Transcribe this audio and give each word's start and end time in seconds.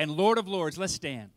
and 0.00 0.10
Lord 0.10 0.38
of 0.38 0.48
Lords. 0.48 0.78
Let's 0.78 0.94
stand. 0.94 1.28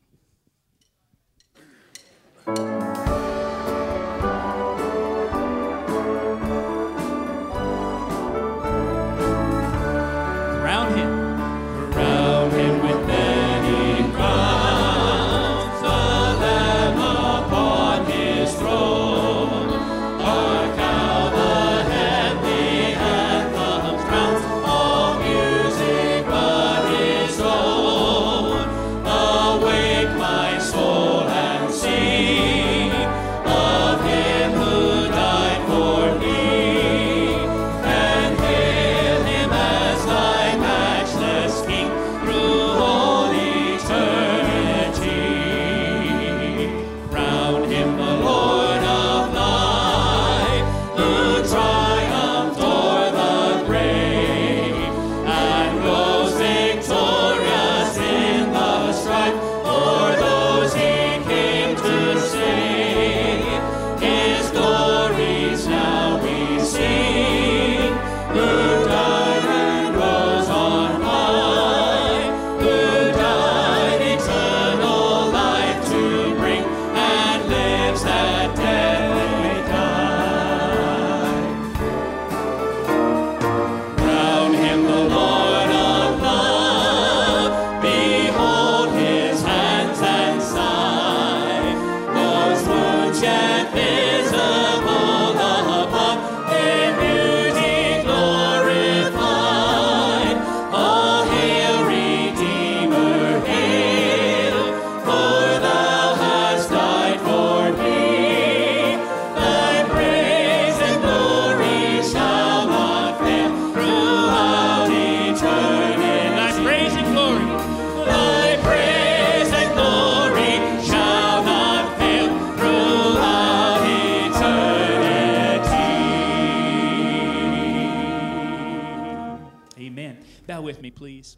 Please. 131.24 131.38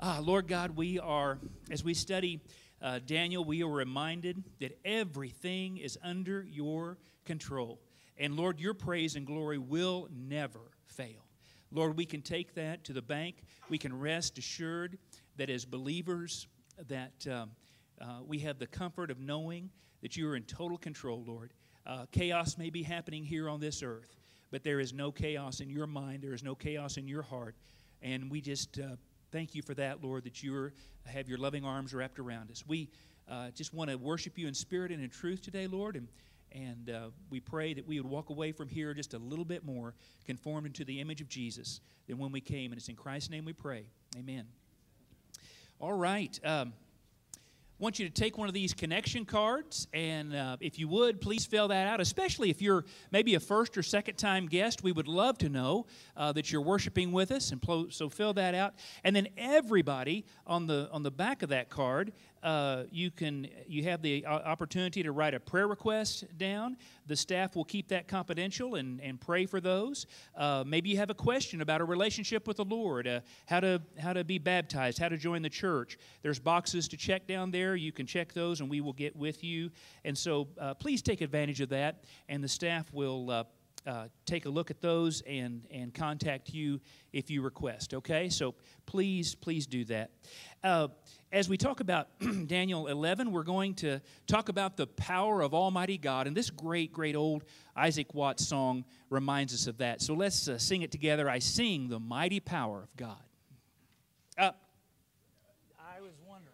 Ah, 0.00 0.20
Lord 0.22 0.48
God, 0.48 0.76
we 0.76 0.98
are, 0.98 1.38
as 1.70 1.84
we 1.84 1.94
study 1.94 2.40
uh, 2.82 3.00
Daniel, 3.06 3.44
we 3.44 3.62
are 3.62 3.68
reminded 3.68 4.42
that 4.60 4.78
everything 4.84 5.78
is 5.78 5.98
under 6.02 6.46
your 6.50 6.98
control. 7.24 7.80
And 8.18 8.36
Lord, 8.36 8.60
your 8.60 8.74
praise 8.74 9.16
and 9.16 9.26
glory 9.26 9.58
will 9.58 10.08
never 10.14 10.60
fail. 10.86 11.24
Lord, 11.70 11.96
we 11.96 12.06
can 12.06 12.22
take 12.22 12.54
that 12.54 12.84
to 12.84 12.92
the 12.92 13.02
bank. 13.02 13.42
We 13.68 13.78
can 13.78 13.98
rest 13.98 14.38
assured 14.38 14.98
that 15.36 15.50
as 15.50 15.64
believers, 15.64 16.46
that 16.88 17.26
um, 17.30 17.50
uh, 18.00 18.20
we 18.26 18.38
have 18.40 18.58
the 18.58 18.66
comfort 18.66 19.10
of 19.10 19.18
knowing 19.18 19.70
that 20.02 20.16
you 20.16 20.28
are 20.28 20.36
in 20.36 20.44
total 20.44 20.78
control, 20.78 21.24
Lord. 21.26 21.52
Uh, 21.86 22.06
chaos 22.12 22.56
may 22.56 22.70
be 22.70 22.82
happening 22.82 23.24
here 23.24 23.48
on 23.48 23.60
this 23.60 23.82
earth, 23.82 24.16
but 24.50 24.62
there 24.62 24.80
is 24.80 24.92
no 24.92 25.10
chaos 25.10 25.60
in 25.60 25.68
your 25.68 25.86
mind. 25.86 26.22
There 26.22 26.34
is 26.34 26.42
no 26.42 26.54
chaos 26.54 26.96
in 26.96 27.08
your 27.08 27.22
heart. 27.22 27.56
And 28.02 28.30
we 28.30 28.40
just 28.40 28.78
uh, 28.78 28.96
thank 29.32 29.54
you 29.54 29.62
for 29.62 29.74
that, 29.74 30.02
Lord, 30.02 30.24
that 30.24 30.42
you 30.42 30.70
have 31.06 31.28
your 31.28 31.38
loving 31.38 31.64
arms 31.64 31.94
wrapped 31.94 32.18
around 32.18 32.50
us. 32.50 32.64
We 32.66 32.88
uh, 33.28 33.50
just 33.50 33.74
want 33.74 33.90
to 33.90 33.96
worship 33.96 34.38
you 34.38 34.46
in 34.46 34.54
spirit 34.54 34.92
and 34.92 35.02
in 35.02 35.10
truth 35.10 35.42
today, 35.42 35.66
Lord. 35.66 35.96
And, 35.96 36.08
and 36.52 36.90
uh, 36.90 37.08
we 37.30 37.40
pray 37.40 37.74
that 37.74 37.86
we 37.86 38.00
would 38.00 38.08
walk 38.08 38.30
away 38.30 38.52
from 38.52 38.68
here 38.68 38.94
just 38.94 39.14
a 39.14 39.18
little 39.18 39.44
bit 39.44 39.64
more 39.64 39.94
conformed 40.26 40.66
into 40.66 40.84
the 40.84 41.00
image 41.00 41.20
of 41.20 41.28
Jesus 41.28 41.80
than 42.06 42.18
when 42.18 42.32
we 42.32 42.40
came. 42.40 42.72
And 42.72 42.78
it's 42.78 42.88
in 42.88 42.96
Christ's 42.96 43.30
name 43.30 43.44
we 43.44 43.52
pray. 43.52 43.84
Amen. 44.16 44.44
All 45.80 45.92
right. 45.92 46.38
Um, 46.44 46.72
want 47.78 47.98
you 47.98 48.08
to 48.08 48.12
take 48.12 48.38
one 48.38 48.48
of 48.48 48.54
these 48.54 48.72
connection 48.72 49.24
cards, 49.26 49.86
and 49.92 50.34
uh, 50.34 50.56
if 50.60 50.78
you 50.78 50.88
would, 50.88 51.20
please 51.20 51.44
fill 51.44 51.68
that 51.68 51.86
out, 51.86 52.00
especially 52.00 52.48
if 52.48 52.62
you're 52.62 52.84
maybe 53.10 53.34
a 53.34 53.40
first 53.40 53.76
or 53.76 53.82
second 53.82 54.16
time 54.16 54.46
guest. 54.46 54.82
We 54.82 54.92
would 54.92 55.08
love 55.08 55.36
to 55.38 55.48
know 55.48 55.86
uh, 56.16 56.32
that 56.32 56.50
you're 56.50 56.62
worshiping 56.62 57.12
with 57.12 57.30
us, 57.30 57.52
and 57.52 57.62
so 57.90 58.08
fill 58.08 58.32
that 58.34 58.54
out. 58.54 58.74
And 59.04 59.14
then 59.14 59.28
everybody 59.36 60.24
on 60.46 60.66
the 60.66 60.88
on 60.90 61.02
the 61.02 61.10
back 61.10 61.42
of 61.42 61.50
that 61.50 61.68
card, 61.68 62.12
uh, 62.46 62.84
you 62.92 63.10
can 63.10 63.48
you 63.66 63.82
have 63.82 64.00
the 64.02 64.24
uh, 64.24 64.30
opportunity 64.30 65.02
to 65.02 65.10
write 65.10 65.34
a 65.34 65.40
prayer 65.40 65.66
request 65.66 66.24
down. 66.38 66.76
The 67.06 67.16
staff 67.16 67.56
will 67.56 67.64
keep 67.64 67.88
that 67.88 68.06
confidential 68.06 68.76
and, 68.76 69.00
and 69.00 69.20
pray 69.20 69.46
for 69.46 69.60
those. 69.60 70.06
Uh, 70.36 70.62
maybe 70.64 70.88
you 70.88 70.96
have 70.96 71.10
a 71.10 71.14
question 71.14 71.60
about 71.60 71.80
a 71.80 71.84
relationship 71.84 72.46
with 72.46 72.58
the 72.58 72.64
Lord, 72.64 73.08
uh, 73.08 73.20
how 73.46 73.58
to 73.58 73.82
how 73.98 74.12
to 74.12 74.22
be 74.22 74.38
baptized, 74.38 74.96
how 74.98 75.08
to 75.08 75.16
join 75.16 75.42
the 75.42 75.50
church. 75.50 75.98
There's 76.22 76.38
boxes 76.38 76.86
to 76.88 76.96
check 76.96 77.26
down 77.26 77.50
there. 77.50 77.74
You 77.74 77.90
can 77.90 78.06
check 78.06 78.32
those, 78.32 78.60
and 78.60 78.70
we 78.70 78.80
will 78.80 78.92
get 78.92 79.16
with 79.16 79.42
you. 79.42 79.70
And 80.04 80.16
so 80.16 80.46
uh, 80.60 80.74
please 80.74 81.02
take 81.02 81.22
advantage 81.22 81.60
of 81.60 81.70
that, 81.70 82.04
and 82.28 82.44
the 82.44 82.48
staff 82.48 82.86
will. 82.92 83.30
Uh, 83.30 83.44
uh, 83.86 84.08
take 84.24 84.46
a 84.46 84.48
look 84.48 84.72
at 84.72 84.80
those 84.80 85.22
and, 85.28 85.62
and 85.70 85.94
contact 85.94 86.52
you 86.52 86.80
if 87.12 87.30
you 87.30 87.40
request, 87.40 87.94
okay? 87.94 88.28
So 88.28 88.56
please, 88.84 89.36
please 89.36 89.64
do 89.64 89.84
that. 89.84 90.10
Uh, 90.64 90.88
as 91.32 91.48
we 91.48 91.56
talk 91.56 91.80
about 91.80 92.08
Daniel 92.46 92.86
11, 92.86 93.32
we're 93.32 93.42
going 93.42 93.74
to 93.74 94.00
talk 94.26 94.48
about 94.48 94.76
the 94.76 94.86
power 94.86 95.42
of 95.42 95.54
Almighty 95.54 95.98
God. 95.98 96.26
And 96.26 96.36
this 96.36 96.50
great, 96.50 96.92
great 96.92 97.16
old 97.16 97.44
Isaac 97.74 98.14
Watts 98.14 98.46
song 98.46 98.84
reminds 99.10 99.52
us 99.52 99.66
of 99.66 99.78
that. 99.78 100.00
So 100.00 100.14
let's 100.14 100.48
uh, 100.48 100.58
sing 100.58 100.82
it 100.82 100.92
together. 100.92 101.28
I 101.28 101.40
sing 101.40 101.88
the 101.88 101.98
mighty 102.00 102.40
power 102.40 102.82
of 102.82 102.96
God. 102.96 103.16
Uh, 104.38 104.52
I 105.78 106.00
was 106.00 106.12
wondering. 106.28 106.52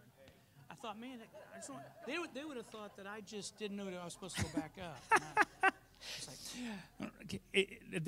I 0.69 0.75
thought, 0.75 0.99
man, 0.99 1.19
I 1.53 1.57
just 1.57 1.69
want, 1.69 1.83
they, 2.07 2.17
would, 2.17 2.29
they 2.33 2.43
would 2.43 2.57
have 2.57 2.67
thought 2.67 2.97
that 2.97 3.05
I 3.07 3.21
just 3.21 3.57
didn't 3.57 3.77
know 3.77 3.85
that 3.85 3.99
I 4.01 4.03
was 4.03 4.13
supposed 4.13 4.37
to 4.37 4.43
go 4.43 4.49
back 4.55 4.75
up. 4.81 5.45
I- 5.63 5.69
like, 6.99 7.41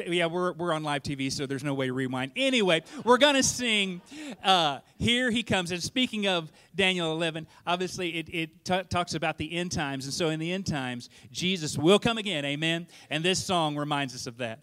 yeah, 0.07 0.25
we're, 0.27 0.53
we're 0.53 0.74
on 0.74 0.83
live 0.83 1.03
TV, 1.03 1.31
so 1.31 1.45
there's 1.45 1.63
no 1.63 1.74
way 1.74 1.88
to 1.88 1.94
rewind. 1.94 2.31
Anyway, 2.36 2.83
we're 3.03 3.18
going 3.18 3.36
to 3.36 3.44
sing 3.44 4.01
uh, 4.44 4.80
Here 4.97 5.31
He 5.31 5.44
Comes. 5.44 5.71
And 5.71 5.81
speaking 5.81 6.27
of 6.27 6.51
Daniel 6.75 7.12
11, 7.12 7.47
obviously 7.65 8.18
it, 8.18 8.30
it 8.30 8.65
ta- 8.65 8.83
talks 8.83 9.13
about 9.13 9.38
the 9.38 9.51
end 9.53 9.71
times. 9.71 10.06
And 10.06 10.13
so 10.13 10.30
in 10.30 10.39
the 10.39 10.51
end 10.51 10.65
times, 10.65 11.09
Jesus 11.31 11.77
will 11.77 12.00
come 12.00 12.18
again. 12.18 12.45
Amen. 12.45 12.88
And 13.09 13.24
this 13.24 13.44
song 13.44 13.75
reminds 13.75 14.13
us 14.13 14.27
of 14.27 14.38
that. 14.38 14.59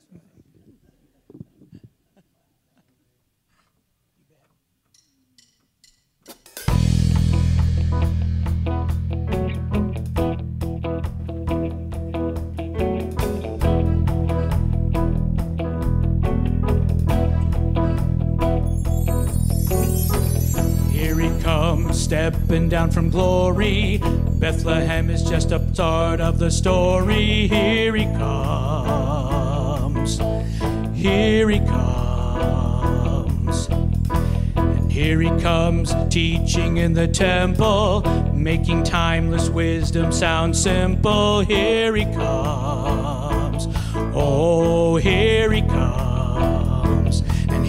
stepping 21.93 22.69
down 22.69 22.91
from 22.91 23.11
glory. 23.11 24.01
Bethlehem 24.39 25.11
is 25.11 25.23
just 25.23 25.53
a 25.53 25.59
part 25.59 26.21
of 26.21 26.39
the 26.39 26.51
story. 26.51 27.49
Here 27.49 27.95
he 27.95 28.05
comes. 28.05 30.19
Here 30.95 31.49
he 31.49 31.59
comes. 31.61 33.69
And 34.57 34.91
here 34.91 35.21
he 35.21 35.29
comes, 35.41 35.95
teaching 36.09 36.79
in 36.79 36.95
the 36.95 37.09
temple, 37.09 38.03
making 38.33 38.85
timeless 38.85 39.49
wisdom 39.49 40.13
sound 40.13 40.57
simple. 40.57 41.41
Here 41.41 41.95
he 41.95 42.05
comes. 42.05 43.69
Oh, 44.15 44.97
here 44.97 45.53
he 45.53 45.63
comes. 45.63 46.02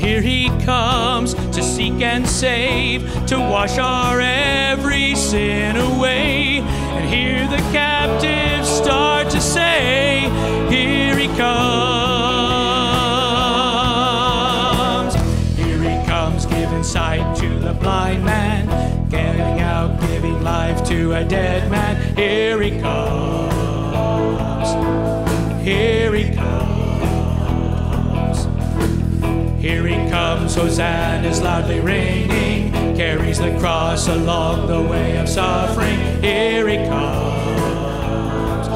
Here 0.04 0.22
he 0.22 0.50
comes 0.66 1.34
to 1.34 1.64
seek 1.64 2.02
and 2.02 2.28
save, 2.28 3.26
to 3.28 3.40
wash 3.40 3.78
our 3.78 4.20
every 4.20 5.16
sin 5.16 5.78
away. 5.78 6.58
And 6.60 7.10
hear 7.10 7.48
the 7.48 7.64
captives 7.72 8.68
start 8.68 9.30
to 9.30 9.40
say, 9.40 10.30
Here 10.70 11.18
he 11.18 11.28
comes. 11.38 11.44
Here 15.56 15.80
he 15.80 16.06
comes, 16.06 16.46
giving 16.48 16.84
sight 16.84 17.38
to 17.38 17.60
the 17.60 17.72
blind 17.74 18.26
man, 18.26 19.08
getting 19.08 19.62
out, 19.62 20.02
giving 20.02 20.44
life 20.44 20.84
to 20.90 21.14
a 21.14 21.24
dead 21.24 21.72
man. 21.72 21.96
Here 22.18 22.62
he 22.62 22.72
comes. 22.82 23.24
Here 25.64 26.14
he 26.14 26.33
Here 29.64 29.88
he 29.88 29.96
comes, 30.10 30.56
Hosanna's 30.56 31.42
loudly 31.42 31.80
ringing, 31.80 32.74
carries 32.98 33.40
the 33.40 33.58
cross 33.60 34.10
along 34.10 34.68
the 34.68 34.82
way 34.82 35.16
of 35.18 35.30
suffering. 35.30 35.98
Here 36.22 36.68
he 36.68 36.76
comes, 36.76 38.68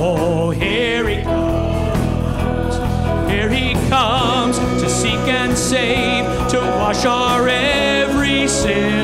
oh, 0.00 0.50
here 0.50 1.08
he 1.08 1.24
comes. 1.24 2.76
Here 3.28 3.48
he 3.48 3.72
comes 3.88 4.56
to 4.60 4.88
seek 4.88 5.18
and 5.26 5.58
save, 5.58 6.24
to 6.50 6.60
wash 6.60 7.04
our 7.04 7.48
every 7.48 8.46
sin. 8.46 8.95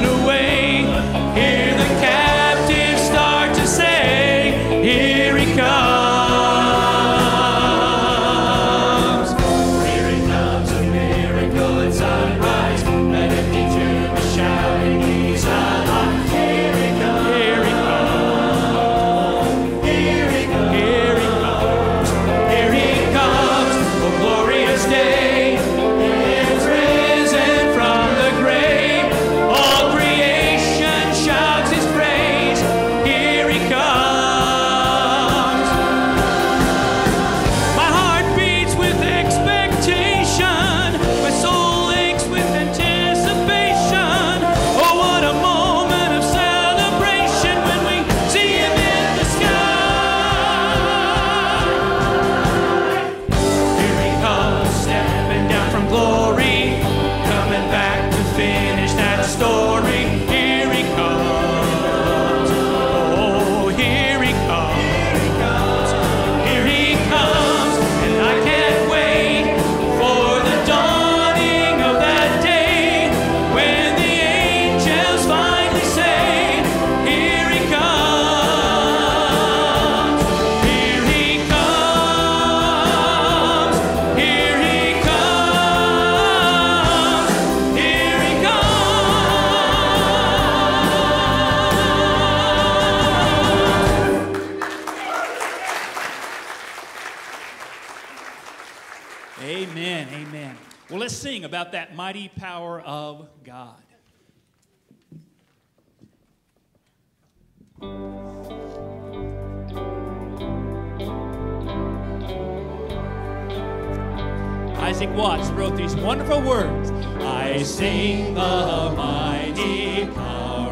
wonderful 116.02 116.43
words. 116.43 116.90
I 117.20 117.62
sing 117.62 118.34
the 118.34 118.93
mighty 118.96 120.06
power. 120.06 120.72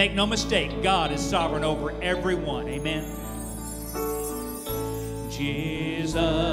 make 0.00 0.14
no 0.14 0.24
mistake, 0.24 0.82
God 0.82 1.12
is 1.12 1.20
sovereign 1.20 1.62
over 1.62 1.90
everyone. 2.00 2.66
Amen. 2.70 3.04
Jesus. 5.30 6.49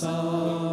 Within 0.00 0.71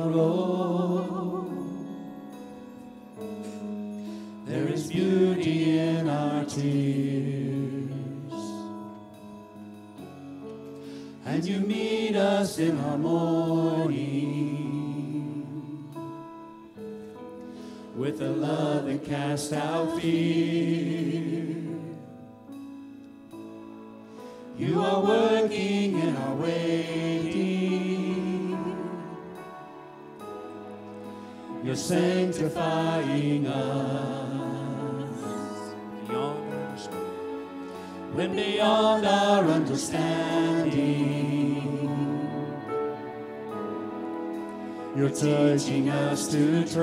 You're 45.10 45.58
teaching 45.58 45.90
us 45.90 46.28
to 46.28 46.62
trust. 46.66 46.82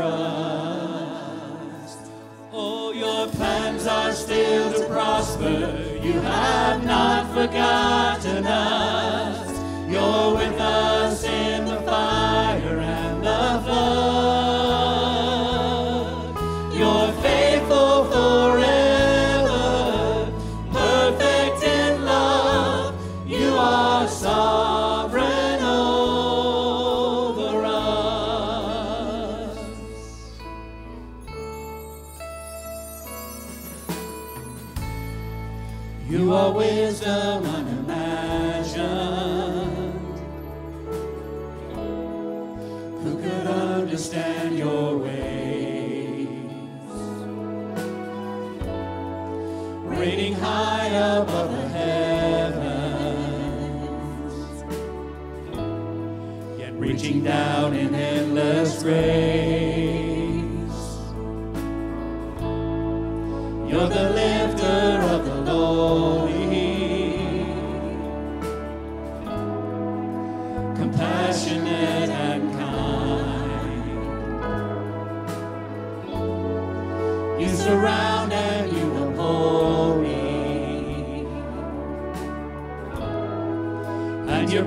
Oh, 2.51 2.93
your 2.93 3.29
plans 3.29 3.87
are 3.87 4.13
still 4.13 4.73
to 4.73 4.85
prosper. 4.87 5.79
You 6.03 6.15
have 6.15 6.85
not 6.85 7.29
forgotten 7.29 8.45
us. 8.45 8.86
You 36.27 36.35
are 36.35 36.51
wisdom 36.51 37.45
unimagined. 37.45 37.95
Who 43.05 43.13
could 43.23 43.47
understand 43.47 44.59
your 44.59 44.99
ways? 44.99 46.27
Reigning 49.85 50.35
high 50.35 50.89
above 50.89 51.53
the 51.53 51.69
heavens, 51.69 52.65
yet 56.59 56.73
reaching 56.73 57.23
down 57.23 57.73
in 57.77 57.95
endless 57.95 58.83
grace. 58.83 59.36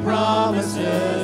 Promises 0.10 1.19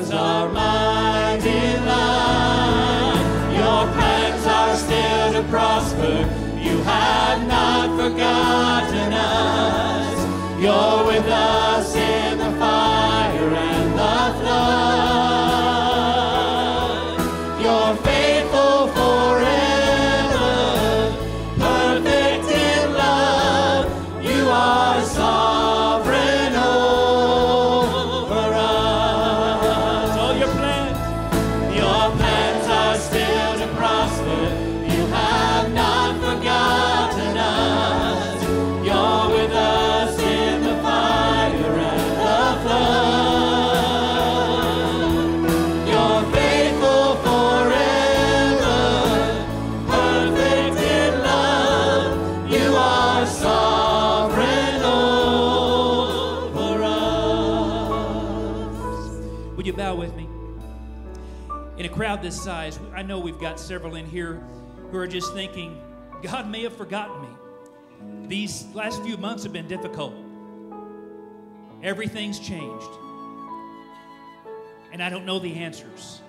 crowd 62.16 62.24
this 62.24 62.42
size, 62.42 62.80
I 62.94 63.02
know 63.02 63.20
we've 63.20 63.40
got 63.40 63.60
several 63.60 63.96
in 63.96 64.06
here 64.06 64.42
who 64.90 64.98
are 64.98 65.08
just 65.08 65.34
thinking, 65.34 65.82
God 66.22 66.50
may 66.50 66.64
have 66.64 66.76
forgotten 66.76 67.22
me. 67.22 68.28
These 68.28 68.66
last 68.74 69.04
few 69.04 69.18
months 69.18 69.44
have 69.44 69.52
been 69.52 69.68
difficult. 69.68 70.14
Everything's 71.84 72.40
changed. 72.40 72.90
And 74.94 75.04
I 75.04 75.10
don't 75.10 75.26
know 75.26 75.40
the 75.40 75.56
answers. 75.56 76.22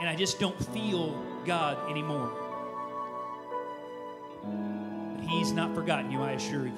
And 0.00 0.08
I 0.08 0.16
just 0.16 0.40
don't 0.40 0.58
feel 0.72 1.22
God 1.46 1.90
anymore. 1.90 2.32
But 5.16 5.24
He's 5.28 5.52
not 5.52 5.74
forgotten 5.76 6.10
you, 6.10 6.22
I 6.22 6.32
assure 6.32 6.66
you. 6.66 6.72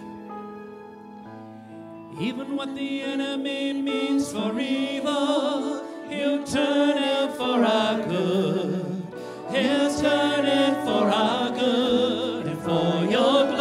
Even 2.20 2.54
what 2.54 2.74
the 2.74 3.02
enemy 3.02 3.72
means 3.72 4.30
for 4.30 4.60
evil, 4.60 5.91
he'll 6.12 6.44
turn 6.44 6.98
it 6.98 7.32
for 7.36 7.64
our 7.64 7.96
good. 8.06 9.02
He'll 9.50 9.94
turn 10.00 10.44
it 10.44 10.84
for 10.84 11.04
our 11.10 11.50
good 11.50 12.46
and 12.46 12.62
for 12.62 13.04
your 13.10 13.51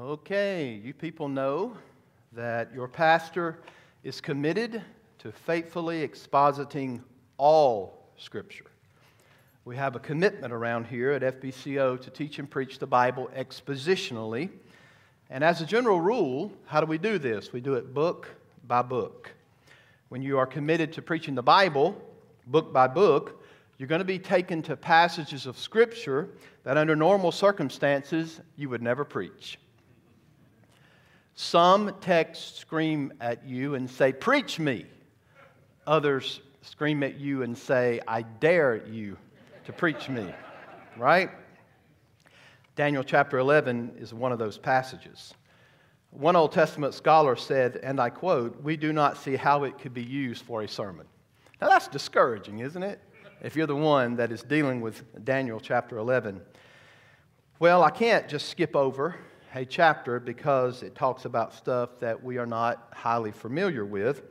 Okay, 0.00 0.80
you 0.84 0.94
people 0.94 1.28
know 1.28 1.76
that 2.32 2.72
your 2.72 2.86
pastor 2.86 3.58
is 4.04 4.20
committed 4.20 4.80
to 5.18 5.32
faithfully 5.32 6.06
expositing 6.06 7.00
all 7.36 8.06
Scripture. 8.16 8.66
We 9.64 9.74
have 9.74 9.96
a 9.96 9.98
commitment 9.98 10.52
around 10.52 10.86
here 10.86 11.10
at 11.10 11.22
FBCO 11.22 12.00
to 12.00 12.10
teach 12.10 12.38
and 12.38 12.48
preach 12.48 12.78
the 12.78 12.86
Bible 12.86 13.28
expositionally. 13.36 14.50
And 15.30 15.42
as 15.42 15.62
a 15.62 15.66
general 15.66 16.00
rule, 16.00 16.52
how 16.66 16.80
do 16.80 16.86
we 16.86 16.98
do 16.98 17.18
this? 17.18 17.52
We 17.52 17.60
do 17.60 17.74
it 17.74 17.92
book 17.92 18.28
by 18.68 18.82
book. 18.82 19.32
When 20.10 20.22
you 20.22 20.38
are 20.38 20.46
committed 20.46 20.92
to 20.92 21.02
preaching 21.02 21.34
the 21.34 21.42
Bible, 21.42 22.00
book 22.46 22.72
by 22.72 22.86
book, 22.86 23.42
you're 23.78 23.88
going 23.88 23.98
to 23.98 24.04
be 24.04 24.20
taken 24.20 24.62
to 24.62 24.76
passages 24.76 25.44
of 25.44 25.58
Scripture 25.58 26.28
that 26.62 26.76
under 26.76 26.94
normal 26.94 27.32
circumstances 27.32 28.40
you 28.54 28.68
would 28.68 28.80
never 28.80 29.04
preach. 29.04 29.58
Some 31.40 31.94
texts 32.00 32.58
scream 32.58 33.12
at 33.20 33.46
you 33.46 33.76
and 33.76 33.88
say, 33.88 34.12
Preach 34.12 34.58
me. 34.58 34.86
Others 35.86 36.40
scream 36.62 37.04
at 37.04 37.20
you 37.20 37.44
and 37.44 37.56
say, 37.56 38.00
I 38.08 38.22
dare 38.22 38.84
you 38.88 39.16
to 39.64 39.72
preach 39.72 40.08
me. 40.08 40.34
Right? 40.96 41.30
Daniel 42.74 43.04
chapter 43.04 43.38
11 43.38 43.92
is 44.00 44.12
one 44.12 44.32
of 44.32 44.40
those 44.40 44.58
passages. 44.58 45.32
One 46.10 46.34
Old 46.34 46.50
Testament 46.50 46.92
scholar 46.92 47.36
said, 47.36 47.78
and 47.84 48.00
I 48.00 48.10
quote, 48.10 48.60
We 48.60 48.76
do 48.76 48.92
not 48.92 49.16
see 49.16 49.36
how 49.36 49.62
it 49.62 49.78
could 49.78 49.94
be 49.94 50.02
used 50.02 50.44
for 50.44 50.62
a 50.62 50.68
sermon. 50.68 51.06
Now 51.60 51.68
that's 51.68 51.86
discouraging, 51.86 52.58
isn't 52.58 52.82
it? 52.82 53.00
If 53.42 53.54
you're 53.54 53.68
the 53.68 53.76
one 53.76 54.16
that 54.16 54.32
is 54.32 54.42
dealing 54.42 54.80
with 54.80 55.04
Daniel 55.24 55.60
chapter 55.60 55.98
11. 55.98 56.40
Well, 57.60 57.84
I 57.84 57.90
can't 57.90 58.28
just 58.28 58.48
skip 58.48 58.74
over 58.74 59.14
a 59.54 59.64
chapter 59.64 60.20
because 60.20 60.82
it 60.82 60.94
talks 60.94 61.24
about 61.24 61.54
stuff 61.54 61.98
that 62.00 62.22
we 62.22 62.38
are 62.38 62.46
not 62.46 62.88
highly 62.92 63.32
familiar 63.32 63.84
with. 63.84 64.22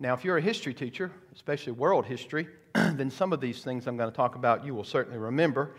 Now, 0.00 0.14
if 0.14 0.24
you're 0.24 0.38
a 0.38 0.42
history 0.42 0.74
teacher, 0.74 1.10
especially 1.34 1.72
world 1.72 2.06
history, 2.06 2.48
then 2.74 3.10
some 3.10 3.32
of 3.32 3.40
these 3.40 3.62
things 3.62 3.86
I'm 3.86 3.96
going 3.96 4.10
to 4.10 4.16
talk 4.16 4.34
about 4.34 4.64
you 4.64 4.74
will 4.74 4.84
certainly 4.84 5.18
remember. 5.18 5.76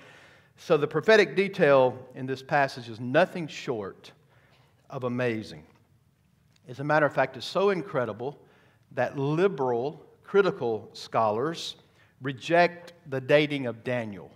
So, 0.57 0.77
the 0.77 0.87
prophetic 0.87 1.35
detail 1.35 1.97
in 2.15 2.25
this 2.25 2.41
passage 2.41 2.87
is 2.87 2.99
nothing 2.99 3.47
short 3.47 4.11
of 4.89 5.03
amazing. 5.03 5.63
As 6.67 6.79
a 6.79 6.83
matter 6.83 7.05
of 7.05 7.13
fact, 7.13 7.35
it's 7.35 7.45
so 7.45 7.71
incredible 7.71 8.39
that 8.91 9.17
liberal, 9.17 10.05
critical 10.23 10.89
scholars 10.93 11.75
reject 12.21 12.93
the 13.09 13.19
dating 13.19 13.65
of 13.65 13.83
Daniel 13.83 14.31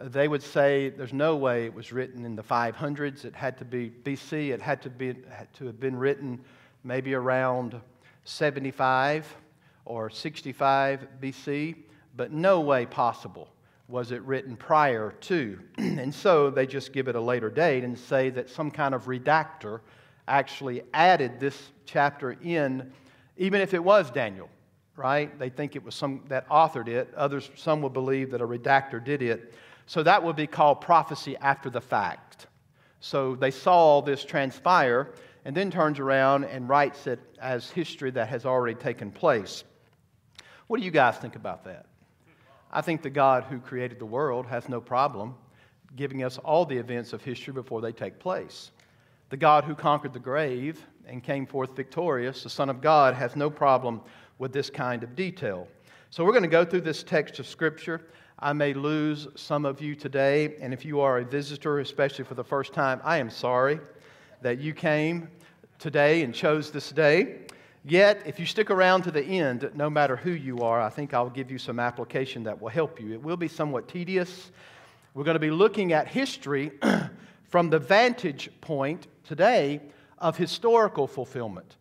they 0.00 0.28
would 0.28 0.42
say 0.42 0.90
there's 0.90 1.12
no 1.12 1.36
way 1.36 1.64
it 1.64 1.74
was 1.74 1.92
written 1.92 2.24
in 2.24 2.36
the 2.36 2.42
500s. 2.42 3.24
It 3.24 3.34
had 3.34 3.58
to 3.58 3.64
be 3.64 3.90
BC. 3.90 4.50
It 4.50 4.60
had 4.60 4.80
to, 4.82 4.90
be, 4.90 5.14
had 5.30 5.52
to 5.54 5.66
have 5.66 5.80
been 5.80 5.96
written 5.96 6.40
maybe 6.84 7.14
around 7.14 7.80
75 8.24 9.34
or 9.84 10.10
65 10.10 11.06
BC, 11.20 11.74
but 12.16 12.32
no 12.32 12.60
way 12.60 12.86
possible 12.86 13.48
was 13.88 14.12
it 14.12 14.22
written 14.22 14.54
prior 14.54 15.14
to. 15.20 15.58
and 15.78 16.14
so 16.14 16.50
they 16.50 16.66
just 16.66 16.92
give 16.92 17.08
it 17.08 17.16
a 17.16 17.20
later 17.20 17.50
date 17.50 17.84
and 17.84 17.98
say 17.98 18.30
that 18.30 18.50
some 18.50 18.70
kind 18.70 18.94
of 18.94 19.06
redactor 19.06 19.80
actually 20.28 20.82
added 20.92 21.40
this 21.40 21.70
chapter 21.86 22.36
in, 22.42 22.92
even 23.38 23.62
if 23.62 23.72
it 23.72 23.82
was 23.82 24.10
Daniel, 24.10 24.50
right? 24.94 25.36
They 25.38 25.48
think 25.48 25.74
it 25.74 25.82
was 25.82 25.94
some 25.94 26.22
that 26.28 26.46
authored 26.50 26.88
it. 26.88 27.12
Others, 27.16 27.50
some 27.56 27.80
will 27.80 27.88
believe 27.88 28.30
that 28.32 28.42
a 28.42 28.46
redactor 28.46 29.02
did 29.02 29.22
it. 29.22 29.54
So 29.88 30.02
that 30.02 30.22
would 30.22 30.36
be 30.36 30.46
called 30.46 30.82
prophecy 30.82 31.34
after 31.38 31.70
the 31.70 31.80
fact. 31.80 32.46
So 33.00 33.34
they 33.34 33.50
saw 33.50 34.02
this 34.02 34.22
transpire 34.22 35.14
and 35.46 35.56
then 35.56 35.70
turns 35.70 35.98
around 35.98 36.44
and 36.44 36.68
writes 36.68 37.06
it 37.06 37.18
as 37.40 37.70
history 37.70 38.10
that 38.10 38.28
has 38.28 38.44
already 38.44 38.74
taken 38.74 39.10
place. 39.10 39.64
What 40.66 40.78
do 40.78 40.84
you 40.84 40.90
guys 40.90 41.16
think 41.16 41.36
about 41.36 41.64
that? 41.64 41.86
I 42.70 42.82
think 42.82 43.00
the 43.00 43.08
God 43.08 43.44
who 43.44 43.60
created 43.60 43.98
the 43.98 44.04
world 44.04 44.46
has 44.46 44.68
no 44.68 44.78
problem 44.78 45.34
giving 45.96 46.22
us 46.22 46.36
all 46.36 46.66
the 46.66 46.76
events 46.76 47.14
of 47.14 47.24
history 47.24 47.54
before 47.54 47.80
they 47.80 47.92
take 47.92 48.18
place. 48.18 48.72
The 49.30 49.38
God 49.38 49.64
who 49.64 49.74
conquered 49.74 50.12
the 50.12 50.18
grave 50.18 50.84
and 51.06 51.24
came 51.24 51.46
forth 51.46 51.74
victorious, 51.74 52.42
the 52.42 52.50
Son 52.50 52.68
of 52.68 52.82
God, 52.82 53.14
has 53.14 53.36
no 53.36 53.48
problem 53.48 54.02
with 54.38 54.52
this 54.52 54.68
kind 54.68 55.02
of 55.02 55.16
detail. 55.16 55.66
So 56.10 56.26
we're 56.26 56.32
going 56.32 56.42
to 56.42 56.48
go 56.48 56.66
through 56.66 56.82
this 56.82 57.02
text 57.02 57.38
of 57.38 57.46
Scripture. 57.46 58.02
I 58.40 58.52
may 58.52 58.72
lose 58.72 59.26
some 59.34 59.64
of 59.64 59.80
you 59.80 59.96
today, 59.96 60.54
and 60.60 60.72
if 60.72 60.84
you 60.84 61.00
are 61.00 61.18
a 61.18 61.24
visitor, 61.24 61.80
especially 61.80 62.24
for 62.24 62.34
the 62.34 62.44
first 62.44 62.72
time, 62.72 63.00
I 63.02 63.18
am 63.18 63.30
sorry 63.30 63.80
that 64.42 64.58
you 64.58 64.74
came 64.74 65.28
today 65.80 66.22
and 66.22 66.32
chose 66.32 66.70
this 66.70 66.92
day. 66.92 67.40
Yet, 67.84 68.22
if 68.26 68.38
you 68.38 68.46
stick 68.46 68.70
around 68.70 69.02
to 69.02 69.10
the 69.10 69.24
end, 69.24 69.68
no 69.74 69.90
matter 69.90 70.14
who 70.14 70.30
you 70.30 70.60
are, 70.60 70.80
I 70.80 70.88
think 70.88 71.14
I'll 71.14 71.28
give 71.28 71.50
you 71.50 71.58
some 71.58 71.80
application 71.80 72.44
that 72.44 72.60
will 72.60 72.68
help 72.68 73.00
you. 73.00 73.12
It 73.12 73.20
will 73.20 73.36
be 73.36 73.48
somewhat 73.48 73.88
tedious. 73.88 74.52
We're 75.14 75.24
going 75.24 75.34
to 75.34 75.40
be 75.40 75.50
looking 75.50 75.92
at 75.92 76.06
history 76.06 76.70
from 77.48 77.70
the 77.70 77.80
vantage 77.80 78.50
point 78.60 79.08
today 79.24 79.80
of 80.18 80.36
historical 80.36 81.08
fulfillment. 81.08 81.74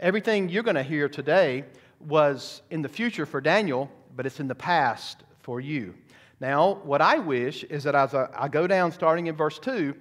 Everything 0.00 0.48
you're 0.48 0.64
going 0.64 0.74
to 0.74 0.82
hear 0.82 1.08
today 1.08 1.64
was 2.00 2.62
in 2.70 2.82
the 2.82 2.88
future 2.88 3.24
for 3.24 3.40
Daniel, 3.40 3.88
but 4.16 4.26
it's 4.26 4.40
in 4.40 4.48
the 4.48 4.54
past 4.56 5.22
for 5.42 5.60
you. 5.60 5.94
Now, 6.40 6.80
what 6.82 7.00
I 7.00 7.18
wish 7.18 7.62
is 7.64 7.84
that 7.84 7.94
as 7.94 8.14
I 8.14 8.48
go 8.48 8.66
down 8.66 8.90
starting 8.90 9.28
in 9.28 9.36
verse 9.36 9.58
2, 9.60 9.94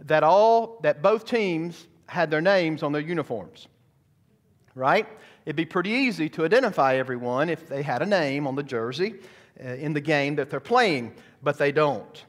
that 0.00 0.22
all 0.22 0.78
that 0.82 1.02
both 1.02 1.24
teams 1.24 1.88
had 2.06 2.30
their 2.30 2.40
names 2.40 2.82
on 2.82 2.92
their 2.92 3.02
uniforms. 3.02 3.66
Right? 4.74 5.08
It'd 5.44 5.56
be 5.56 5.64
pretty 5.64 5.90
easy 5.90 6.28
to 6.30 6.44
identify 6.44 6.96
everyone 6.96 7.48
if 7.48 7.66
they 7.68 7.82
had 7.82 8.02
a 8.02 8.06
name 8.06 8.46
on 8.46 8.54
the 8.54 8.62
jersey 8.62 9.16
uh, 9.60 9.70
in 9.70 9.92
the 9.92 10.00
game 10.00 10.36
that 10.36 10.50
they're 10.50 10.60
playing, 10.60 11.14
but 11.42 11.58
they 11.58 11.72
don't. 11.72 12.24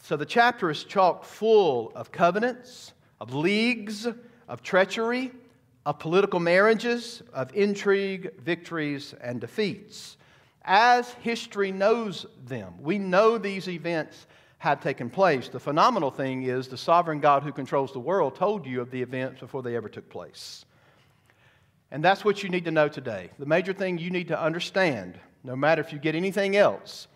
So 0.00 0.16
the 0.16 0.26
chapter 0.26 0.68
is 0.68 0.82
chock 0.82 1.24
full 1.24 1.92
of 1.94 2.10
covenants, 2.10 2.92
of 3.20 3.34
leagues, 3.34 4.08
of 4.48 4.62
treachery, 4.64 5.30
of 5.86 6.00
political 6.00 6.40
marriages, 6.40 7.22
of 7.32 7.54
intrigue, 7.54 8.32
victories, 8.40 9.14
and 9.20 9.40
defeats 9.40 10.16
as 10.64 11.10
history 11.20 11.72
knows 11.72 12.26
them. 12.46 12.74
We 12.80 12.98
know 12.98 13.38
these 13.38 13.68
events 13.68 14.26
have 14.58 14.80
taken 14.80 15.10
place. 15.10 15.48
The 15.48 15.58
phenomenal 15.58 16.10
thing 16.10 16.44
is 16.44 16.68
the 16.68 16.76
sovereign 16.76 17.20
God 17.20 17.42
who 17.42 17.52
controls 17.52 17.92
the 17.92 17.98
world 17.98 18.36
told 18.36 18.64
you 18.64 18.80
of 18.80 18.90
the 18.90 19.02
events 19.02 19.40
before 19.40 19.62
they 19.62 19.74
ever 19.74 19.88
took 19.88 20.08
place. 20.08 20.64
And 21.90 22.02
that's 22.02 22.24
what 22.24 22.42
you 22.42 22.48
need 22.48 22.64
to 22.66 22.70
know 22.70 22.88
today. 22.88 23.30
The 23.38 23.46
major 23.46 23.72
thing 23.72 23.98
you 23.98 24.10
need 24.10 24.28
to 24.28 24.40
understand, 24.40 25.18
no 25.42 25.56
matter 25.56 25.82
if 25.82 25.92
you 25.92 25.98
get 25.98 26.14
anything 26.14 26.56
else, 26.56 27.08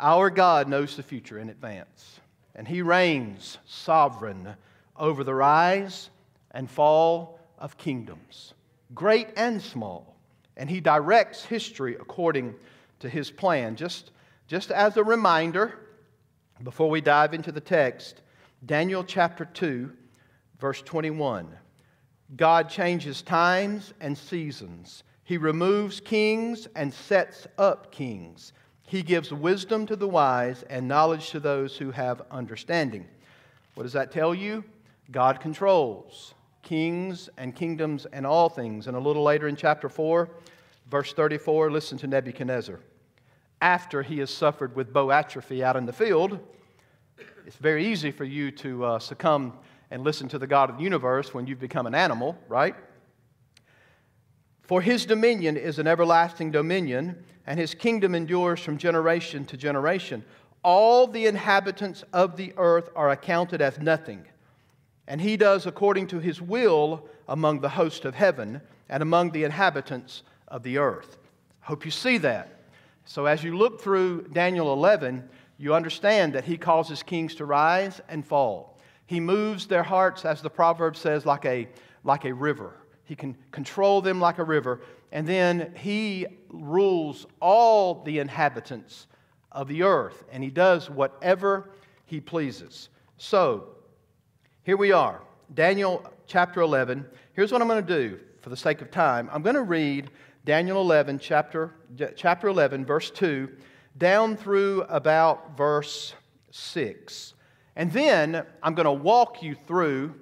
our 0.00 0.30
God 0.30 0.68
knows 0.68 0.96
the 0.96 1.02
future 1.02 1.38
in 1.38 1.48
advance. 1.48 2.20
And 2.54 2.66
He 2.66 2.82
reigns 2.82 3.58
sovereign 3.66 4.56
over 4.96 5.22
the 5.22 5.34
rise 5.34 6.08
and 6.50 6.70
fall 6.70 7.38
of 7.58 7.76
kingdoms, 7.76 8.54
great 8.94 9.28
and 9.36 9.60
small. 9.60 10.16
And 10.56 10.70
He 10.70 10.80
directs 10.80 11.44
history 11.44 11.94
according 11.94 12.54
to 13.00 13.08
his 13.08 13.30
plan. 13.30 13.76
Just, 13.76 14.10
just 14.46 14.70
as 14.70 14.96
a 14.96 15.04
reminder, 15.04 15.78
before 16.62 16.90
we 16.90 17.00
dive 17.00 17.34
into 17.34 17.52
the 17.52 17.60
text, 17.60 18.22
Daniel 18.64 19.04
chapter 19.04 19.44
2, 19.44 19.92
verse 20.58 20.82
21. 20.82 21.48
God 22.34 22.68
changes 22.68 23.22
times 23.22 23.92
and 24.00 24.16
seasons. 24.16 25.04
He 25.22 25.38
removes 25.38 26.00
kings 26.00 26.66
and 26.74 26.92
sets 26.92 27.46
up 27.58 27.92
kings. 27.92 28.52
He 28.86 29.02
gives 29.02 29.32
wisdom 29.32 29.86
to 29.86 29.96
the 29.96 30.08
wise 30.08 30.62
and 30.64 30.88
knowledge 30.88 31.30
to 31.30 31.40
those 31.40 31.76
who 31.76 31.90
have 31.90 32.22
understanding. 32.30 33.06
What 33.74 33.82
does 33.82 33.92
that 33.92 34.12
tell 34.12 34.34
you? 34.34 34.64
God 35.10 35.40
controls 35.40 36.34
kings 36.62 37.28
and 37.36 37.54
kingdoms 37.54 38.06
and 38.06 38.26
all 38.26 38.48
things. 38.48 38.86
And 38.88 38.96
a 38.96 39.00
little 39.00 39.22
later 39.22 39.46
in 39.46 39.54
chapter 39.54 39.88
4, 39.88 40.28
Verse 40.88 41.12
34, 41.12 41.70
listen 41.70 41.98
to 41.98 42.06
Nebuchadnezzar. 42.06 42.78
After 43.60 44.02
he 44.02 44.18
has 44.18 44.30
suffered 44.30 44.76
with 44.76 44.92
boanthropy 44.92 45.62
out 45.62 45.76
in 45.76 45.84
the 45.84 45.92
field, 45.92 46.38
it's 47.44 47.56
very 47.56 47.86
easy 47.86 48.10
for 48.10 48.24
you 48.24 48.50
to 48.52 48.84
uh, 48.84 48.98
succumb 48.98 49.54
and 49.90 50.04
listen 50.04 50.28
to 50.28 50.38
the 50.38 50.46
God 50.46 50.70
of 50.70 50.76
the 50.76 50.82
universe 50.82 51.34
when 51.34 51.46
you've 51.46 51.60
become 51.60 51.86
an 51.86 51.94
animal, 51.94 52.38
right? 52.48 52.76
For 54.62 54.80
his 54.80 55.06
dominion 55.06 55.56
is 55.56 55.78
an 55.78 55.86
everlasting 55.86 56.50
dominion, 56.50 57.24
and 57.46 57.58
his 57.58 57.74
kingdom 57.74 58.14
endures 58.14 58.60
from 58.60 58.78
generation 58.78 59.44
to 59.46 59.56
generation. 59.56 60.24
All 60.62 61.06
the 61.06 61.26
inhabitants 61.26 62.04
of 62.12 62.36
the 62.36 62.52
earth 62.56 62.90
are 62.96 63.10
accounted 63.10 63.60
as 63.60 63.78
nothing, 63.78 64.26
and 65.06 65.20
he 65.20 65.36
does 65.36 65.66
according 65.66 66.08
to 66.08 66.18
his 66.18 66.42
will 66.42 67.08
among 67.28 67.60
the 67.60 67.68
host 67.68 68.04
of 68.04 68.14
heaven 68.14 68.60
and 68.88 69.02
among 69.02 69.30
the 69.30 69.44
inhabitants 69.44 70.24
of 70.48 70.62
the 70.62 70.78
earth. 70.78 71.18
Hope 71.60 71.84
you 71.84 71.90
see 71.90 72.18
that. 72.18 72.60
So, 73.04 73.26
as 73.26 73.44
you 73.44 73.56
look 73.56 73.80
through 73.80 74.28
Daniel 74.32 74.72
11, 74.72 75.28
you 75.58 75.74
understand 75.74 76.34
that 76.34 76.44
he 76.44 76.56
causes 76.56 77.02
kings 77.02 77.34
to 77.36 77.44
rise 77.44 78.00
and 78.08 78.26
fall. 78.26 78.78
He 79.06 79.20
moves 79.20 79.66
their 79.66 79.84
hearts, 79.84 80.24
as 80.24 80.42
the 80.42 80.50
proverb 80.50 80.96
says, 80.96 81.24
like 81.24 81.44
a, 81.44 81.68
like 82.02 82.24
a 82.24 82.34
river. 82.34 82.74
He 83.04 83.14
can 83.14 83.36
control 83.52 84.02
them 84.02 84.20
like 84.20 84.38
a 84.38 84.44
river. 84.44 84.80
And 85.12 85.26
then 85.26 85.72
he 85.76 86.26
rules 86.48 87.26
all 87.40 88.02
the 88.02 88.18
inhabitants 88.18 89.06
of 89.52 89.68
the 89.68 89.84
earth, 89.84 90.24
and 90.30 90.42
he 90.42 90.50
does 90.50 90.90
whatever 90.90 91.70
he 92.04 92.20
pleases. 92.20 92.88
So, 93.16 93.68
here 94.64 94.76
we 94.76 94.92
are, 94.92 95.22
Daniel 95.54 96.04
chapter 96.26 96.60
11. 96.60 97.06
Here's 97.32 97.52
what 97.52 97.62
I'm 97.62 97.68
going 97.68 97.86
to 97.86 98.08
do 98.08 98.18
for 98.40 98.50
the 98.50 98.56
sake 98.56 98.82
of 98.82 98.90
time. 98.90 99.30
I'm 99.32 99.42
going 99.42 99.54
to 99.54 99.62
read 99.62 100.10
Daniel 100.46 100.80
11, 100.80 101.18
chapter, 101.18 101.74
chapter 102.14 102.46
11, 102.46 102.84
verse 102.84 103.10
2, 103.10 103.50
down 103.98 104.36
through 104.36 104.82
about 104.82 105.56
verse 105.56 106.14
6. 106.52 107.34
And 107.74 107.90
then 107.90 108.46
I'm 108.62 108.76
going 108.76 108.84
to 108.84 108.92
walk 108.92 109.42
you 109.42 109.56
through, 109.66 110.14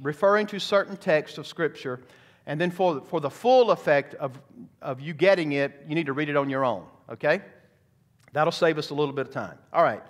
referring 0.00 0.46
to 0.46 0.58
certain 0.58 0.96
texts 0.96 1.36
of 1.36 1.46
Scripture, 1.46 2.00
and 2.46 2.58
then 2.58 2.70
for, 2.70 3.02
for 3.02 3.20
the 3.20 3.28
full 3.28 3.70
effect 3.70 4.14
of, 4.14 4.40
of 4.80 5.02
you 5.02 5.12
getting 5.12 5.52
it, 5.52 5.84
you 5.86 5.94
need 5.94 6.06
to 6.06 6.14
read 6.14 6.30
it 6.30 6.36
on 6.36 6.48
your 6.48 6.64
own, 6.64 6.86
okay? 7.10 7.42
That'll 8.32 8.52
save 8.52 8.78
us 8.78 8.88
a 8.88 8.94
little 8.94 9.12
bit 9.12 9.26
of 9.26 9.34
time. 9.34 9.58
All 9.74 9.82
right. 9.82 10.02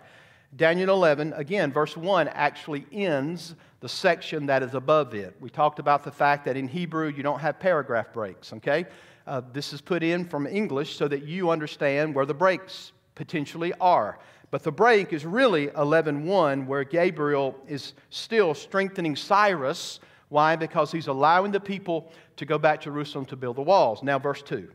Daniel 0.54 0.90
11, 0.90 1.32
again, 1.32 1.72
verse 1.72 1.96
1 1.96 2.28
actually 2.28 2.86
ends 2.92 3.56
the 3.80 3.88
section 3.88 4.46
that 4.46 4.62
is 4.62 4.74
above 4.74 5.12
it. 5.12 5.34
We 5.40 5.50
talked 5.50 5.80
about 5.80 6.04
the 6.04 6.12
fact 6.12 6.44
that 6.44 6.56
in 6.56 6.68
Hebrew 6.68 7.08
you 7.08 7.24
don't 7.24 7.40
have 7.40 7.58
paragraph 7.58 8.12
breaks, 8.12 8.52
okay? 8.52 8.86
Uh, 9.26 9.42
this 9.52 9.72
is 9.72 9.80
put 9.80 10.02
in 10.02 10.24
from 10.24 10.46
English 10.46 10.96
so 10.96 11.08
that 11.08 11.24
you 11.24 11.50
understand 11.50 12.14
where 12.14 12.26
the 12.26 12.34
breaks 12.34 12.92
potentially 13.14 13.72
are. 13.80 14.18
But 14.50 14.62
the 14.62 14.70
break 14.70 15.12
is 15.12 15.26
really 15.26 15.68
11:1 15.68 16.66
where 16.66 16.84
Gabriel 16.84 17.56
is 17.66 17.94
still 18.10 18.54
strengthening 18.54 19.16
Cyrus. 19.16 19.98
Why? 20.28 20.54
Because 20.54 20.92
he's 20.92 21.08
allowing 21.08 21.50
the 21.50 21.60
people 21.60 22.12
to 22.36 22.44
go 22.44 22.58
back 22.58 22.80
to 22.82 22.84
Jerusalem 22.84 23.24
to 23.26 23.36
build 23.36 23.56
the 23.56 23.62
walls. 23.62 24.02
Now 24.02 24.18
verse 24.18 24.42
2. 24.42 24.70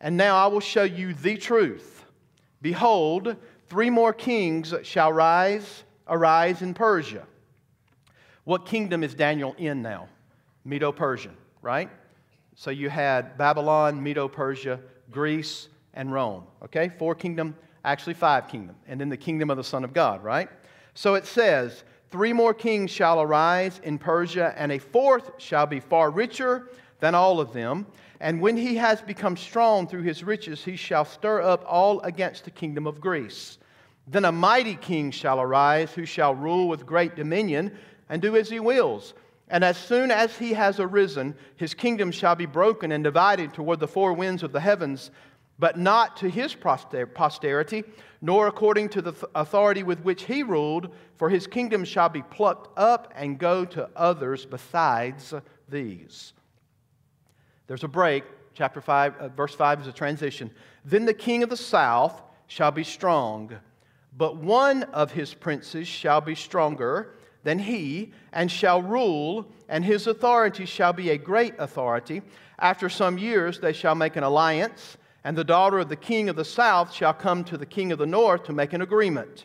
And 0.00 0.16
now 0.16 0.36
I 0.36 0.46
will 0.46 0.60
show 0.60 0.84
you 0.84 1.12
the 1.14 1.36
truth. 1.36 2.04
Behold, 2.62 3.36
three 3.68 3.90
more 3.90 4.12
kings 4.12 4.72
shall 4.82 5.12
rise 5.12 5.84
arise 6.08 6.62
in 6.62 6.74
Persia. 6.74 7.26
What 8.44 8.66
kingdom 8.66 9.04
is 9.04 9.14
Daniel 9.14 9.54
in 9.58 9.82
now? 9.82 10.08
Medo-Persian, 10.64 11.36
right? 11.62 11.88
So 12.60 12.70
you 12.70 12.90
had 12.90 13.38
Babylon, 13.38 14.02
Medo-Persia, 14.02 14.80
Greece, 15.10 15.68
and 15.94 16.12
Rome. 16.12 16.44
Okay? 16.62 16.90
Four 16.90 17.14
kingdom 17.14 17.56
actually 17.86 18.12
five 18.12 18.48
kingdom, 18.48 18.76
and 18.86 19.00
then 19.00 19.08
the 19.08 19.16
kingdom 19.16 19.48
of 19.48 19.56
the 19.56 19.64
Son 19.64 19.82
of 19.82 19.94
God, 19.94 20.22
right? 20.22 20.50
So 20.92 21.14
it 21.14 21.24
says, 21.24 21.84
Three 22.10 22.34
more 22.34 22.52
kings 22.52 22.90
shall 22.90 23.22
arise 23.22 23.80
in 23.82 23.96
Persia, 23.96 24.52
and 24.58 24.72
a 24.72 24.78
fourth 24.78 25.30
shall 25.38 25.64
be 25.64 25.80
far 25.80 26.10
richer 26.10 26.68
than 26.98 27.14
all 27.14 27.40
of 27.40 27.54
them. 27.54 27.86
And 28.20 28.42
when 28.42 28.58
he 28.58 28.76
has 28.76 29.00
become 29.00 29.38
strong 29.38 29.88
through 29.88 30.02
his 30.02 30.22
riches, 30.22 30.62
he 30.62 30.76
shall 30.76 31.06
stir 31.06 31.40
up 31.40 31.64
all 31.66 32.00
against 32.00 32.44
the 32.44 32.50
kingdom 32.50 32.86
of 32.86 33.00
Greece. 33.00 33.56
Then 34.06 34.26
a 34.26 34.32
mighty 34.32 34.74
king 34.74 35.12
shall 35.12 35.40
arise, 35.40 35.92
who 35.92 36.04
shall 36.04 36.34
rule 36.34 36.68
with 36.68 36.84
great 36.84 37.16
dominion 37.16 37.78
and 38.10 38.20
do 38.20 38.36
as 38.36 38.50
he 38.50 38.60
wills. 38.60 39.14
And 39.50 39.64
as 39.64 39.76
soon 39.76 40.10
as 40.10 40.38
he 40.38 40.52
has 40.54 40.78
arisen, 40.80 41.34
his 41.56 41.74
kingdom 41.74 42.12
shall 42.12 42.36
be 42.36 42.46
broken 42.46 42.92
and 42.92 43.04
divided 43.04 43.52
toward 43.52 43.80
the 43.80 43.88
four 43.88 44.12
winds 44.12 44.42
of 44.42 44.52
the 44.52 44.60
heavens 44.60 45.10
but 45.60 45.78
not 45.78 46.16
to 46.16 46.30
his 46.30 46.54
posterity, 46.54 47.84
nor 48.22 48.46
according 48.46 48.88
to 48.88 49.02
the 49.02 49.12
authority 49.34 49.82
with 49.82 50.00
which 50.00 50.22
he 50.22 50.42
ruled, 50.42 50.92
for 51.16 51.28
his 51.28 51.46
kingdom 51.46 51.84
shall 51.84 52.08
be 52.08 52.22
plucked 52.22 52.76
up 52.78 53.12
and 53.14 53.38
go 53.38 53.66
to 53.66 53.90
others 53.94 54.46
besides 54.46 55.34
these. 55.68 56.32
There's 57.66 57.84
a 57.84 57.88
break. 57.88 58.24
Chapter 58.54 58.80
5, 58.80 59.16
uh, 59.16 59.28
verse 59.28 59.54
5 59.54 59.82
is 59.82 59.86
a 59.86 59.92
transition. 59.92 60.50
Then 60.84 61.04
the 61.04 61.14
king 61.14 61.42
of 61.42 61.50
the 61.50 61.56
south 61.56 62.20
shall 62.46 62.70
be 62.70 62.82
strong, 62.82 63.52
but 64.16 64.36
one 64.38 64.84
of 64.84 65.12
his 65.12 65.34
princes 65.34 65.86
shall 65.86 66.22
be 66.22 66.34
stronger 66.34 67.14
than 67.42 67.58
he, 67.58 68.12
and 68.32 68.50
shall 68.50 68.82
rule, 68.82 69.46
and 69.68 69.84
his 69.84 70.06
authority 70.06 70.64
shall 70.64 70.92
be 70.92 71.10
a 71.10 71.18
great 71.18 71.54
authority. 71.58 72.22
After 72.58 72.88
some 72.88 73.18
years, 73.18 73.60
they 73.60 73.72
shall 73.72 73.94
make 73.94 74.16
an 74.16 74.22
alliance 74.22 74.98
and 75.24 75.36
the 75.36 75.44
daughter 75.44 75.78
of 75.78 75.88
the 75.88 75.96
king 75.96 76.28
of 76.28 76.36
the 76.36 76.44
south 76.44 76.92
shall 76.92 77.12
come 77.12 77.44
to 77.44 77.58
the 77.58 77.66
king 77.66 77.92
of 77.92 77.98
the 77.98 78.06
north 78.06 78.44
to 78.44 78.52
make 78.52 78.72
an 78.72 78.80
agreement. 78.80 79.44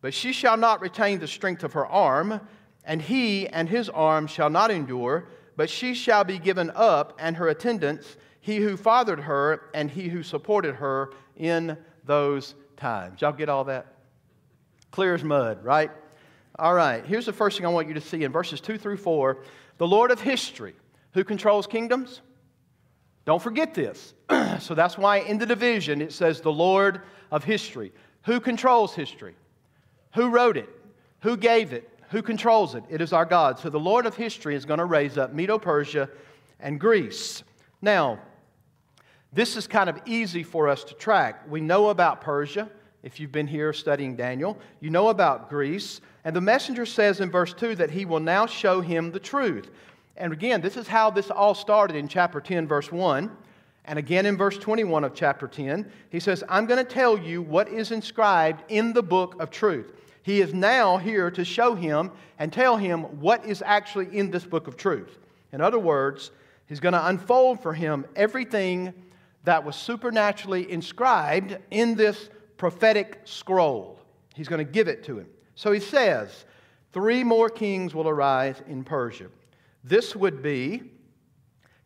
But 0.00 0.14
she 0.14 0.32
shall 0.32 0.56
not 0.56 0.80
retain 0.80 1.18
the 1.18 1.26
strength 1.26 1.64
of 1.64 1.72
her 1.72 1.86
arm, 1.86 2.40
and 2.84 3.02
he 3.02 3.48
and 3.48 3.68
his 3.68 3.88
arm 3.88 4.26
shall 4.26 4.50
not 4.50 4.70
endure, 4.70 5.28
but 5.56 5.70
she 5.70 5.94
shall 5.94 6.24
be 6.24 6.38
given 6.38 6.70
up, 6.74 7.16
and 7.18 7.36
her 7.36 7.48
attendants, 7.48 8.16
he 8.40 8.58
who 8.58 8.76
fathered 8.76 9.20
her, 9.20 9.70
and 9.74 9.90
he 9.90 10.08
who 10.08 10.22
supported 10.22 10.76
her 10.76 11.12
in 11.36 11.76
those 12.04 12.54
times. 12.76 13.20
Y'all 13.20 13.32
get 13.32 13.48
all 13.48 13.64
that? 13.64 13.86
Clear 14.90 15.14
as 15.14 15.24
mud, 15.24 15.64
right? 15.64 15.90
All 16.58 16.74
right, 16.74 17.04
here's 17.04 17.26
the 17.26 17.32
first 17.32 17.56
thing 17.56 17.66
I 17.66 17.70
want 17.70 17.88
you 17.88 17.94
to 17.94 18.00
see 18.00 18.24
in 18.24 18.32
verses 18.32 18.60
2 18.60 18.76
through 18.76 18.98
4. 18.98 19.38
The 19.78 19.86
Lord 19.86 20.10
of 20.10 20.20
history, 20.20 20.74
who 21.14 21.24
controls 21.24 21.66
kingdoms? 21.66 22.20
Don't 23.24 23.42
forget 23.42 23.74
this. 23.74 24.14
so 24.60 24.74
that's 24.74 24.98
why 24.98 25.18
in 25.18 25.38
the 25.38 25.46
division 25.46 26.02
it 26.02 26.12
says 26.12 26.40
the 26.40 26.52
Lord 26.52 27.02
of 27.30 27.44
history. 27.44 27.92
Who 28.24 28.40
controls 28.40 28.94
history? 28.94 29.34
Who 30.14 30.28
wrote 30.28 30.56
it? 30.56 30.68
Who 31.20 31.36
gave 31.36 31.72
it? 31.72 31.88
Who 32.10 32.20
controls 32.20 32.74
it? 32.74 32.84
It 32.90 33.00
is 33.00 33.12
our 33.12 33.24
God. 33.24 33.58
So 33.58 33.70
the 33.70 33.80
Lord 33.80 34.04
of 34.04 34.14
history 34.16 34.54
is 34.54 34.66
going 34.66 34.78
to 34.78 34.84
raise 34.84 35.16
up 35.16 35.32
Medo 35.32 35.58
Persia 35.58 36.10
and 36.60 36.78
Greece. 36.78 37.42
Now, 37.80 38.18
this 39.32 39.56
is 39.56 39.66
kind 39.66 39.88
of 39.88 39.98
easy 40.04 40.42
for 40.42 40.68
us 40.68 40.84
to 40.84 40.94
track. 40.94 41.48
We 41.48 41.62
know 41.62 41.88
about 41.88 42.20
Persia, 42.20 42.68
if 43.02 43.18
you've 43.18 43.32
been 43.32 43.46
here 43.46 43.72
studying 43.72 44.16
Daniel. 44.16 44.58
You 44.80 44.90
know 44.90 45.08
about 45.08 45.48
Greece. 45.48 46.00
And 46.24 46.36
the 46.36 46.40
messenger 46.40 46.86
says 46.86 47.20
in 47.20 47.30
verse 47.30 47.52
2 47.52 47.74
that 47.76 47.90
he 47.90 48.04
will 48.04 48.20
now 48.20 48.46
show 48.46 48.80
him 48.80 49.10
the 49.10 49.20
truth. 49.20 49.70
And 50.16 50.32
again, 50.32 50.60
this 50.60 50.76
is 50.76 50.86
how 50.86 51.10
this 51.10 51.30
all 51.30 51.54
started 51.54 51.96
in 51.96 52.06
chapter 52.06 52.40
10, 52.40 52.68
verse 52.68 52.92
1. 52.92 53.30
And 53.84 53.98
again 53.98 54.26
in 54.26 54.36
verse 54.36 54.56
21 54.58 55.02
of 55.02 55.14
chapter 55.14 55.48
10, 55.48 55.90
he 56.10 56.20
says, 56.20 56.44
I'm 56.48 56.66
going 56.66 56.84
to 56.84 56.90
tell 56.90 57.18
you 57.18 57.42
what 57.42 57.68
is 57.68 57.90
inscribed 57.90 58.62
in 58.68 58.92
the 58.92 59.02
book 59.02 59.40
of 59.40 59.50
truth. 59.50 59.92
He 60.22 60.40
is 60.40 60.54
now 60.54 60.98
here 60.98 61.30
to 61.32 61.44
show 61.44 61.74
him 61.74 62.12
and 62.38 62.52
tell 62.52 62.76
him 62.76 63.02
what 63.20 63.44
is 63.44 63.62
actually 63.66 64.16
in 64.16 64.30
this 64.30 64.44
book 64.44 64.68
of 64.68 64.76
truth. 64.76 65.18
In 65.52 65.60
other 65.60 65.80
words, 65.80 66.30
he's 66.66 66.78
going 66.78 66.92
to 66.92 67.06
unfold 67.08 67.60
for 67.60 67.74
him 67.74 68.06
everything 68.14 68.94
that 69.42 69.64
was 69.64 69.74
supernaturally 69.74 70.70
inscribed 70.70 71.58
in 71.72 71.96
this 71.96 72.30
prophetic 72.62 73.18
scroll. 73.24 73.98
He's 74.36 74.46
going 74.46 74.64
to 74.64 74.72
give 74.72 74.86
it 74.86 75.02
to 75.06 75.18
him. 75.18 75.26
So 75.56 75.72
he 75.72 75.80
says, 75.80 76.44
Three 76.92 77.24
more 77.24 77.50
kings 77.50 77.92
will 77.92 78.08
arise 78.08 78.62
in 78.68 78.84
Persia. 78.84 79.26
This 79.82 80.14
would 80.14 80.44
be 80.44 80.84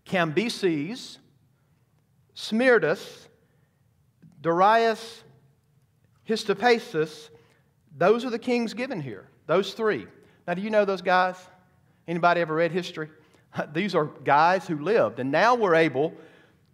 Cambyses, 0.05 1.17
Smerdis, 2.37 3.29
Darius, 4.43 5.25
Hystaspes. 6.29 7.31
Those 7.97 8.27
are 8.27 8.31
the 8.31 8.39
kings 8.39 8.75
given 8.75 9.01
here. 9.01 9.31
Those 9.47 9.73
three. 9.73 10.07
Now, 10.47 10.53
do 10.53 10.61
you 10.61 10.69
know 10.69 10.85
those 10.85 11.01
guys? 11.01 11.37
Anybody 12.07 12.43
ever 12.43 12.55
read 12.55 12.71
history? 12.71 13.09
These 13.73 13.95
are 13.95 14.05
guys 14.05 14.67
who 14.67 14.79
lived, 14.79 15.21
and 15.21 15.31
now 15.31 15.55
we're 15.55 15.75
able 15.75 16.13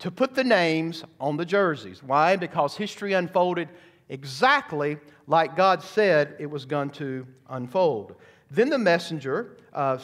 to 0.01 0.11
put 0.11 0.35
the 0.35 0.43
names 0.43 1.05
on 1.21 1.37
the 1.37 1.45
jerseys. 1.45 2.03
Why? 2.03 2.35
Because 2.35 2.77
history 2.77 3.13
unfolded 3.13 3.69
exactly 4.13 4.99
like 5.27 5.57
God 5.57 5.83
said 5.83 6.37
it 6.39 6.47
was 6.47 6.67
going 6.67 6.91
to 6.91 7.27
unfold. 7.49 8.17
Then 8.51 8.69
the 8.69 8.79
messenger, 8.79 9.57
uh, 9.73 9.99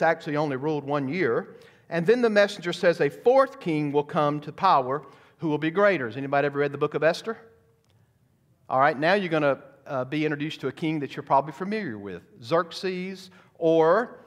actually 0.00 0.36
only 0.36 0.56
ruled 0.56 0.84
one 0.84 1.06
year. 1.08 1.56
And 1.90 2.06
then 2.06 2.22
the 2.22 2.30
messenger 2.30 2.72
says 2.72 3.00
a 3.00 3.10
fourth 3.10 3.60
king 3.60 3.92
will 3.92 4.04
come 4.04 4.40
to 4.40 4.52
power 4.52 5.02
who 5.38 5.48
will 5.48 5.58
be 5.58 5.70
greater. 5.70 6.06
Has 6.06 6.16
anybody 6.16 6.46
ever 6.46 6.58
read 6.58 6.72
the 6.72 6.78
book 6.78 6.94
of 6.94 7.02
Esther? 7.02 7.36
All 8.68 8.80
right, 8.80 8.98
now 8.98 9.12
you're 9.14 9.28
going 9.28 9.42
to 9.42 9.58
uh, 9.86 10.04
be 10.04 10.24
introduced 10.24 10.60
to 10.62 10.68
a 10.68 10.72
king 10.72 11.00
that 11.00 11.14
you're 11.14 11.22
probably 11.22 11.52
familiar 11.52 11.98
with 11.98 12.22
Xerxes 12.42 13.30
or 13.58 14.20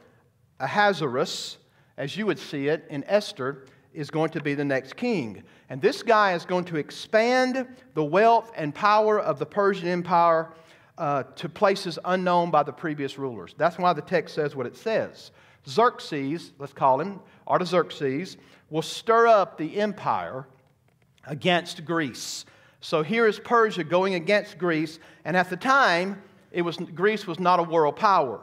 Ahasuerus, 0.60 1.58
as 1.98 2.16
you 2.16 2.28
would 2.28 2.38
see 2.38 2.68
it 2.68 2.86
in 2.90 3.04
Esther, 3.08 3.66
is 3.94 4.10
going 4.10 4.30
to 4.32 4.42
be 4.42 4.54
the 4.54 4.66
next 4.66 4.96
king. 4.96 5.44
And 5.70 5.82
this 5.82 6.04
guy 6.04 6.34
is 6.34 6.46
going 6.46 6.66
to 6.66 6.78
expand 6.78 7.68
the 7.94 8.04
wealth 8.04 8.52
and 8.56 8.74
power 8.74 9.20
of 9.20 9.40
the 9.40 9.46
Persian 9.46 9.88
Empire 9.88 10.50
uh, 10.98 11.24
to 11.36 11.50
places 11.50 11.98
unknown 12.06 12.52
by 12.52 12.64
the 12.64 12.72
previous 12.72 13.18
rulers. 13.18 13.56
That's 13.58 13.78
why 13.78 13.94
the 13.94 14.02
text 14.02 14.36
says 14.36 14.56
what 14.56 14.66
it 14.66 14.76
says. 14.76 15.32
Xerxes, 15.68 16.52
let's 16.60 16.74
call 16.74 17.00
him 17.00 17.20
Artaxerxes, 17.48 18.38
will 18.70 18.82
stir 18.82 19.28
up 19.28 19.58
the 19.58 19.80
empire 19.80 20.46
against 21.26 21.86
Greece. 21.86 22.46
So 22.82 23.02
here 23.02 23.28
is 23.28 23.40
Persia 23.40 23.84
going 23.84 24.16
against 24.16 24.58
Greece, 24.58 25.00
and 25.24 25.38
at 25.38 25.50
the 25.50 25.56
time, 25.56 26.22
it 26.52 26.62
was, 26.62 26.78
Greece 26.78 27.26
was 27.26 27.40
not 27.40 27.60
a 27.60 27.64
world 27.64 27.96
power. 27.96 28.42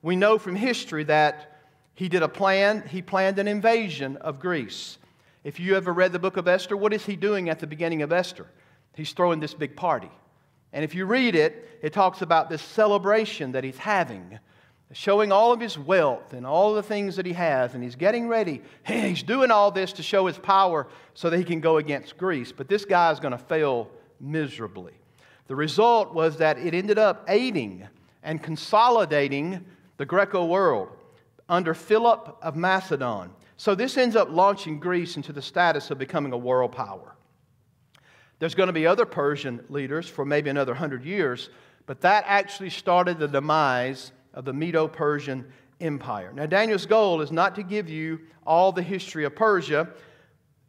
We 0.00 0.16
know 0.16 0.38
from 0.38 0.56
history 0.56 1.04
that 1.04 1.51
he 1.94 2.08
did 2.08 2.22
a 2.22 2.28
plan, 2.28 2.86
he 2.88 3.02
planned 3.02 3.38
an 3.38 3.48
invasion 3.48 4.16
of 4.18 4.40
Greece. 4.40 4.98
If 5.44 5.60
you 5.60 5.76
ever 5.76 5.92
read 5.92 6.12
the 6.12 6.18
book 6.18 6.36
of 6.36 6.48
Esther, 6.48 6.76
what 6.76 6.92
is 6.92 7.04
he 7.04 7.16
doing 7.16 7.48
at 7.48 7.58
the 7.58 7.66
beginning 7.66 8.02
of 8.02 8.12
Esther? 8.12 8.46
He's 8.94 9.12
throwing 9.12 9.40
this 9.40 9.54
big 9.54 9.76
party. 9.76 10.10
And 10.72 10.84
if 10.84 10.94
you 10.94 11.04
read 11.04 11.34
it, 11.34 11.68
it 11.82 11.92
talks 11.92 12.22
about 12.22 12.48
this 12.48 12.62
celebration 12.62 13.52
that 13.52 13.64
he's 13.64 13.76
having, 13.76 14.38
showing 14.92 15.32
all 15.32 15.52
of 15.52 15.60
his 15.60 15.76
wealth 15.76 16.32
and 16.32 16.46
all 16.46 16.74
the 16.74 16.82
things 16.82 17.16
that 17.16 17.26
he 17.26 17.32
has. 17.32 17.74
And 17.74 17.82
he's 17.82 17.96
getting 17.96 18.28
ready. 18.28 18.62
He's 18.86 19.22
doing 19.22 19.50
all 19.50 19.70
this 19.70 19.92
to 19.94 20.02
show 20.02 20.26
his 20.26 20.38
power 20.38 20.86
so 21.14 21.28
that 21.28 21.36
he 21.36 21.44
can 21.44 21.60
go 21.60 21.76
against 21.76 22.16
Greece. 22.16 22.52
But 22.52 22.68
this 22.68 22.84
guy 22.84 23.10
is 23.10 23.20
going 23.20 23.32
to 23.32 23.38
fail 23.38 23.90
miserably. 24.20 24.94
The 25.48 25.56
result 25.56 26.14
was 26.14 26.38
that 26.38 26.56
it 26.58 26.72
ended 26.72 26.98
up 26.98 27.24
aiding 27.28 27.86
and 28.22 28.42
consolidating 28.42 29.64
the 29.98 30.06
Greco 30.06 30.46
world 30.46 30.88
under 31.52 31.74
Philip 31.74 32.38
of 32.40 32.56
Macedon. 32.56 33.30
So 33.58 33.74
this 33.74 33.98
ends 33.98 34.16
up 34.16 34.28
launching 34.30 34.80
Greece 34.80 35.16
into 35.16 35.34
the 35.34 35.42
status 35.42 35.90
of 35.90 35.98
becoming 35.98 36.32
a 36.32 36.38
world 36.38 36.72
power. 36.72 37.14
There's 38.38 38.54
going 38.54 38.68
to 38.68 38.72
be 38.72 38.86
other 38.86 39.04
Persian 39.04 39.62
leaders 39.68 40.08
for 40.08 40.24
maybe 40.24 40.48
another 40.48 40.72
hundred 40.74 41.04
years, 41.04 41.50
but 41.84 42.00
that 42.00 42.24
actually 42.26 42.70
started 42.70 43.18
the 43.18 43.28
demise 43.28 44.12
of 44.32 44.46
the 44.46 44.52
Medo 44.54 44.88
Persian 44.88 45.44
Empire. 45.78 46.32
Now, 46.34 46.46
Daniel's 46.46 46.86
goal 46.86 47.20
is 47.20 47.30
not 47.30 47.54
to 47.56 47.62
give 47.62 47.90
you 47.90 48.20
all 48.46 48.72
the 48.72 48.82
history 48.82 49.24
of 49.24 49.36
Persia. 49.36 49.90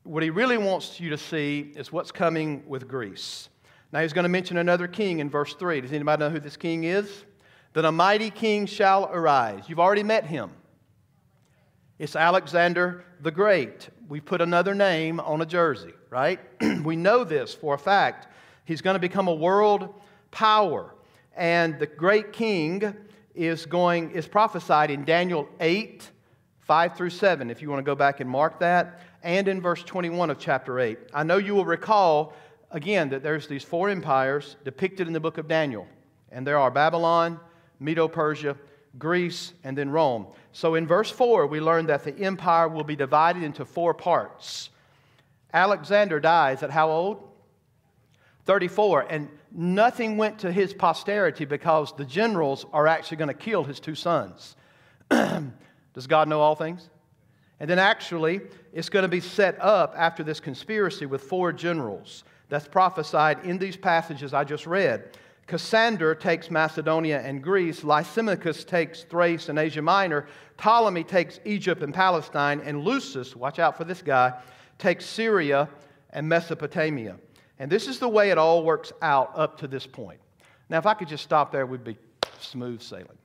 What 0.03 0.21
he 0.21 0.31
really 0.31 0.57
wants 0.57 0.99
you 0.99 1.09
to 1.11 1.17
see 1.17 1.71
is 1.77 1.93
what's 1.93 2.11
coming 2.11 2.61
with 2.67 2.89
Greece. 2.89 3.47
Now, 3.93 4.01
he's 4.01 4.11
going 4.11 4.23
to 4.23 4.29
mention 4.29 4.57
another 4.57 4.89
king 4.89 5.19
in 5.19 5.29
verse 5.29 5.53
3. 5.53 5.79
Does 5.79 5.93
anybody 5.93 6.19
know 6.19 6.29
who 6.29 6.41
this 6.41 6.57
king 6.57 6.83
is? 6.83 7.23
That 7.71 7.85
a 7.85 7.91
mighty 7.91 8.29
king 8.29 8.65
shall 8.65 9.05
arise. 9.05 9.63
You've 9.69 9.79
already 9.79 10.03
met 10.03 10.25
him. 10.25 10.51
It's 12.03 12.17
Alexander 12.17 13.05
the 13.21 13.31
Great. 13.31 13.87
We 14.09 14.19
put 14.19 14.41
another 14.41 14.75
name 14.75 15.21
on 15.21 15.41
a 15.41 15.45
jersey, 15.45 15.93
right? 16.09 16.37
we 16.83 16.97
know 16.97 17.23
this 17.23 17.53
for 17.53 17.75
a 17.75 17.77
fact. 17.77 18.27
He's 18.65 18.81
going 18.81 18.95
to 18.95 18.99
become 18.99 19.29
a 19.29 19.33
world 19.33 20.01
power. 20.29 20.93
And 21.33 21.79
the 21.79 21.87
great 21.87 22.33
king 22.33 22.93
is 23.33 23.65
going 23.65 24.11
is 24.11 24.27
prophesied 24.27 24.91
in 24.91 25.05
Daniel 25.05 25.47
8, 25.61 26.11
5 26.59 26.97
through 26.97 27.11
7, 27.11 27.49
if 27.49 27.61
you 27.61 27.69
want 27.69 27.79
to 27.79 27.89
go 27.89 27.95
back 27.95 28.19
and 28.19 28.29
mark 28.29 28.59
that, 28.59 28.99
and 29.23 29.47
in 29.47 29.61
verse 29.61 29.81
21 29.81 30.29
of 30.29 30.37
chapter 30.37 30.81
8. 30.81 30.99
I 31.13 31.23
know 31.23 31.37
you 31.37 31.55
will 31.55 31.63
recall 31.63 32.33
again 32.71 33.11
that 33.11 33.23
there's 33.23 33.47
these 33.47 33.63
four 33.63 33.87
empires 33.87 34.57
depicted 34.65 35.07
in 35.07 35.13
the 35.13 35.21
book 35.21 35.37
of 35.37 35.47
Daniel. 35.47 35.87
And 36.33 36.45
there 36.45 36.57
are 36.57 36.69
Babylon, 36.69 37.39
Medo 37.79 38.09
Persia, 38.09 38.57
Greece, 38.99 39.53
and 39.63 39.77
then 39.77 39.89
Rome. 39.89 40.27
So 40.53 40.75
in 40.75 40.85
verse 40.85 41.09
4, 41.09 41.47
we 41.47 41.59
learn 41.59 41.87
that 41.87 42.03
the 42.03 42.15
empire 42.19 42.69
will 42.69 42.83
be 42.83 42.95
divided 42.95 43.41
into 43.41 43.65
four 43.65 43.93
parts. 43.93 44.69
Alexander 45.51 46.19
dies 46.19 46.61
at 46.61 46.69
how 46.69 46.89
old? 46.89 47.27
34. 48.45 49.07
And 49.09 49.29
nothing 49.51 50.15
went 50.15 50.39
to 50.39 50.51
his 50.51 50.71
posterity 50.71 51.45
because 51.45 51.95
the 51.95 52.05
generals 52.05 52.67
are 52.71 52.87
actually 52.87 53.17
going 53.17 53.29
to 53.29 53.33
kill 53.33 53.63
his 53.63 53.79
two 53.79 53.95
sons. 53.95 54.55
Does 55.09 56.07
God 56.07 56.27
know 56.27 56.39
all 56.39 56.55
things? 56.55 56.89
And 57.59 57.67
then 57.67 57.79
actually, 57.79 58.41
it's 58.73 58.89
going 58.89 59.03
to 59.03 59.09
be 59.09 59.21
set 59.21 59.59
up 59.59 59.95
after 59.97 60.23
this 60.23 60.39
conspiracy 60.39 61.07
with 61.07 61.23
four 61.23 61.51
generals 61.51 62.23
that's 62.49 62.67
prophesied 62.67 63.43
in 63.43 63.57
these 63.57 63.77
passages 63.77 64.33
I 64.35 64.43
just 64.43 64.67
read. 64.67 65.17
Cassander 65.47 66.15
takes 66.15 66.49
Macedonia 66.49 67.21
and 67.21 67.43
Greece, 67.43 67.83
Lysimachus 67.83 68.63
takes 68.63 69.03
Thrace 69.03 69.49
and 69.49 69.59
Asia 69.59 69.81
Minor, 69.81 70.27
Ptolemy 70.57 71.03
takes 71.03 71.39
Egypt 71.43 71.83
and 71.83 71.93
Palestine, 71.93 72.61
and 72.61 72.81
Seleucus, 72.83 73.35
watch 73.35 73.59
out 73.59 73.77
for 73.77 73.83
this 73.83 74.01
guy, 74.01 74.33
takes 74.77 75.05
Syria 75.05 75.67
and 76.11 76.27
Mesopotamia. 76.27 77.17
And 77.59 77.71
this 77.71 77.87
is 77.87 77.99
the 77.99 78.07
way 78.07 78.29
it 78.29 78.37
all 78.37 78.63
works 78.63 78.93
out 79.01 79.31
up 79.35 79.57
to 79.59 79.67
this 79.67 79.85
point. 79.85 80.19
Now, 80.69 80.77
if 80.77 80.85
I 80.85 80.93
could 80.93 81.07
just 81.07 81.23
stop 81.23 81.51
there, 81.51 81.65
we'd 81.65 81.83
be 81.83 81.97
smooth 82.39 82.81
sailing. 82.81 83.17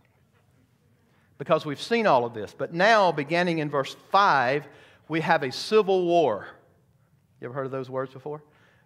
Because 1.39 1.65
we've 1.65 1.81
seen 1.81 2.07
all 2.07 2.25
of 2.25 2.35
this. 2.35 2.53
But 2.57 2.75
now, 2.75 3.13
beginning 3.13 3.59
in 3.59 3.71
verse 3.71 3.97
5, 4.11 4.67
we 5.09 5.21
have 5.21 5.45
a 5.45 5.53
civil 5.53 6.05
war. 6.05 6.49
You 7.41 7.47
ever 7.47 7.55
heard 7.55 7.67
of 7.67 7.73
those 7.73 7.89
words 7.89 8.13
before? 8.13 8.43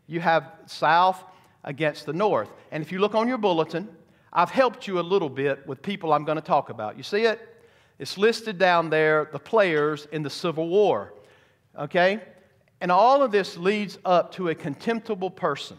You 0.06 0.20
have 0.20 0.52
south 0.66 1.24
against 1.64 2.06
the 2.06 2.12
north. 2.12 2.50
And 2.70 2.82
if 2.82 2.92
you 2.92 2.98
look 2.98 3.14
on 3.14 3.28
your 3.28 3.38
bulletin, 3.38 3.88
I've 4.32 4.50
helped 4.50 4.86
you 4.86 4.98
a 4.98 5.02
little 5.02 5.28
bit 5.28 5.66
with 5.66 5.82
people 5.82 6.12
I'm 6.12 6.24
going 6.24 6.36
to 6.36 6.42
talk 6.42 6.70
about. 6.70 6.96
You 6.96 7.02
see 7.02 7.22
it? 7.22 7.40
It's 7.98 8.18
listed 8.18 8.58
down 8.58 8.90
there, 8.90 9.28
the 9.30 9.38
players 9.38 10.08
in 10.12 10.22
the 10.22 10.30
Civil 10.30 10.68
War. 10.68 11.12
Okay? 11.78 12.20
And 12.80 12.90
all 12.90 13.22
of 13.22 13.30
this 13.30 13.56
leads 13.56 13.98
up 14.04 14.32
to 14.32 14.48
a 14.48 14.54
contemptible 14.54 15.30
person 15.30 15.76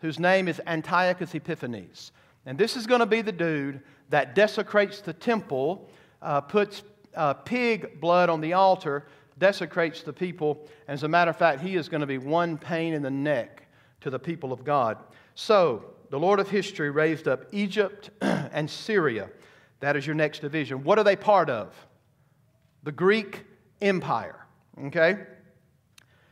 whose 0.00 0.18
name 0.18 0.48
is 0.48 0.60
Antiochus 0.66 1.34
Epiphanes. 1.34 2.12
And 2.46 2.58
this 2.58 2.76
is 2.76 2.86
going 2.86 3.00
to 3.00 3.06
be 3.06 3.22
the 3.22 3.32
dude 3.32 3.80
that 4.10 4.34
desecrates 4.34 5.00
the 5.00 5.14
temple, 5.14 5.88
uh, 6.20 6.42
puts 6.42 6.82
uh, 7.16 7.34
pig 7.34 8.00
blood 8.00 8.28
on 8.28 8.40
the 8.40 8.52
altar, 8.52 9.06
desecrates 9.38 10.02
the 10.02 10.12
people. 10.12 10.68
As 10.86 11.02
a 11.02 11.08
matter 11.08 11.30
of 11.30 11.36
fact, 11.36 11.60
he 11.60 11.76
is 11.76 11.88
going 11.88 12.02
to 12.02 12.06
be 12.06 12.18
one 12.18 12.58
pain 12.58 12.92
in 12.92 13.02
the 13.02 13.10
neck 13.10 13.66
to 14.02 14.10
the 14.10 14.18
people 14.18 14.52
of 14.52 14.62
God. 14.62 14.98
So, 15.34 15.84
the 16.10 16.18
Lord 16.18 16.38
of 16.38 16.48
history 16.48 16.90
raised 16.90 17.26
up 17.26 17.46
Egypt 17.50 18.10
and 18.20 18.70
Syria. 18.70 19.30
That 19.80 19.96
is 19.96 20.06
your 20.06 20.14
next 20.14 20.40
division. 20.40 20.84
What 20.84 20.98
are 20.98 21.04
they 21.04 21.16
part 21.16 21.50
of? 21.50 21.74
The 22.84 22.92
Greek 22.92 23.44
Empire. 23.82 24.46
Okay? 24.86 25.18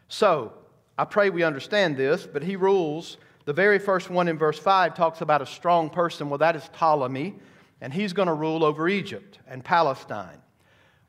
So, 0.09 0.53
I 0.97 1.05
pray 1.05 1.31
we 1.31 1.43
understand 1.43 1.97
this, 1.97 2.27
but 2.27 2.45
he 2.45 2.55
rules. 2.55 3.17
The 3.45 3.53
very 3.53 3.81
first 3.81 4.09
one 4.09 4.29
in 4.29 4.39
verse 4.39 4.59
5 4.59 4.95
talks 4.95 5.21
about 5.21 5.43
a 5.43 5.47
strong 5.47 5.91
person. 5.91 6.29
Well, 6.29 6.39
that 6.39 6.55
is 6.55 6.69
Ptolemy, 6.73 7.35
and 7.81 7.93
he's 7.93 8.13
going 8.13 8.29
to 8.29 8.35
rule 8.35 8.65
over 8.65 8.89
Egypt 8.89 9.41
and 9.49 9.65
Palestine. 9.65 10.41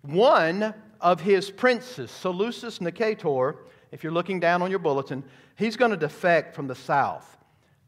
One 0.01 0.73
of 0.99 1.21
his 1.21 1.51
princes, 1.51 2.09
Seleucus 2.09 2.79
Nicator, 2.79 3.57
if 3.91 4.03
you're 4.03 4.13
looking 4.13 4.39
down 4.39 4.63
on 4.63 4.71
your 4.71 4.79
bulletin, 4.79 5.23
he's 5.57 5.77
going 5.77 5.91
to 5.91 5.97
defect 5.97 6.55
from 6.55 6.65
the 6.65 6.75
south 6.75 7.37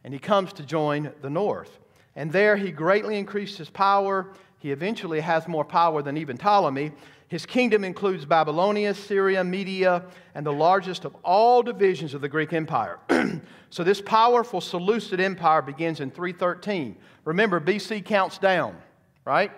and 0.06 0.14
he 0.14 0.20
comes 0.20 0.53
to 0.53 0.64
join 0.64 1.12
the 1.22 1.30
north. 1.32 1.80
And 2.16 2.32
there 2.32 2.56
he 2.56 2.70
greatly 2.70 3.18
increased 3.18 3.58
his 3.58 3.72
power. 3.72 4.28
He 4.60 4.72
eventually 4.72 5.20
has 5.20 5.47
more 5.47 5.66
power 5.66 6.03
than 6.03 6.16
even 6.16 6.38
Ptolemy. 6.38 6.91
His 7.28 7.47
kingdom 7.47 7.84
includes 7.84 8.24
Babylonia, 8.24 8.93
Syria, 8.93 9.43
Media, 9.43 10.06
and 10.36 10.45
the 10.45 10.53
largest 10.53 11.06
of 11.06 11.16
all 11.24 11.64
divisions 11.64 12.14
of 12.14 12.22
the 12.22 12.30
Greek 12.30 12.53
Empire. 12.53 12.99
so 13.72 13.84
this 13.84 13.99
powerful 13.99 14.62
Seleucid 14.62 15.20
Empire 15.20 15.64
begins 15.64 15.99
in 15.99 16.12
313. 16.12 16.95
Remember, 17.26 17.60
BC 17.60 18.06
counts 18.06 18.38
down, 18.38 18.78
right? 19.26 19.51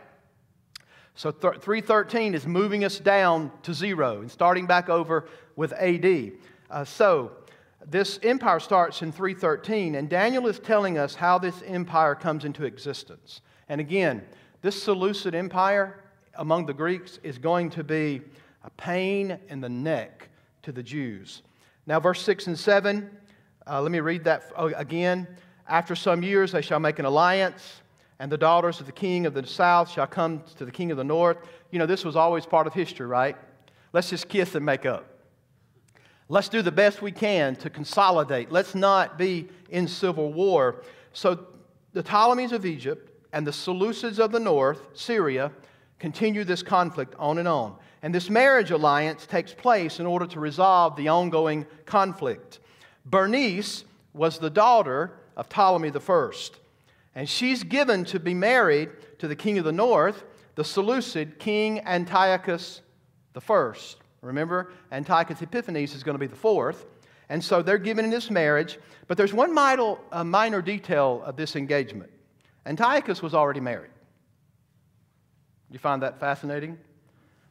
So 1.15 1.29
313 1.29 2.33
is 2.33 2.47
moving 2.47 2.85
us 2.85 2.99
down 2.99 3.51
to 3.63 3.73
zero 3.73 4.21
and 4.21 4.31
starting 4.31 4.65
back 4.65 4.87
over 4.87 5.27
with 5.57 5.73
AD. 5.73 6.31
Uh, 6.69 6.85
so 6.85 7.33
this 7.85 8.19
empire 8.23 8.59
starts 8.59 9.01
in 9.01 9.11
313, 9.11 9.95
and 9.95 10.09
Daniel 10.09 10.47
is 10.47 10.59
telling 10.59 10.97
us 10.97 11.15
how 11.15 11.37
this 11.37 11.61
empire 11.65 12.15
comes 12.15 12.43
into 12.43 12.65
existence. 12.65 13.41
And 13.69 13.79
again, 13.79 14.23
this 14.61 14.81
Seleucid 14.81 15.35
Empire 15.35 16.03
among 16.35 16.65
the 16.65 16.73
Greeks 16.73 17.19
is 17.23 17.37
going 17.37 17.69
to 17.71 17.83
be 17.83 18.21
a 18.63 18.69
pain 18.71 19.39
in 19.49 19.61
the 19.61 19.69
neck 19.69 20.29
to 20.63 20.71
the 20.71 20.83
Jews. 20.83 21.43
Now, 21.85 21.99
verse 21.99 22.21
6 22.21 22.47
and 22.47 22.59
7, 22.59 23.09
uh, 23.69 23.81
let 23.81 23.91
me 23.91 23.99
read 23.99 24.23
that 24.23 24.51
again. 24.57 25.27
After 25.67 25.95
some 25.95 26.23
years, 26.23 26.51
they 26.51 26.61
shall 26.61 26.79
make 26.79 26.99
an 26.99 27.05
alliance, 27.05 27.81
and 28.19 28.31
the 28.31 28.37
daughters 28.37 28.79
of 28.79 28.85
the 28.85 28.91
king 28.91 29.25
of 29.25 29.33
the 29.33 29.45
south 29.45 29.89
shall 29.89 30.07
come 30.07 30.43
to 30.57 30.65
the 30.65 30.71
king 30.71 30.91
of 30.91 30.97
the 30.97 31.03
north. 31.03 31.37
You 31.71 31.79
know, 31.79 31.85
this 31.85 32.03
was 32.03 32.15
always 32.15 32.45
part 32.45 32.67
of 32.67 32.73
history, 32.73 33.05
right? 33.05 33.37
Let's 33.93 34.09
just 34.09 34.27
kiss 34.27 34.55
and 34.55 34.65
make 34.65 34.85
up. 34.85 35.16
Let's 36.29 36.49
do 36.49 36.61
the 36.61 36.71
best 36.71 37.01
we 37.01 37.11
can 37.11 37.55
to 37.57 37.69
consolidate. 37.69 38.51
Let's 38.51 38.75
not 38.75 39.17
be 39.17 39.47
in 39.69 39.87
civil 39.87 40.33
war. 40.33 40.83
So 41.13 41.47
the 41.93 42.03
Ptolemies 42.03 42.51
of 42.51 42.65
Egypt 42.65 43.11
and 43.31 43.47
the 43.47 43.51
Seleucids 43.51 44.19
of 44.19 44.31
the 44.31 44.39
north, 44.39 44.89
Syria, 44.93 45.51
continue 45.99 46.43
this 46.43 46.61
conflict 46.61 47.15
on 47.17 47.37
and 47.37 47.47
on. 47.47 47.75
And 48.01 48.13
this 48.13 48.29
marriage 48.29 48.71
alliance 48.71 49.25
takes 49.25 49.53
place 49.53 49.99
in 49.99 50.05
order 50.05 50.27
to 50.27 50.39
resolve 50.39 50.95
the 50.95 51.07
ongoing 51.07 51.65
conflict. 51.85 52.59
Bernice 53.05 53.85
was 54.13 54.37
the 54.37 54.49
daughter 54.49 55.13
of 55.35 55.49
Ptolemy 55.49 55.91
I, 55.95 56.31
and 57.15 57.27
she's 57.27 57.63
given 57.63 58.03
to 58.05 58.19
be 58.19 58.33
married 58.33 58.89
to 59.19 59.27
the 59.27 59.35
king 59.35 59.57
of 59.57 59.65
the 59.65 59.71
north, 59.71 60.23
the 60.55 60.63
Seleucid 60.63 61.39
King 61.39 61.79
Antiochus 61.85 62.81
I. 63.35 63.73
Remember, 64.21 64.71
Antiochus 64.91 65.41
Epiphanes 65.41 65.93
is 65.93 66.03
going 66.03 66.15
to 66.15 66.19
be 66.19 66.27
the 66.27 66.35
fourth. 66.35 66.85
And 67.29 67.43
so 67.43 67.61
they're 67.61 67.77
given 67.77 68.05
in 68.05 68.11
this 68.11 68.29
marriage. 68.29 68.79
But 69.07 69.17
there's 69.17 69.33
one 69.33 69.53
minor, 69.53 69.95
uh, 70.11 70.23
minor 70.23 70.61
detail 70.61 71.21
of 71.25 71.35
this 71.35 71.55
engagement 71.55 72.11
Antiochus 72.65 73.21
was 73.21 73.33
already 73.33 73.61
married. 73.61 73.91
You 75.71 75.79
find 75.79 76.01
that 76.03 76.19
fascinating? 76.19 76.77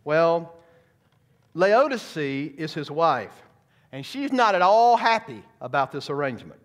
Well, 0.05 0.55
Laodice 1.55 2.19
is 2.19 2.75
his 2.75 2.91
wife, 2.91 3.33
and 3.93 4.05
she's 4.05 4.31
not 4.31 4.55
at 4.55 4.61
all 4.61 4.99
happy 4.99 5.43
about 5.63 5.91
this 5.91 6.11
arrangement. 6.11 6.61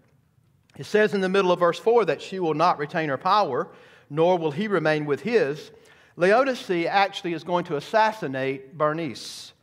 It 0.77 0.85
says 0.85 1.13
in 1.13 1.21
the 1.21 1.29
middle 1.29 1.53
of 1.53 1.59
verse 1.59 1.79
4 1.79 2.03
that 2.05 2.21
she 2.21 2.39
will 2.39 2.53
not 2.53 2.77
retain 2.77 3.07
her 3.07 3.17
power, 3.17 3.69
nor 4.09 4.37
will 4.37 4.51
he 4.51 4.67
remain 4.67 5.05
with 5.05 5.21
his. 5.21 5.71
Laodice 6.17 6.87
actually 6.87 7.31
is 7.31 7.45
going 7.45 7.63
to 7.65 7.77
assassinate 7.77 8.77
Bernice 8.77 9.53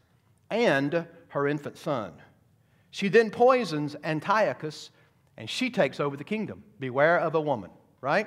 and 0.50 1.06
her 1.28 1.46
infant 1.46 1.76
son. 1.76 2.12
She 2.90 3.08
then 3.08 3.30
poisons 3.30 3.96
Antiochus, 4.02 4.90
and 5.36 5.48
she 5.48 5.70
takes 5.70 6.00
over 6.00 6.16
the 6.16 6.24
kingdom. 6.24 6.64
Beware 6.80 7.18
of 7.18 7.34
a 7.34 7.40
woman, 7.40 7.70
right? 8.00 8.26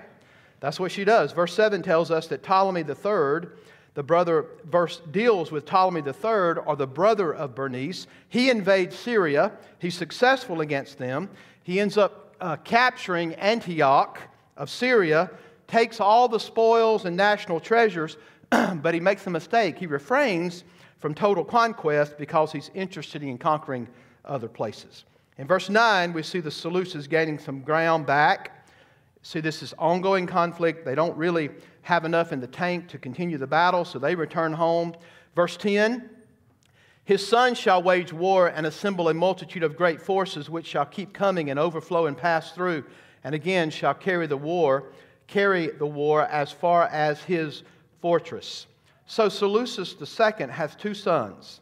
That's 0.60 0.80
what 0.80 0.92
she 0.92 1.04
does. 1.04 1.32
Verse 1.32 1.54
7 1.54 1.82
tells 1.82 2.12
us 2.12 2.28
that 2.28 2.44
Ptolemy 2.44 2.82
III, 2.82 3.50
the 3.96 4.04
brother, 4.04 4.46
verse 4.66 5.02
deals 5.12 5.52
with 5.52 5.66
Ptolemy 5.66 6.02
III, 6.02 6.64
or 6.66 6.76
the 6.78 6.88
brother 6.88 7.34
of 7.34 7.56
Bernice. 7.56 8.08
He 8.30 8.50
invades 8.50 8.96
Syria. 8.96 9.52
He's 9.80 9.96
successful 9.96 10.62
against 10.62 10.98
them. 10.98 11.30
He 11.64 11.80
ends 11.80 11.98
up 11.98 12.36
uh, 12.40 12.58
capturing 12.58 13.34
Antioch 13.36 14.20
of 14.56 14.70
Syria, 14.70 15.32
takes 15.68 16.00
all 16.00 16.28
the 16.28 16.40
spoils 16.40 17.06
and 17.06 17.18
national 17.18 17.60
treasures, 17.60 18.18
but 18.50 18.94
he 18.94 19.00
makes 19.00 19.26
a 19.28 19.30
mistake. 19.30 19.78
He 19.78 19.88
refrains 19.88 20.64
from 21.02 21.16
total 21.16 21.44
conquest 21.44 22.18
because 22.18 22.52
he's 22.52 22.70
interested 22.76 23.24
in 23.24 23.38
conquering 23.38 23.88
other 24.24 24.48
places. 24.48 25.04
In 25.40 25.48
verse 25.48 25.70
9, 25.70 26.14
we 26.14 26.22
see 26.22 26.40
the 26.40 26.52
Seleucids 26.52 27.10
gaining 27.10 27.40
some 27.40 27.62
ground 27.62 28.06
back. 28.06 28.68
See, 29.24 29.40
this 29.40 29.64
is 29.64 29.74
ongoing 29.80 30.28
conflict. 30.28 30.86
They 30.86 30.94
don't 30.94 31.18
really 31.18 31.50
have 31.82 32.06
enough 32.06 32.32
in 32.32 32.40
the 32.40 32.48
tank 32.48 32.88
to 32.90 33.00
continue 33.00 33.40
the 33.40 33.48
battle, 33.48 33.84
so 33.84 33.98
they 33.98 34.14
return 34.14 34.54
home. 34.54 34.96
Verse 35.36 35.58
10 35.58 36.08
His 37.06 37.28
son 37.28 37.56
shall 37.56 37.82
wage 37.82 38.14
war 38.14 38.50
and 38.50 38.68
assemble 38.68 39.10
a 39.10 39.14
multitude 39.16 39.64
of 39.64 39.76
great 39.76 40.00
forces, 40.00 40.52
which 40.52 40.68
shall 40.68 40.86
keep 40.86 41.14
coming 41.14 41.50
and 41.50 41.60
overflow 41.60 42.06
and 42.06 42.16
pass 42.16 42.52
through, 42.52 42.84
and 43.24 43.34
again 43.34 43.72
shall 43.72 43.96
carry 43.96 44.28
the 44.28 44.38
war, 44.38 44.92
carry 45.26 45.68
the 45.68 45.88
war 45.88 46.28
as 46.28 46.52
far 46.52 46.84
as 46.90 47.24
his 47.24 47.64
fortress. 48.02 48.68
So 49.12 49.28
Seleucus 49.28 49.98
II 50.00 50.48
has 50.48 50.74
two 50.74 50.94
sons. 50.94 51.60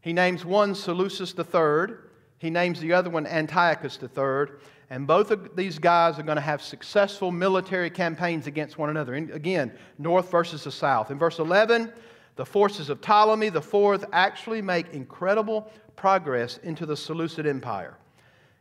He 0.00 0.14
names 0.14 0.42
one 0.42 0.74
Seleucus 0.74 1.34
III, 1.38 1.96
he 2.38 2.48
names 2.48 2.80
the 2.80 2.94
other 2.94 3.10
one 3.10 3.26
Antiochus 3.26 3.98
III. 4.02 4.56
And 4.88 5.06
both 5.06 5.30
of 5.30 5.54
these 5.54 5.78
guys 5.78 6.18
are 6.18 6.22
going 6.22 6.36
to 6.36 6.40
have 6.40 6.62
successful 6.62 7.30
military 7.30 7.90
campaigns 7.90 8.46
against 8.46 8.78
one 8.78 8.88
another. 8.88 9.12
And 9.12 9.30
again, 9.32 9.70
north 9.98 10.30
versus 10.30 10.64
the 10.64 10.72
south. 10.72 11.10
In 11.10 11.18
verse 11.18 11.40
11, 11.40 11.92
the 12.36 12.46
forces 12.46 12.88
of 12.88 13.02
Ptolemy 13.02 13.50
the 13.50 13.60
fourth 13.60 14.06
actually 14.10 14.62
make 14.62 14.94
incredible 14.94 15.70
progress 15.94 16.56
into 16.62 16.86
the 16.86 16.96
Seleucid 16.96 17.46
Empire. 17.46 17.98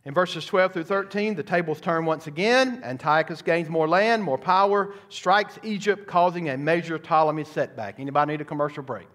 In 0.04 0.16
verses 0.16 0.46
12 0.46 0.74
through 0.74 0.84
13, 0.86 1.36
the 1.36 1.44
tables 1.44 1.80
turn 1.80 2.06
once 2.06 2.26
again. 2.26 2.82
Antiochus 2.84 3.42
gains 3.44 3.70
more 3.70 3.88
land, 3.88 4.24
more 4.24 4.38
power, 4.38 4.96
strikes 5.10 5.60
Egypt, 5.62 6.08
causing 6.08 6.50
a 6.50 6.58
major 6.58 6.98
Ptolemy 6.98 7.44
setback. 7.44 8.00
Anybody 8.00 8.32
need 8.32 8.42
a 8.42 8.46
commercial 8.46 8.82
break? 8.82 9.08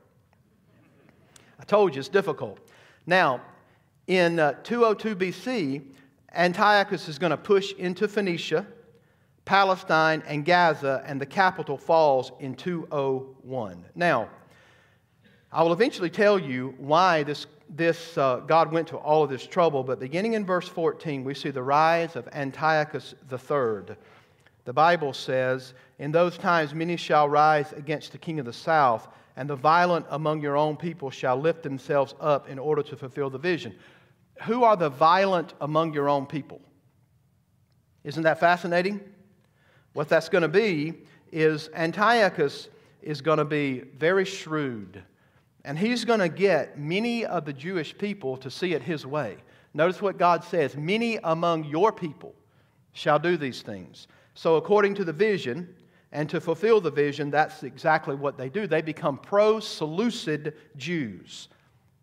I 1.59 1.65
told 1.65 1.95
you 1.95 1.99
it's 1.99 2.09
difficult. 2.09 2.61
Now, 3.05 3.41
in 4.07 4.39
uh, 4.39 4.53
202 4.63 5.17
BC, 5.17 5.83
Antiochus 6.33 7.09
is 7.09 7.19
going 7.19 7.31
to 7.31 7.37
push 7.37 7.73
into 7.75 8.07
Phoenicia, 8.07 8.65
Palestine, 9.45 10.23
and 10.27 10.45
Gaza, 10.45 11.03
and 11.05 11.21
the 11.21 11.27
capital 11.27 11.77
falls 11.77 12.31
in 12.39 12.55
201. 12.55 13.85
Now, 13.97 14.29
I 15.51 15.63
will 15.63 15.73
eventually 15.73 16.11
tell 16.11 16.39
you 16.39 16.75
why 16.79 17.25
this, 17.25 17.47
this 17.69 18.17
uh, 18.17 18.37
God 18.47 18.73
went 18.73 18.89
to 18.89 18.97
all 18.97 19.25
of 19.25 19.31
this 19.31 19.47
trouble, 19.47 19.83
but 19.83 19.99
beginning 19.99 20.35
in 20.35 20.45
verse 20.45 20.69
14, 20.69 21.25
we 21.25 21.35
see 21.35 21.51
the 21.51 21.63
rise 21.63 22.17
of 22.17 22.29
Antiochus 22.33 23.15
III. 23.31 23.97
The 24.65 24.73
Bible 24.73 25.13
says, 25.13 25.75
In 25.99 26.13
those 26.13 26.39
times 26.39 26.75
many 26.75 26.97
shall 26.97 27.29
rise 27.29 27.73
against 27.73 28.13
the 28.13 28.19
king 28.19 28.39
of 28.39 28.47
the 28.47 28.53
south, 28.53 29.09
and 29.37 29.49
the 29.49 29.57
violent 29.57 30.07
among 30.11 30.41
your 30.41 30.57
own 30.57 30.77
people 30.77 31.11
shall 31.11 31.37
lift 31.37 31.63
themselves 31.63 32.15
up 32.21 32.49
in 32.49 32.59
order 32.59 32.83
to 32.83 32.97
fulfill 32.97 33.31
the 33.31 33.39
vision. 33.39 33.75
Who 34.45 34.65
are 34.65 34.77
the 34.77 34.89
violent 34.89 35.55
among 35.61 35.93
your 35.93 36.09
own 36.09 36.27
people? 36.27 36.61
Isn't 38.05 38.23
that 38.25 38.41
fascinating? 38.41 39.01
What 39.93 40.09
that's 40.09 40.29
going 40.29 40.43
to 40.43 40.49
be 40.49 40.95
is 41.33 41.71
Antiochus 41.75 42.69
is 43.03 43.21
going 43.21 43.39
to 43.39 43.45
be 43.45 43.81
very 43.81 44.25
shrewd, 44.25 45.03
and 45.67 45.77
he's 45.77 46.05
going 46.05 46.21
to 46.21 46.29
get 46.29 46.79
many 46.79 47.27
of 47.27 47.45
the 47.45 47.53
Jewish 47.53 47.99
people 47.99 48.37
to 48.39 48.51
see 48.51 48.73
it 48.73 48.83
his 48.83 49.05
way. 49.05 49.37
Notice 49.75 50.01
what 50.01 50.17
God 50.17 50.45
says 50.45 50.77
many 50.77 51.19
among 51.25 51.65
your 51.65 51.93
people 51.93 52.35
shall 52.93 53.19
do 53.19 53.37
these 53.37 53.63
things. 53.63 54.07
So, 54.35 54.57
according 54.57 54.95
to 54.95 55.05
the 55.05 55.13
vision, 55.13 55.75
and 56.13 56.31
to 56.31 56.41
fulfill 56.41 56.81
the 56.81 56.91
vision, 56.91 57.31
that's 57.31 57.65
exactly 57.65 58.15
what 58.15 58.39
they 58.39 58.49
do. 58.49 58.67
They 58.67 58.81
become 58.81 59.19
pro 59.19 59.61
Seleucid 59.61 60.55
Jews. 60.77 61.49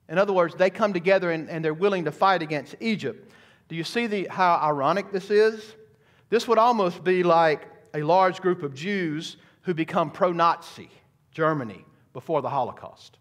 In 0.10 0.18
other 0.18 0.34
words, 0.34 0.56
they 0.56 0.70
come 0.70 0.92
together 0.92 1.32
and, 1.32 1.50
and 1.50 1.64
they're 1.64 1.74
willing 1.74 2.04
to 2.06 2.12
fight 2.12 2.42
against 2.42 2.76
Egypt. 2.82 3.32
Do 3.70 3.76
you 3.76 3.84
see 3.84 4.08
the, 4.08 4.28
how 4.30 4.60
ironic 4.62 5.12
this 5.12 5.32
is? 5.32 5.76
This 6.30 6.48
would 6.48 6.58
almost 6.58 7.04
be 7.04 7.24
like 7.24 7.68
a 7.94 8.04
large 8.04 8.42
group 8.42 8.62
of 8.62 8.74
Jews 8.74 9.38
who 9.62 9.74
become 9.74 10.12
pro 10.12 10.34
Nazi 10.34 10.90
Germany 11.32 11.86
before 12.12 12.42
the 12.42 12.50
Holocaust. 12.50 13.18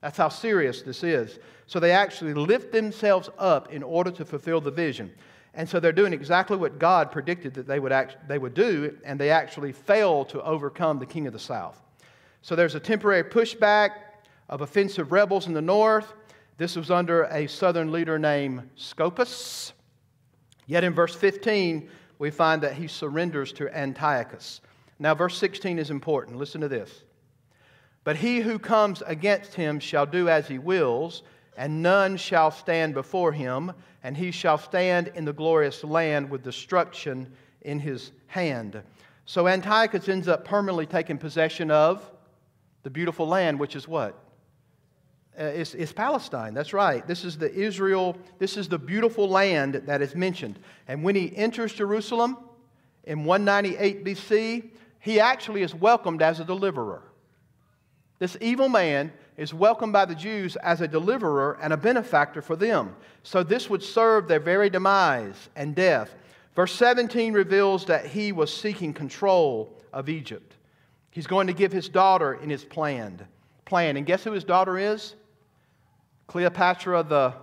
That's 0.00 0.16
how 0.16 0.28
serious 0.28 0.82
this 0.82 1.02
is. 1.02 1.38
So 1.66 1.80
they 1.80 1.92
actually 1.92 2.34
lift 2.34 2.72
themselves 2.72 3.28
up 3.38 3.72
in 3.72 3.82
order 3.82 4.10
to 4.12 4.24
fulfill 4.24 4.60
the 4.60 4.70
vision. 4.70 5.12
And 5.54 5.68
so 5.68 5.80
they're 5.80 5.92
doing 5.92 6.12
exactly 6.12 6.56
what 6.56 6.78
God 6.78 7.10
predicted 7.10 7.54
that 7.54 7.66
they 7.66 7.80
would, 7.80 7.92
act, 7.92 8.28
they 8.28 8.38
would 8.38 8.54
do, 8.54 8.96
and 9.04 9.18
they 9.18 9.30
actually 9.30 9.72
fail 9.72 10.24
to 10.26 10.42
overcome 10.42 10.98
the 10.98 11.06
king 11.06 11.26
of 11.26 11.32
the 11.32 11.38
south. 11.38 11.82
So 12.42 12.54
there's 12.54 12.76
a 12.76 12.80
temporary 12.80 13.24
pushback 13.24 13.90
of 14.48 14.60
offensive 14.60 15.10
rebels 15.10 15.46
in 15.46 15.52
the 15.52 15.62
north. 15.62 16.12
This 16.56 16.76
was 16.76 16.90
under 16.90 17.24
a 17.24 17.46
southern 17.48 17.90
leader 17.90 18.18
named 18.18 18.70
Scopas. 18.76 19.72
Yet 20.66 20.84
in 20.84 20.94
verse 20.94 21.14
15, 21.14 21.88
we 22.18 22.30
find 22.30 22.62
that 22.62 22.74
he 22.74 22.86
surrenders 22.86 23.52
to 23.54 23.76
Antiochus. 23.76 24.60
Now, 24.98 25.14
verse 25.14 25.36
16 25.38 25.78
is 25.78 25.90
important. 25.90 26.36
Listen 26.36 26.60
to 26.60 26.68
this. 26.68 27.02
But 28.08 28.16
he 28.16 28.40
who 28.40 28.58
comes 28.58 29.02
against 29.04 29.52
him 29.52 29.78
shall 29.78 30.06
do 30.06 30.30
as 30.30 30.48
he 30.48 30.58
wills, 30.58 31.24
and 31.58 31.82
none 31.82 32.16
shall 32.16 32.50
stand 32.50 32.94
before 32.94 33.32
him, 33.32 33.70
and 34.02 34.16
he 34.16 34.30
shall 34.30 34.56
stand 34.56 35.08
in 35.08 35.26
the 35.26 35.32
glorious 35.34 35.84
land 35.84 36.30
with 36.30 36.42
destruction 36.42 37.30
in 37.60 37.78
his 37.78 38.12
hand. 38.26 38.82
So 39.26 39.46
Antiochus 39.46 40.08
ends 40.08 40.26
up 40.26 40.46
permanently 40.46 40.86
taking 40.86 41.18
possession 41.18 41.70
of 41.70 42.10
the 42.82 42.88
beautiful 42.88 43.26
land, 43.28 43.60
which 43.60 43.76
is 43.76 43.86
what? 43.86 44.18
Uh, 45.38 45.42
is, 45.42 45.74
is 45.74 45.92
Palestine. 45.92 46.54
That's 46.54 46.72
right. 46.72 47.06
This 47.06 47.26
is 47.26 47.36
the 47.36 47.52
Israel, 47.52 48.16
this 48.38 48.56
is 48.56 48.70
the 48.70 48.78
beautiful 48.78 49.28
land 49.28 49.82
that 49.84 50.00
is 50.00 50.14
mentioned. 50.14 50.58
And 50.86 51.04
when 51.04 51.14
he 51.14 51.36
enters 51.36 51.74
Jerusalem 51.74 52.38
in 53.04 53.24
198 53.24 54.02
BC, 54.02 54.70
he 54.98 55.20
actually 55.20 55.60
is 55.60 55.74
welcomed 55.74 56.22
as 56.22 56.40
a 56.40 56.44
deliverer. 56.46 57.02
This 58.18 58.36
evil 58.40 58.68
man 58.68 59.12
is 59.36 59.54
welcomed 59.54 59.92
by 59.92 60.04
the 60.04 60.14
Jews 60.14 60.56
as 60.56 60.80
a 60.80 60.88
deliverer 60.88 61.58
and 61.62 61.72
a 61.72 61.76
benefactor 61.76 62.42
for 62.42 62.56
them. 62.56 62.96
So 63.22 63.42
this 63.42 63.70
would 63.70 63.82
serve 63.82 64.26
their 64.26 64.40
very 64.40 64.68
demise 64.68 65.48
and 65.54 65.74
death. 65.74 66.14
Verse 66.56 66.74
17 66.74 67.32
reveals 67.32 67.84
that 67.86 68.06
he 68.06 68.32
was 68.32 68.52
seeking 68.52 68.92
control 68.92 69.80
of 69.92 70.08
Egypt. 70.08 70.56
He's 71.10 71.28
going 71.28 71.46
to 71.46 71.52
give 71.52 71.70
his 71.70 71.88
daughter 71.88 72.34
in 72.34 72.50
his 72.50 72.64
planned 72.64 73.24
plan. 73.64 73.96
And 73.96 74.04
guess 74.04 74.24
who 74.24 74.32
his 74.32 74.44
daughter 74.44 74.76
is? 74.76 75.14
Cleopatra 76.26 77.04
the 77.04 77.34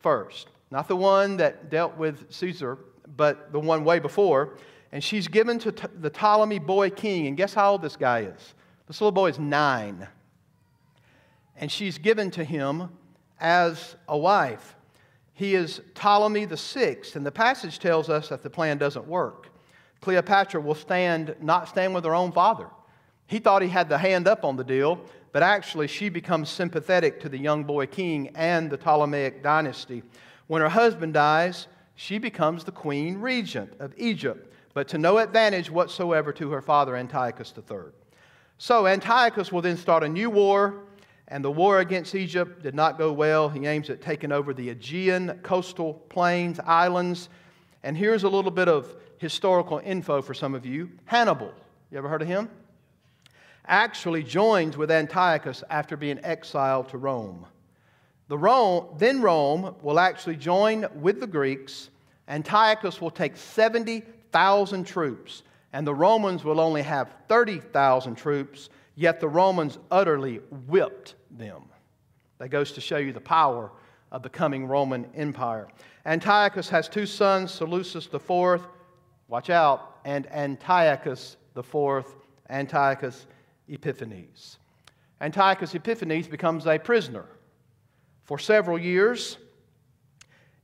first. 0.00 0.48
Not 0.70 0.88
the 0.88 0.96
one 0.96 1.36
that 1.36 1.70
dealt 1.70 1.96
with 1.96 2.32
Caesar, 2.32 2.78
but 3.16 3.52
the 3.52 3.60
one 3.60 3.84
way 3.84 4.00
before. 4.00 4.58
And 4.90 5.02
she's 5.02 5.28
given 5.28 5.58
to 5.60 5.70
the 6.00 6.10
Ptolemy 6.10 6.58
boy 6.58 6.90
king. 6.90 7.28
And 7.28 7.36
guess 7.36 7.54
how 7.54 7.72
old 7.72 7.82
this 7.82 7.96
guy 7.96 8.22
is? 8.22 8.54
This 8.88 9.02
little 9.02 9.12
boy 9.12 9.28
is 9.28 9.38
nine. 9.38 10.08
And 11.56 11.70
she's 11.70 11.98
given 11.98 12.30
to 12.32 12.42
him 12.42 12.88
as 13.38 13.96
a 14.08 14.16
wife. 14.16 14.76
He 15.34 15.54
is 15.54 15.82
Ptolemy 15.94 16.46
the 16.46 16.56
sixth, 16.56 17.14
and 17.14 17.24
the 17.24 17.30
passage 17.30 17.78
tells 17.78 18.08
us 18.08 18.30
that 18.30 18.42
the 18.42 18.50
plan 18.50 18.78
doesn't 18.78 19.06
work. 19.06 19.50
Cleopatra 20.00 20.60
will 20.60 20.74
stand, 20.74 21.36
not 21.40 21.68
stand 21.68 21.94
with 21.94 22.04
her 22.04 22.14
own 22.14 22.32
father. 22.32 22.68
He 23.26 23.38
thought 23.38 23.60
he 23.60 23.68
had 23.68 23.90
the 23.90 23.98
hand 23.98 24.26
up 24.26 24.42
on 24.42 24.56
the 24.56 24.64
deal, 24.64 24.98
but 25.32 25.42
actually 25.42 25.86
she 25.86 26.08
becomes 26.08 26.48
sympathetic 26.48 27.20
to 27.20 27.28
the 27.28 27.38
young 27.38 27.64
boy 27.64 27.86
king 27.86 28.30
and 28.34 28.70
the 28.70 28.78
Ptolemaic 28.78 29.42
dynasty. 29.42 30.02
When 30.46 30.62
her 30.62 30.68
husband 30.70 31.12
dies, 31.12 31.66
she 31.94 32.16
becomes 32.16 32.64
the 32.64 32.72
queen 32.72 33.20
regent 33.20 33.74
of 33.80 33.92
Egypt, 33.98 34.54
but 34.72 34.88
to 34.88 34.98
no 34.98 35.18
advantage 35.18 35.70
whatsoever 35.70 36.32
to 36.32 36.50
her 36.52 36.62
father 36.62 36.96
Antiochus 36.96 37.52
III. 37.54 37.92
So 38.60 38.88
Antiochus 38.88 39.52
will 39.52 39.62
then 39.62 39.76
start 39.76 40.02
a 40.02 40.08
new 40.08 40.30
war, 40.30 40.82
and 41.28 41.44
the 41.44 41.50
war 41.50 41.78
against 41.78 42.16
Egypt 42.16 42.60
did 42.60 42.74
not 42.74 42.98
go 42.98 43.12
well. 43.12 43.48
He 43.48 43.66
aims 43.66 43.88
at 43.88 44.02
taking 44.02 44.32
over 44.32 44.52
the 44.52 44.70
Aegean 44.70 45.38
coastal 45.44 45.94
plains, 46.08 46.58
islands. 46.66 47.28
And 47.84 47.96
here's 47.96 48.24
a 48.24 48.28
little 48.28 48.50
bit 48.50 48.68
of 48.68 48.96
historical 49.18 49.78
info 49.84 50.20
for 50.22 50.34
some 50.34 50.56
of 50.56 50.66
you. 50.66 50.90
Hannibal, 51.04 51.54
you 51.92 51.98
ever 51.98 52.08
heard 52.08 52.22
of 52.22 52.26
him? 52.26 52.50
Actually 53.64 54.24
joins 54.24 54.76
with 54.76 54.90
Antiochus 54.90 55.62
after 55.70 55.96
being 55.96 56.18
exiled 56.24 56.88
to 56.88 56.98
Rome. 56.98 57.46
The 58.26 58.38
Rome, 58.38 58.86
then 58.98 59.22
Rome 59.22 59.76
will 59.82 60.00
actually 60.00 60.36
join 60.36 60.84
with 60.96 61.20
the 61.20 61.28
Greeks. 61.28 61.90
Antiochus 62.26 63.00
will 63.00 63.10
take 63.10 63.36
70,000 63.36 64.84
troops, 64.84 65.44
and 65.72 65.86
the 65.86 65.94
Romans 65.94 66.44
will 66.44 66.60
only 66.60 66.82
have 66.82 67.14
30,000 67.28 68.14
troops, 68.14 68.70
yet 68.94 69.20
the 69.20 69.28
Romans 69.28 69.78
utterly 69.90 70.36
whipped 70.66 71.14
them. 71.30 71.64
That 72.38 72.48
goes 72.48 72.72
to 72.72 72.80
show 72.80 72.98
you 72.98 73.12
the 73.12 73.20
power 73.20 73.70
of 74.10 74.22
the 74.22 74.28
coming 74.28 74.66
Roman 74.66 75.06
Empire. 75.14 75.68
Antiochus 76.06 76.68
has 76.70 76.88
two 76.88 77.04
sons, 77.04 77.52
Seleucus 77.52 78.08
IV, 78.12 78.66
watch 79.28 79.50
out, 79.50 79.98
and 80.04 80.26
Antiochus 80.32 81.36
IV, 81.56 82.04
Antiochus 82.48 83.26
Epiphanes. 83.68 84.58
Antiochus 85.20 85.74
Epiphanes 85.74 86.28
becomes 86.28 86.66
a 86.66 86.78
prisoner 86.78 87.26
for 88.24 88.38
several 88.38 88.78
years, 88.78 89.36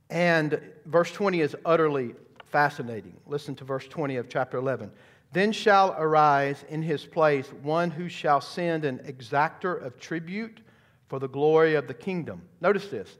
and 0.09 0.59
verse 0.85 1.11
20 1.11 1.41
is 1.41 1.55
utterly 1.65 2.15
fascinating. 2.55 3.13
Listen 3.25 3.53
to 3.53 3.65
verse 3.65 3.85
20 3.85 4.15
of 4.15 4.29
chapter 4.29 4.57
11. 4.57 4.89
Then 5.33 5.51
shall 5.51 5.93
arise 5.99 6.63
in 6.69 6.81
his 6.81 7.05
place 7.05 7.49
one 7.61 7.91
who 7.91 8.07
shall 8.07 8.39
send 8.39 8.85
an 8.85 8.99
exactor 8.99 9.85
of 9.85 9.99
tribute 9.99 10.61
for 11.09 11.19
the 11.19 11.27
glory 11.27 11.75
of 11.75 11.89
the 11.89 11.93
kingdom. 11.93 12.41
Notice 12.61 12.87
this. 12.87 13.17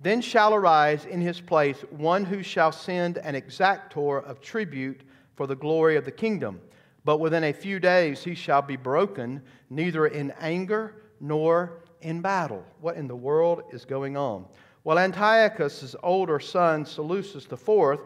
Then 0.00 0.20
shall 0.20 0.54
arise 0.54 1.04
in 1.04 1.20
his 1.20 1.40
place 1.40 1.80
one 1.90 2.24
who 2.24 2.44
shall 2.44 2.70
send 2.70 3.18
an 3.18 3.34
exactor 3.34 4.24
of 4.24 4.40
tribute 4.40 5.00
for 5.34 5.48
the 5.48 5.56
glory 5.56 5.96
of 5.96 6.04
the 6.04 6.12
kingdom. 6.12 6.60
But 7.04 7.18
within 7.18 7.42
a 7.42 7.52
few 7.52 7.80
days 7.80 8.22
he 8.22 8.36
shall 8.36 8.62
be 8.62 8.76
broken, 8.76 9.42
neither 9.68 10.06
in 10.06 10.30
anger 10.38 10.94
nor 11.18 11.82
in 12.02 12.20
battle. 12.20 12.64
What 12.80 12.94
in 12.94 13.08
the 13.08 13.16
world 13.16 13.64
is 13.72 13.84
going 13.84 14.16
on? 14.16 14.44
Well, 14.84 15.00
Antiochus' 15.00 15.96
older 16.04 16.38
son, 16.38 16.86
Seleucus 16.86 17.44
IV, 17.50 17.98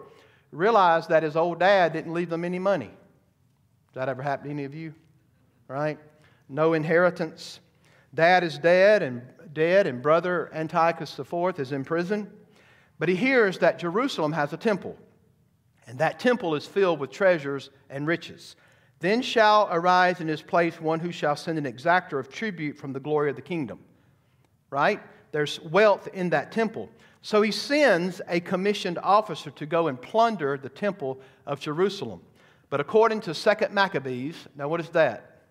realized 0.53 1.09
that 1.11 1.23
his 1.23 1.37
old 1.37 1.61
dad 1.61 1.93
didn't 1.93 2.13
leave 2.13 2.31
them 2.31 2.45
any 2.45 2.59
money. 2.59 2.91
Does 3.89 3.95
that 3.95 4.09
ever 4.09 4.23
happen 4.23 4.47
to 4.47 4.51
any 4.51 4.65
of 4.65 4.75
you? 4.75 4.95
Right? 5.69 5.99
No 6.49 6.75
inheritance. 6.75 7.61
Dad 8.15 8.43
is 8.43 8.59
dead, 8.59 9.03
and 9.03 9.23
dead, 9.53 9.87
and 9.87 10.03
brother 10.03 10.51
Antiochus 10.53 11.17
IV 11.19 11.59
is 11.59 11.73
in 11.73 11.85
prison. 11.85 12.31
But 12.99 13.09
he 13.09 13.17
hears 13.17 13.59
that 13.59 13.79
Jerusalem 13.79 14.33
has 14.33 14.53
a 14.53 14.57
temple, 14.57 14.97
and 15.87 15.99
that 15.99 16.19
temple 16.19 16.55
is 16.55 16.67
filled 16.67 16.99
with 17.01 17.11
treasures 17.11 17.71
and 17.89 18.07
riches. 18.07 18.57
Then 18.99 19.23
shall 19.23 19.69
arise 19.71 20.21
in 20.21 20.29
his 20.29 20.43
place 20.43 20.81
one 20.81 21.01
who 21.01 21.11
shall 21.11 21.35
send 21.35 21.57
an 21.57 21.73
exactor 21.73 22.21
of 22.21 22.29
tribute 22.29 22.77
from 22.77 22.93
the 22.93 23.01
glory 23.01 23.31
of 23.31 23.37
the 23.37 23.43
kingdom. 23.43 23.79
Right? 24.69 25.01
There's 25.33 25.61
wealth 25.61 26.09
in 26.13 26.31
that 26.31 26.53
temple. 26.53 26.91
So 27.23 27.43
he 27.43 27.51
sends 27.51 28.23
a 28.29 28.41
commissioned 28.41 28.99
officer 28.99 29.51
to 29.51 29.67
go 29.67 29.89
and 29.89 30.01
plunder 30.01 30.57
the 30.57 30.69
temple 30.69 31.21
of 31.47 31.61
Jerusalem. 31.61 32.23
But 32.71 32.81
according 32.81 33.21
to 33.23 33.35
Second 33.35 33.75
Maccabees, 33.75 34.37
now 34.57 34.69
what 34.69 34.81
is 34.81 34.89
that? 34.91 35.43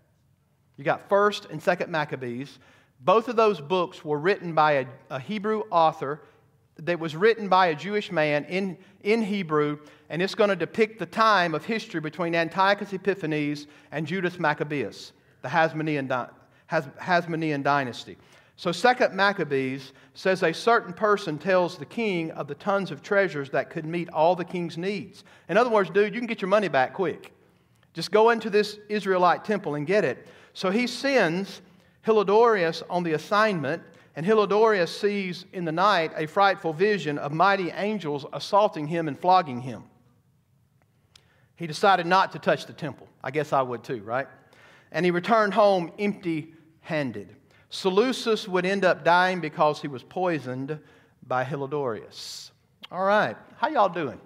You 0.77 0.83
got 0.83 1.09
First 1.09 1.45
and 1.45 1.61
Second 1.61 1.91
Maccabees. 1.91 2.57
Both 3.01 3.27
of 3.27 3.35
those 3.35 3.61
books 3.61 4.03
were 4.03 4.17
written 4.17 4.53
by 4.53 4.71
a, 4.73 4.85
a 5.09 5.19
Hebrew 5.19 5.63
author 5.69 6.21
that 6.77 6.99
was 6.99 7.15
written 7.15 7.49
by 7.49 7.67
a 7.67 7.75
Jewish 7.75 8.11
man 8.11 8.45
in, 8.45 8.77
in 9.01 9.21
Hebrew, 9.21 9.79
and 10.09 10.21
it's 10.21 10.35
going 10.35 10.49
to 10.49 10.55
depict 10.55 10.97
the 10.97 11.05
time 11.05 11.53
of 11.53 11.65
history 11.65 11.99
between 11.99 12.33
Antiochus 12.33 12.93
Epiphanes 12.93 13.67
and 13.91 14.07
Judas 14.07 14.39
Maccabeus, 14.39 15.11
the 15.41 15.49
Hasmonean, 15.49 16.29
Hasmonean 16.71 17.63
dynasty. 17.63 18.17
So, 18.59 18.73
Second 18.73 19.15
Maccabees 19.15 19.93
says 20.15 20.43
a 20.43 20.53
certain 20.53 20.91
person 20.91 21.37
tells 21.37 21.77
the 21.77 21.85
king 21.85 22.29
of 22.31 22.49
the 22.49 22.55
tons 22.55 22.91
of 22.91 23.01
treasures 23.01 23.49
that 23.51 23.69
could 23.69 23.85
meet 23.85 24.09
all 24.09 24.35
the 24.35 24.43
king's 24.43 24.77
needs. 24.77 25.23
In 25.47 25.55
other 25.55 25.69
words, 25.69 25.89
dude, 25.89 26.13
you 26.13 26.19
can 26.19 26.27
get 26.27 26.41
your 26.41 26.49
money 26.49 26.67
back 26.67 26.93
quick. 26.93 27.31
Just 27.93 28.11
go 28.11 28.31
into 28.31 28.49
this 28.49 28.77
Israelite 28.89 29.45
temple 29.45 29.75
and 29.75 29.87
get 29.87 30.03
it. 30.03 30.27
So 30.53 30.71
he 30.71 30.87
sends 30.87 31.61
Heliodorus 32.05 32.83
on 32.89 33.03
the 33.03 33.13
assignment, 33.13 33.81
and 34.17 34.25
Heliodorus 34.25 34.89
sees 34.89 35.45
in 35.53 35.63
the 35.63 35.71
night 35.71 36.11
a 36.17 36.27
frightful 36.27 36.73
vision 36.73 37.17
of 37.17 37.31
mighty 37.31 37.71
angels 37.71 38.25
assaulting 38.33 38.87
him 38.87 39.07
and 39.07 39.17
flogging 39.17 39.61
him. 39.61 39.83
He 41.55 41.65
decided 41.65 42.07
not 42.07 42.33
to 42.33 42.39
touch 42.39 42.65
the 42.65 42.73
temple. 42.73 43.07
I 43.23 43.31
guess 43.31 43.53
I 43.53 43.61
would 43.61 43.85
too, 43.85 44.01
right? 44.01 44.27
And 44.91 45.05
he 45.05 45.11
returned 45.11 45.53
home 45.53 45.93
empty 45.97 46.55
handed. 46.81 47.37
Seleucus 47.69 48.47
would 48.47 48.65
end 48.65 48.83
up 48.83 49.03
dying 49.03 49.39
because 49.39 49.81
he 49.81 49.87
was 49.87 50.03
poisoned 50.03 50.79
by 51.25 51.43
Heliodorus. 51.43 52.51
All 52.91 53.03
right, 53.03 53.37
how 53.57 53.69
y'all 53.69 53.89
doing? 53.89 54.19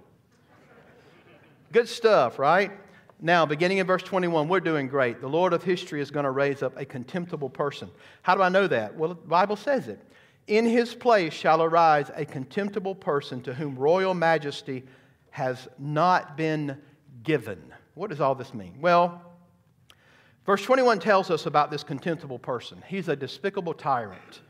Good 1.71 1.89
stuff, 1.89 2.39
right? 2.39 2.71
Now, 3.19 3.45
beginning 3.45 3.79
in 3.79 3.87
verse 3.87 4.03
21, 4.03 4.47
we're 4.47 4.59
doing 4.59 4.87
great. 4.87 5.21
The 5.21 5.27
Lord 5.27 5.53
of 5.53 5.63
history 5.63 6.01
is 6.01 6.11
going 6.11 6.25
to 6.25 6.31
raise 6.31 6.61
up 6.61 6.77
a 6.77 6.85
contemptible 6.85 7.49
person. 7.49 7.89
How 8.21 8.35
do 8.35 8.41
I 8.41 8.49
know 8.49 8.67
that? 8.67 8.95
Well, 8.95 9.09
the 9.09 9.15
Bible 9.15 9.55
says 9.55 9.87
it. 9.87 9.99
In 10.47 10.65
his 10.65 10.93
place 10.93 11.33
shall 11.33 11.63
arise 11.63 12.11
a 12.15 12.25
contemptible 12.25 12.95
person 12.95 13.41
to 13.43 13.53
whom 13.53 13.77
royal 13.77 14.13
majesty 14.13 14.83
has 15.31 15.67
not 15.79 16.35
been 16.35 16.77
given. 17.23 17.73
What 17.95 18.09
does 18.09 18.19
all 18.19 18.35
this 18.35 18.53
mean? 18.53 18.75
Well, 18.81 19.21
verse 20.45 20.63
21 20.63 20.99
tells 20.99 21.29
us 21.29 21.45
about 21.45 21.71
this 21.71 21.83
contemptible 21.83 22.39
person. 22.39 22.83
He's 22.87 23.07
a 23.07 23.15
despicable 23.15 23.73
tyrant. 23.73 24.41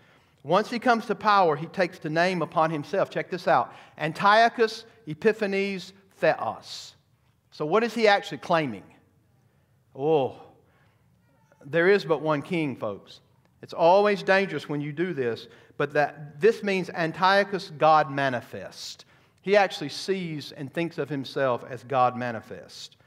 Once 0.43 0.69
he 0.69 0.77
comes 0.77 1.05
to 1.05 1.15
power, 1.15 1.55
he 1.55 1.67
takes 1.67 1.99
the 1.99 2.09
name 2.09 2.41
upon 2.41 2.69
himself. 2.69 3.09
Check 3.09 3.29
this 3.29 3.47
out 3.47 3.73
Antiochus 3.97 4.85
Epiphanes 5.07 5.93
Theos. 6.17 6.95
So, 7.51 7.65
what 7.65 7.83
is 7.83 7.93
he 7.93 8.07
actually 8.07 8.39
claiming? 8.39 8.83
Oh, 9.95 10.35
there 11.65 11.87
is 11.87 12.03
but 12.03 12.21
one 12.21 12.41
king, 12.41 12.75
folks. 12.75 13.21
It's 13.61 13.73
always 13.73 14.23
dangerous 14.23 14.67
when 14.67 14.81
you 14.81 14.91
do 14.91 15.13
this, 15.13 15.47
but 15.77 15.93
that 15.93 16.39
this 16.41 16.63
means 16.63 16.89
Antiochus 16.89 17.71
God 17.77 18.11
manifest. 18.11 19.05
He 19.41 19.55
actually 19.55 19.89
sees 19.89 20.51
and 20.51 20.73
thinks 20.73 20.97
of 20.97 21.09
himself 21.09 21.63
as 21.69 21.83
God 21.83 22.17
manifest. 22.17 22.97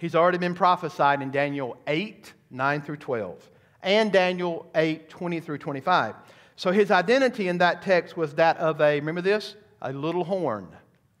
He's 0.00 0.14
already 0.14 0.38
been 0.38 0.54
prophesied 0.54 1.20
in 1.20 1.30
Daniel 1.30 1.76
8, 1.86 2.32
9 2.50 2.80
through 2.80 2.96
12, 2.96 3.50
and 3.82 4.10
Daniel 4.10 4.66
8, 4.74 5.10
20 5.10 5.40
through 5.40 5.58
25. 5.58 6.14
So 6.56 6.72
his 6.72 6.90
identity 6.90 7.48
in 7.48 7.58
that 7.58 7.82
text 7.82 8.16
was 8.16 8.34
that 8.36 8.56
of 8.56 8.80
a, 8.80 8.98
remember 8.98 9.20
this? 9.20 9.56
A 9.82 9.92
little 9.92 10.24
horn. 10.24 10.68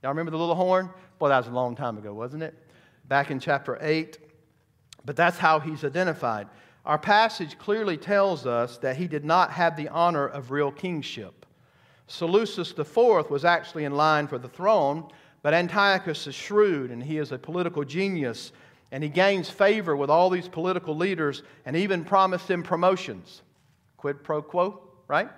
Y'all 0.02 0.12
remember 0.12 0.30
the 0.30 0.38
little 0.38 0.54
horn? 0.54 0.88
Boy, 1.18 1.28
that 1.28 1.36
was 1.36 1.48
a 1.48 1.50
long 1.50 1.76
time 1.76 1.98
ago, 1.98 2.14
wasn't 2.14 2.42
it? 2.42 2.54
Back 3.06 3.30
in 3.30 3.38
chapter 3.38 3.76
8. 3.82 4.16
But 5.04 5.14
that's 5.14 5.36
how 5.36 5.60
he's 5.60 5.84
identified. 5.84 6.48
Our 6.86 6.98
passage 6.98 7.58
clearly 7.58 7.98
tells 7.98 8.46
us 8.46 8.78
that 8.78 8.96
he 8.96 9.06
did 9.06 9.26
not 9.26 9.50
have 9.50 9.76
the 9.76 9.90
honor 9.90 10.26
of 10.26 10.50
real 10.50 10.72
kingship. 10.72 11.44
Seleucus 12.06 12.72
IV 12.78 13.30
was 13.30 13.44
actually 13.44 13.84
in 13.84 13.92
line 13.92 14.26
for 14.26 14.38
the 14.38 14.48
throne, 14.48 15.06
but 15.42 15.52
Antiochus 15.52 16.26
is 16.26 16.34
shrewd 16.34 16.90
and 16.90 17.02
he 17.02 17.18
is 17.18 17.30
a 17.30 17.38
political 17.38 17.84
genius, 17.84 18.52
and 18.92 19.02
he 19.02 19.08
gains 19.08 19.48
favor 19.48 19.96
with 19.96 20.10
all 20.10 20.30
these 20.30 20.48
political 20.48 20.96
leaders 20.96 21.42
and 21.64 21.76
even 21.76 22.04
promised 22.04 22.48
them 22.48 22.62
promotions. 22.62 23.42
Quid 23.96 24.24
pro 24.24 24.42
quo, 24.42 24.80
right? 25.08 25.28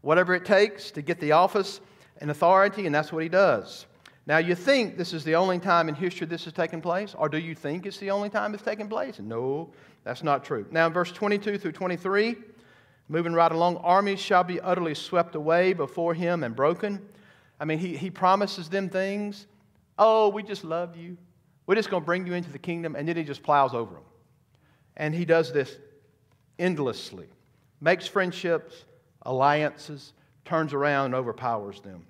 Whatever 0.00 0.34
it 0.34 0.44
takes 0.44 0.90
to 0.92 1.02
get 1.02 1.20
the 1.20 1.32
office 1.32 1.80
and 2.18 2.30
authority, 2.30 2.86
and 2.86 2.94
that's 2.94 3.12
what 3.12 3.22
he 3.22 3.28
does. 3.28 3.86
Now, 4.26 4.38
you 4.38 4.56
think 4.56 4.96
this 4.96 5.12
is 5.12 5.22
the 5.22 5.36
only 5.36 5.60
time 5.60 5.88
in 5.88 5.94
history 5.94 6.26
this 6.26 6.44
has 6.44 6.52
taken 6.52 6.80
place? 6.80 7.14
Or 7.16 7.28
do 7.28 7.38
you 7.38 7.54
think 7.54 7.86
it's 7.86 7.98
the 7.98 8.10
only 8.10 8.28
time 8.28 8.54
it's 8.54 8.62
taken 8.62 8.88
place? 8.88 9.20
No, 9.20 9.70
that's 10.02 10.24
not 10.24 10.44
true. 10.44 10.66
Now, 10.72 10.88
in 10.88 10.92
verse 10.92 11.12
22 11.12 11.58
through 11.58 11.72
23, 11.72 12.34
moving 13.08 13.34
right 13.34 13.52
along, 13.52 13.76
armies 13.78 14.18
shall 14.18 14.42
be 14.42 14.60
utterly 14.60 14.94
swept 14.94 15.36
away 15.36 15.74
before 15.74 16.12
him 16.12 16.42
and 16.42 16.56
broken. 16.56 17.00
I 17.60 17.64
mean, 17.64 17.78
he, 17.78 17.96
he 17.96 18.10
promises 18.10 18.68
them 18.68 18.88
things. 18.88 19.46
Oh, 19.96 20.28
we 20.28 20.42
just 20.42 20.64
love 20.64 20.96
you. 20.96 21.16
We're 21.66 21.74
just 21.74 21.90
going 21.90 22.02
to 22.02 22.06
bring 22.06 22.26
you 22.26 22.34
into 22.34 22.50
the 22.50 22.58
kingdom. 22.58 22.94
And 22.96 23.08
then 23.08 23.16
he 23.16 23.24
just 23.24 23.42
plows 23.42 23.74
over 23.74 23.94
them. 23.94 24.04
And 24.96 25.14
he 25.14 25.24
does 25.24 25.52
this 25.52 25.76
endlessly, 26.58 27.26
makes 27.80 28.06
friendships, 28.06 28.84
alliances, 29.22 30.12
turns 30.44 30.72
around 30.72 31.06
and 31.06 31.14
overpowers 31.14 31.80
them. 31.80 32.06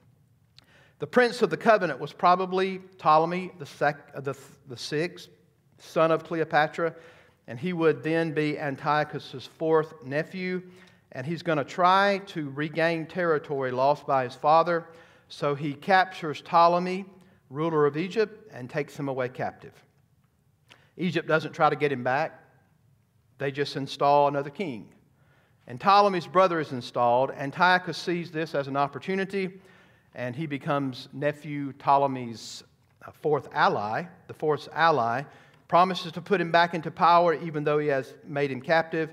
The 0.99 1.07
prince 1.07 1.43
of 1.43 1.51
the 1.51 1.57
covenant 1.57 2.01
was 2.01 2.13
probably 2.13 2.79
Ptolemy 2.99 3.53
the, 3.59 3.67
sec, 3.67 3.97
uh, 4.15 4.21
the, 4.21 4.35
the 4.69 4.77
sixth, 4.77 5.29
son 5.79 6.11
of 6.11 6.25
Cleopatra. 6.25 6.95
and 7.49 7.59
he 7.59 7.73
would 7.73 8.03
then 8.03 8.33
be 8.33 8.59
Antiochus' 8.59 9.49
fourth 9.59 9.95
nephew, 10.05 10.63
and 11.13 11.27
he's 11.27 11.43
going 11.43 11.59
to 11.59 11.65
try 11.65 12.21
to 12.27 12.51
regain 12.51 13.07
territory 13.07 13.71
lost 13.71 14.07
by 14.07 14.25
his 14.25 14.35
father. 14.35 14.87
So 15.29 15.55
he 15.55 15.75
captures 15.75 16.41
Ptolemy, 16.41 17.05
ruler 17.51 17.87
of 17.87 17.97
Egypt, 17.97 18.46
and 18.57 18.71
takes 18.71 18.99
him 18.99 19.09
away 19.09 19.29
captive. 19.29 19.75
Egypt 20.97 21.29
doesn't 21.29 21.53
try 21.53 21.69
to 21.69 21.77
get 21.77 21.93
him 21.93 22.03
back, 22.03 22.43
they 23.39 23.53
just 23.53 23.77
install 23.77 24.29
another 24.29 24.51
king. 24.51 24.89
And 25.67 25.79
Ptolemy's 25.79 26.27
brother 26.27 26.59
is 26.59 26.73
installed. 26.73 27.33
Antiochus 27.33 27.99
sees 27.99 28.31
this 28.31 28.55
as 28.55 28.67
an 28.67 28.77
opportunity, 28.77 29.61
and 30.15 30.35
he 30.35 30.47
becomes 30.47 31.09
nephew 31.13 31.73
Ptolemy's 31.75 32.63
uh, 33.05 33.11
fourth 33.21 33.49
ally, 33.53 34.05
the 34.27 34.35
fourth 34.35 34.69
ally, 34.73 35.23
promises 35.69 36.13
to 36.13 36.23
put 36.23 36.41
him 36.41 36.51
back 36.51 36.73
into 36.73 36.91
power 36.91 37.35
even 37.35 37.63
though 37.63 37.79
he 37.79 37.89
has 37.89 38.15
made 38.25 38.51
him 38.51 38.63
captive. 38.63 39.13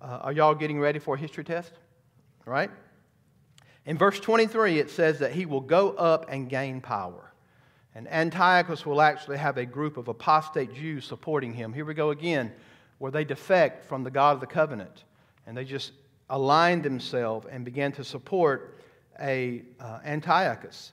Uh, 0.00 0.18
are 0.22 0.32
y'all 0.32 0.54
getting 0.54 0.80
ready 0.80 0.98
for 0.98 1.14
a 1.14 1.18
history 1.18 1.44
test? 1.44 1.72
Right? 2.46 2.70
In 3.84 3.96
verse 3.96 4.18
23, 4.18 4.78
it 4.78 4.90
says 4.90 5.20
that 5.20 5.32
he 5.32 5.46
will 5.46 5.60
go 5.60 5.90
up 5.90 6.26
and 6.28 6.48
gain 6.48 6.80
power. 6.80 7.31
And 7.94 8.08
Antiochus 8.10 8.86
will 8.86 9.02
actually 9.02 9.38
have 9.38 9.58
a 9.58 9.66
group 9.66 9.96
of 9.96 10.08
apostate 10.08 10.74
Jews 10.74 11.04
supporting 11.04 11.52
him. 11.52 11.72
Here 11.72 11.84
we 11.84 11.94
go 11.94 12.10
again, 12.10 12.52
where 12.98 13.10
they 13.10 13.24
defect 13.24 13.84
from 13.84 14.02
the 14.02 14.10
God 14.10 14.34
of 14.34 14.40
the 14.40 14.46
covenant 14.46 15.04
and 15.46 15.56
they 15.56 15.64
just 15.64 15.92
align 16.30 16.82
themselves 16.82 17.46
and 17.50 17.64
begin 17.64 17.92
to 17.92 18.04
support 18.04 18.78
a 19.20 19.62
uh, 19.80 19.98
Antiochus. 20.04 20.92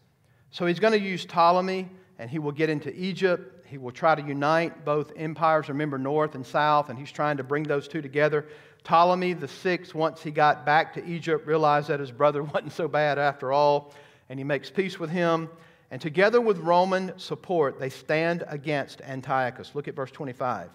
So 0.52 0.66
he's 0.66 0.80
going 0.80 0.94
to 0.94 1.00
use 1.00 1.26
Ptolemy, 1.26 1.88
and 2.18 2.30
he 2.30 2.40
will 2.40 2.52
get 2.52 2.70
into 2.70 2.94
Egypt. 3.00 3.66
He 3.68 3.78
will 3.78 3.92
try 3.92 4.16
to 4.16 4.22
unite 4.22 4.84
both 4.84 5.12
empires, 5.16 5.70
remember 5.70 5.98
north 5.98 6.36
and 6.36 6.46
south, 6.46 6.90
and 6.90 6.98
he's 6.98 7.12
trying 7.12 7.38
to 7.38 7.44
bring 7.44 7.64
those 7.64 7.88
two 7.88 8.02
together. 8.02 8.48
Ptolemy 8.84 9.34
the 9.34 9.48
sixth, 9.48 9.94
once 9.94 10.22
he 10.22 10.32
got 10.32 10.66
back 10.66 10.94
to 10.94 11.06
Egypt, 11.06 11.46
realized 11.46 11.90
that 11.90 12.00
his 12.00 12.12
brother 12.12 12.44
wasn't 12.54 12.74
so 12.74 12.88
bad 12.88 13.20
after 13.20 13.52
all, 13.52 13.94
and 14.30 14.40
he 14.40 14.44
makes 14.44 14.70
peace 14.70 15.00
with 15.00 15.10
him. 15.10 15.50
And 15.92 16.02
together 16.02 16.40
with 16.40 16.60
Roman 16.60 17.18
support, 17.18 17.80
they 17.80 17.90
stand 17.90 18.44
against 18.48 19.02
Antiochus. 19.02 19.74
Look 19.74 19.88
at 19.88 19.96
verse 19.96 20.12
25. 20.12 20.70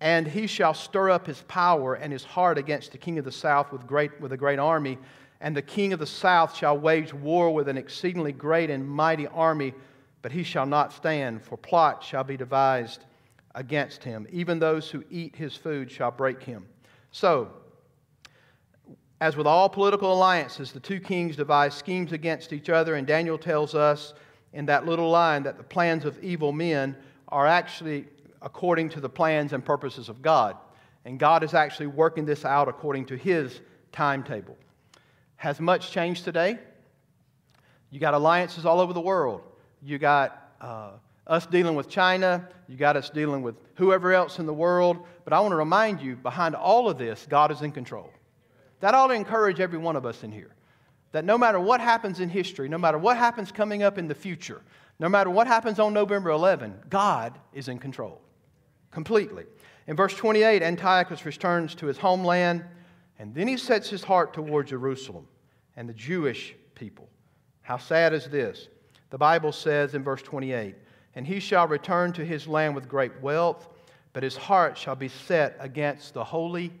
And 0.00 0.26
he 0.26 0.46
shall 0.46 0.74
stir 0.74 1.10
up 1.10 1.26
his 1.26 1.42
power 1.48 1.94
and 1.94 2.12
his 2.12 2.24
heart 2.24 2.56
against 2.56 2.92
the 2.92 2.98
king 2.98 3.18
of 3.18 3.24
the 3.24 3.32
south 3.32 3.72
with, 3.72 3.86
great, 3.86 4.18
with 4.20 4.32
a 4.32 4.36
great 4.36 4.58
army. 4.58 4.96
And 5.40 5.56
the 5.56 5.62
king 5.62 5.92
of 5.92 5.98
the 5.98 6.06
south 6.06 6.56
shall 6.56 6.78
wage 6.78 7.12
war 7.12 7.52
with 7.52 7.68
an 7.68 7.76
exceedingly 7.76 8.32
great 8.32 8.70
and 8.70 8.88
mighty 8.88 9.26
army, 9.26 9.74
but 10.22 10.32
he 10.32 10.42
shall 10.42 10.66
not 10.66 10.92
stand, 10.92 11.42
for 11.42 11.56
plot 11.56 12.02
shall 12.02 12.24
be 12.24 12.36
devised 12.36 13.04
against 13.54 14.02
him. 14.02 14.26
Even 14.30 14.58
those 14.58 14.88
who 14.90 15.04
eat 15.10 15.36
his 15.36 15.54
food 15.54 15.90
shall 15.90 16.10
break 16.10 16.42
him. 16.42 16.66
So, 17.10 17.50
as 19.20 19.36
with 19.36 19.46
all 19.48 19.68
political 19.68 20.12
alliances, 20.12 20.70
the 20.72 20.80
two 20.80 21.00
kings 21.00 21.34
devise 21.34 21.74
schemes 21.74 22.12
against 22.12 22.52
each 22.52 22.68
other, 22.68 22.94
and 22.94 23.06
Daniel 23.06 23.36
tells 23.36 23.74
us 23.74 24.14
in 24.52 24.66
that 24.66 24.86
little 24.86 25.10
line 25.10 25.42
that 25.44 25.56
the 25.56 25.64
plans 25.64 26.04
of 26.04 26.22
evil 26.22 26.52
men 26.52 26.96
are 27.28 27.46
actually 27.46 28.06
according 28.42 28.88
to 28.90 29.00
the 29.00 29.08
plans 29.08 29.52
and 29.52 29.64
purposes 29.64 30.08
of 30.08 30.22
God. 30.22 30.56
And 31.04 31.18
God 31.18 31.42
is 31.42 31.54
actually 31.54 31.88
working 31.88 32.24
this 32.24 32.44
out 32.44 32.68
according 32.68 33.06
to 33.06 33.16
His 33.16 33.60
timetable. 33.92 34.56
Has 35.36 35.60
much 35.60 35.90
changed 35.90 36.24
today? 36.24 36.58
You 37.90 38.00
got 38.00 38.14
alliances 38.14 38.66
all 38.66 38.80
over 38.80 38.92
the 38.92 39.00
world. 39.00 39.42
You 39.82 39.98
got 39.98 40.52
uh, 40.60 40.90
us 41.26 41.46
dealing 41.46 41.76
with 41.76 41.88
China. 41.88 42.46
You 42.68 42.76
got 42.76 42.96
us 42.96 43.10
dealing 43.10 43.42
with 43.42 43.54
whoever 43.76 44.12
else 44.12 44.38
in 44.38 44.46
the 44.46 44.52
world. 44.52 44.98
But 45.24 45.32
I 45.32 45.40
want 45.40 45.52
to 45.52 45.56
remind 45.56 46.00
you 46.00 46.16
behind 46.16 46.54
all 46.54 46.88
of 46.88 46.98
this, 46.98 47.26
God 47.28 47.50
is 47.50 47.62
in 47.62 47.72
control. 47.72 48.10
That 48.80 48.94
ought 48.94 49.08
to 49.08 49.14
encourage 49.14 49.60
every 49.60 49.78
one 49.78 49.96
of 49.96 50.06
us 50.06 50.22
in 50.22 50.32
here. 50.32 50.54
That 51.12 51.24
no 51.24 51.38
matter 51.38 51.58
what 51.58 51.80
happens 51.80 52.20
in 52.20 52.28
history, 52.28 52.68
no 52.68 52.78
matter 52.78 52.98
what 52.98 53.16
happens 53.16 53.50
coming 53.50 53.82
up 53.82 53.98
in 53.98 54.08
the 54.08 54.14
future, 54.14 54.62
no 54.98 55.08
matter 55.08 55.30
what 55.30 55.46
happens 55.46 55.78
on 55.78 55.94
November 55.94 56.30
11, 56.30 56.74
God 56.90 57.38
is 57.52 57.68
in 57.68 57.78
control 57.78 58.20
completely. 58.90 59.44
In 59.86 59.96
verse 59.96 60.14
28, 60.14 60.62
Antiochus 60.62 61.24
returns 61.24 61.74
to 61.76 61.86
his 61.86 61.98
homeland, 61.98 62.64
and 63.18 63.34
then 63.34 63.48
he 63.48 63.56
sets 63.56 63.88
his 63.88 64.04
heart 64.04 64.34
toward 64.34 64.66
Jerusalem 64.66 65.26
and 65.76 65.88
the 65.88 65.94
Jewish 65.94 66.54
people. 66.74 67.08
How 67.62 67.78
sad 67.78 68.12
is 68.12 68.26
this? 68.26 68.68
The 69.10 69.18
Bible 69.18 69.52
says 69.52 69.94
in 69.94 70.02
verse 70.02 70.22
28 70.22 70.74
And 71.14 71.26
he 71.26 71.40
shall 71.40 71.66
return 71.66 72.12
to 72.14 72.24
his 72.24 72.46
land 72.46 72.74
with 72.74 72.88
great 72.88 73.20
wealth, 73.20 73.68
but 74.12 74.22
his 74.22 74.36
heart 74.36 74.76
shall 74.76 74.96
be 74.96 75.08
set 75.08 75.56
against 75.60 76.14
the 76.14 76.24
holy 76.24 76.72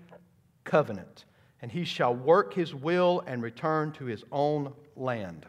covenant, 0.64 1.24
and 1.62 1.70
he 1.70 1.84
shall 1.84 2.14
work 2.14 2.54
his 2.54 2.74
will 2.74 3.22
and 3.26 3.42
return 3.42 3.92
to 3.92 4.04
his 4.04 4.24
own 4.30 4.72
land. 4.96 5.46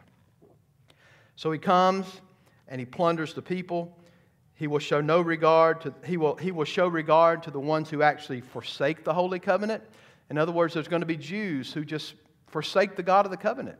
So 1.36 1.52
he 1.52 1.58
comes 1.58 2.20
and 2.68 2.80
he 2.80 2.84
plunders 2.84 3.34
the 3.34 3.42
people. 3.42 3.96
He 4.54 4.66
will 4.66 4.78
show 4.78 5.00
no 5.00 5.20
regard 5.20 5.80
to, 5.82 5.94
he 6.04 6.16
will, 6.16 6.36
he 6.36 6.52
will 6.52 6.64
show 6.64 6.88
regard 6.88 7.42
to 7.44 7.50
the 7.50 7.60
ones 7.60 7.88
who 7.88 8.02
actually 8.02 8.40
forsake 8.40 9.04
the 9.04 9.14
Holy 9.14 9.38
Covenant. 9.38 9.82
In 10.28 10.38
other 10.38 10.52
words, 10.52 10.74
there's 10.74 10.88
going 10.88 11.00
to 11.00 11.06
be 11.06 11.16
Jews 11.16 11.72
who 11.72 11.84
just 11.84 12.14
forsake 12.46 12.96
the 12.96 13.02
God 13.02 13.24
of 13.24 13.30
the 13.30 13.36
covenant 13.36 13.78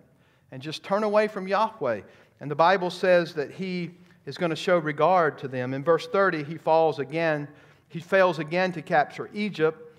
and 0.53 0.63
just 0.63 0.83
turn 0.83 1.03
away 1.03 1.29
from 1.29 1.47
Yahweh. 1.47 2.01
And 2.41 2.51
the 2.51 2.57
Bible 2.57 2.91
says 2.91 3.35
that 3.35 3.51
he 3.51 3.91
is 4.27 4.37
going 4.37 4.51
to 4.51 4.57
show 4.57 4.79
regard 4.79 5.39
to 5.39 5.49
them. 5.49 5.75
In 5.75 5.85
verse 5.85 6.07
30, 6.07 6.45
he 6.45 6.57
falls 6.57 6.99
again, 6.99 7.49
he 7.89 8.01
fails 8.01 8.39
again 8.39 8.73
to 8.73 8.83
capture 8.83 9.29
Egypt 9.35 9.90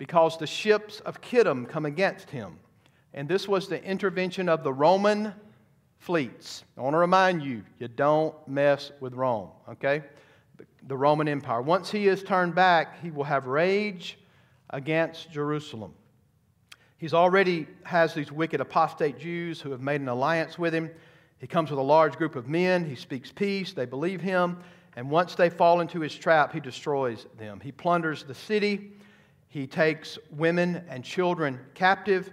because 0.00 0.38
the 0.38 0.46
ships 0.46 1.00
of 1.00 1.20
Kittim 1.20 1.68
come 1.68 1.84
against 1.84 2.30
him. 2.30 2.58
And 3.12 3.28
this 3.28 3.46
was 3.46 3.68
the 3.68 3.84
intervention 3.84 4.48
of 4.48 4.64
the 4.64 4.72
Roman 4.72 5.34
fleets. 5.98 6.64
I 6.78 6.80
want 6.80 6.94
to 6.94 6.98
remind 6.98 7.42
you, 7.42 7.62
you 7.78 7.86
don't 7.86 8.34
mess 8.48 8.92
with 9.00 9.12
Rome, 9.12 9.50
okay? 9.68 10.02
the 10.86 10.96
Roman 10.96 11.28
Empire. 11.28 11.60
Once 11.60 11.90
he 11.90 12.08
is 12.08 12.22
turned 12.22 12.54
back, 12.54 13.02
he 13.02 13.10
will 13.10 13.24
have 13.24 13.44
rage 13.44 14.18
against 14.70 15.30
Jerusalem. 15.30 15.92
He's 16.96 17.12
already 17.12 17.66
has 17.82 18.14
these 18.14 18.32
wicked 18.32 18.62
apostate 18.62 19.18
Jews 19.18 19.60
who 19.60 19.70
have 19.70 19.82
made 19.82 20.00
an 20.00 20.08
alliance 20.08 20.58
with 20.58 20.72
him. 20.72 20.90
He 21.40 21.46
comes 21.46 21.68
with 21.68 21.78
a 21.78 21.82
large 21.82 22.16
group 22.16 22.36
of 22.36 22.48
men. 22.48 22.86
He 22.86 22.94
speaks 22.94 23.30
peace. 23.30 23.74
They 23.74 23.84
believe 23.84 24.22
him. 24.22 24.60
And 24.96 25.10
once 25.10 25.34
they 25.34 25.50
fall 25.50 25.80
into 25.80 26.00
his 26.00 26.14
trap, 26.14 26.54
he 26.54 26.60
destroys 26.60 27.26
them. 27.38 27.60
He 27.60 27.70
plunders 27.70 28.24
the 28.24 28.34
city. 28.34 28.92
He 29.50 29.66
takes 29.66 30.16
women 30.30 30.84
and 30.88 31.04
children 31.04 31.58
captive. 31.74 32.32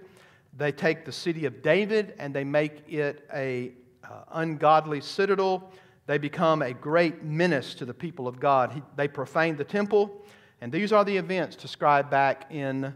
They 0.56 0.72
take 0.72 1.04
the 1.04 1.12
city 1.12 1.46
of 1.46 1.64
David 1.64 2.14
and 2.20 2.34
they 2.34 2.44
make 2.44 2.84
it 2.88 3.28
a 3.34 3.72
uh, 4.04 4.22
ungodly 4.34 5.02
citadel. 5.02 5.72
They 6.06 6.20
become 6.20 6.62
a 6.62 6.74
great 6.74 7.24
menace 7.24 7.74
to 7.76 7.86
the 7.86 7.94
people 7.94 8.28
of 8.28 8.40
God. 8.40 8.72
He, 8.72 8.84
they 8.96 9.08
profane 9.08 9.58
the 9.58 9.64
temple. 9.64 10.26
And 10.62 10.72
these 10.72 10.94
are 10.94 11.04
the 11.04 11.18
events 11.18 11.56
described 11.56 12.12
back 12.12 12.52
in 12.52 12.94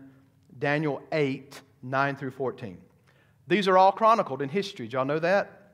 Daniel 0.59 1.01
8 1.11 1.59
9 1.82 2.15
through 2.15 2.32
14. 2.32 2.78
These 3.47 3.67
are 3.67 3.76
all 3.76 3.91
chronicled 3.91 4.43
in 4.43 4.49
history. 4.49 4.86
Did 4.86 4.93
y'all 4.93 5.05
know 5.05 5.17
that? 5.17 5.74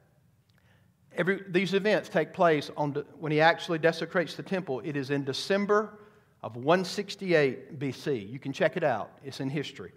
Every, 1.17 1.43
these 1.49 1.73
events 1.73 2.07
take 2.07 2.31
place 2.31 2.71
on 2.77 2.93
when 3.19 3.33
he 3.33 3.41
actually 3.41 3.79
desecrates 3.79 4.35
the 4.35 4.43
temple. 4.43 4.81
It 4.85 4.95
is 4.95 5.09
in 5.09 5.25
December 5.25 5.99
of 6.43 6.55
168 6.55 7.79
BC. 7.79 8.31
You 8.31 8.39
can 8.39 8.53
check 8.53 8.77
it 8.77 8.83
out, 8.83 9.11
it's 9.23 9.39
in 9.39 9.49
history. 9.49 9.91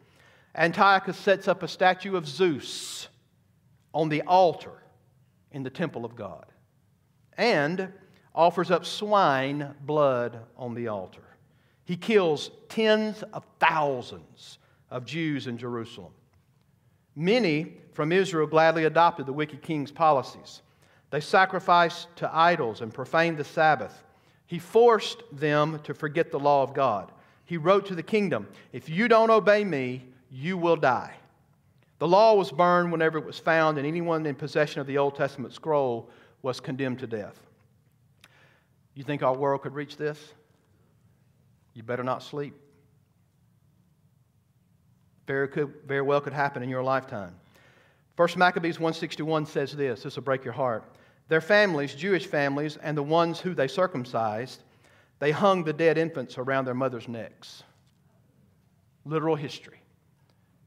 Antiochus 0.54 1.16
sets 1.16 1.48
up 1.48 1.62
a 1.62 1.68
statue 1.68 2.16
of 2.16 2.26
Zeus 2.26 3.08
on 3.92 4.08
the 4.08 4.22
altar 4.22 4.82
in 5.52 5.62
the 5.62 5.70
temple 5.70 6.04
of 6.04 6.16
God 6.16 6.46
and 7.36 7.92
offers 8.34 8.70
up 8.70 8.84
swine 8.84 9.74
blood 9.82 10.38
on 10.56 10.74
the 10.74 10.88
altar. 10.88 11.22
He 11.84 11.96
kills 11.96 12.50
tens 12.68 13.22
of 13.32 13.44
thousands 13.58 14.58
of 14.90 15.04
Jews 15.04 15.46
in 15.46 15.58
Jerusalem. 15.58 16.12
Many 17.16 17.74
from 17.92 18.12
Israel 18.12 18.46
gladly 18.46 18.84
adopted 18.84 19.26
the 19.26 19.32
wicked 19.32 19.62
king's 19.62 19.90
policies. 19.90 20.62
They 21.10 21.20
sacrificed 21.20 22.06
to 22.16 22.34
idols 22.34 22.80
and 22.80 22.94
profaned 22.94 23.36
the 23.36 23.44
Sabbath. 23.44 24.04
He 24.50 24.58
forced 24.58 25.22
them 25.30 25.78
to 25.84 25.94
forget 25.94 26.32
the 26.32 26.40
law 26.40 26.64
of 26.64 26.74
God. 26.74 27.12
He 27.44 27.56
wrote 27.56 27.86
to 27.86 27.94
the 27.94 28.02
kingdom, 28.02 28.48
If 28.72 28.88
you 28.88 29.06
don't 29.06 29.30
obey 29.30 29.62
me, 29.62 30.06
you 30.28 30.58
will 30.58 30.74
die. 30.74 31.14
The 32.00 32.08
law 32.08 32.34
was 32.34 32.50
burned 32.50 32.90
whenever 32.90 33.18
it 33.18 33.24
was 33.24 33.38
found, 33.38 33.78
and 33.78 33.86
anyone 33.86 34.26
in 34.26 34.34
possession 34.34 34.80
of 34.80 34.88
the 34.88 34.98
Old 34.98 35.14
Testament 35.14 35.54
scroll 35.54 36.10
was 36.42 36.58
condemned 36.58 36.98
to 36.98 37.06
death. 37.06 37.38
You 38.94 39.04
think 39.04 39.22
our 39.22 39.36
world 39.36 39.62
could 39.62 39.72
reach 39.72 39.96
this? 39.96 40.18
You 41.74 41.84
better 41.84 42.02
not 42.02 42.20
sleep. 42.20 42.54
Very, 45.28 45.46
could, 45.46 45.72
very 45.86 46.02
well 46.02 46.20
could 46.20 46.32
happen 46.32 46.64
in 46.64 46.68
your 46.68 46.82
lifetime. 46.82 47.36
First 48.16 48.36
Maccabees 48.36 48.80
161 48.80 49.46
says 49.46 49.76
this 49.76 50.02
this 50.02 50.16
will 50.16 50.24
break 50.24 50.42
your 50.42 50.54
heart. 50.54 50.82
Their 51.30 51.40
families, 51.40 51.94
Jewish 51.94 52.26
families, 52.26 52.76
and 52.76 52.98
the 52.98 53.04
ones 53.04 53.38
who 53.38 53.54
they 53.54 53.68
circumcised, 53.68 54.64
they 55.20 55.30
hung 55.30 55.62
the 55.62 55.72
dead 55.72 55.96
infants 55.96 56.36
around 56.36 56.64
their 56.64 56.74
mothers' 56.74 57.06
necks. 57.06 57.62
literal 59.04 59.36
history. 59.36 59.80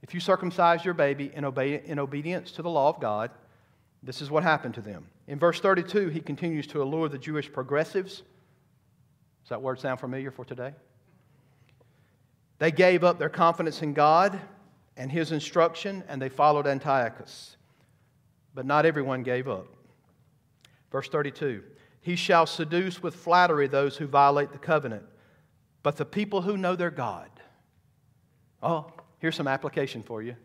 If 0.01 0.13
you 0.13 0.21
circumcise 0.21 0.85
your 0.85 0.93
baby 0.93 1.31
in, 1.35 1.43
obe- 1.43 1.83
in 1.85 1.99
obedience 1.99 2.53
to 2.53 2.61
the 2.61 2.69
law 2.69 2.89
of 2.89 2.99
God, 3.01 3.29
this 4.01 4.21
is 4.21 4.31
what 4.31 4.41
happened 4.41 4.73
to 4.75 4.81
them. 4.81 5.05
In 5.27 5.37
verse 5.37 5.59
32, 5.59 6.07
he 6.07 6.21
continues 6.21 6.65
to 6.67 6.81
allure 6.81 7.09
the 7.09 7.17
Jewish 7.17 7.51
progressives. 7.51 8.23
Does 9.43 9.49
that 9.49 9.61
word 9.61 9.81
sound 9.81 9.99
familiar 9.99 10.31
for 10.31 10.45
today? 10.45 10.73
They 12.59 12.71
gave 12.71 13.03
up 13.03 13.19
their 13.19 13.29
confidence 13.29 13.81
in 13.81 13.93
God 13.93 14.39
and 14.95 15.11
his 15.11 15.33
instruction, 15.33 16.03
and 16.07 16.21
they 16.21 16.29
followed 16.29 16.67
Antiochus. 16.67 17.57
But 18.55 18.65
not 18.65 18.85
everyone 18.85 19.23
gave 19.23 19.49
up. 19.49 19.67
Verse 20.93 21.09
32 21.09 21.63
He 21.99 22.15
shall 22.15 22.45
seduce 22.45 23.03
with 23.03 23.15
flattery 23.15 23.67
those 23.67 23.97
who 23.97 24.07
violate 24.07 24.53
the 24.53 24.57
covenant, 24.57 25.03
but 25.81 25.97
the 25.97 26.05
people 26.05 26.43
who 26.43 26.55
know 26.55 26.77
their 26.77 26.91
God. 26.91 27.29
Oh, 28.61 28.89
here's 29.19 29.35
some 29.35 29.49
application 29.49 30.03
for 30.03 30.21
you. 30.21 30.37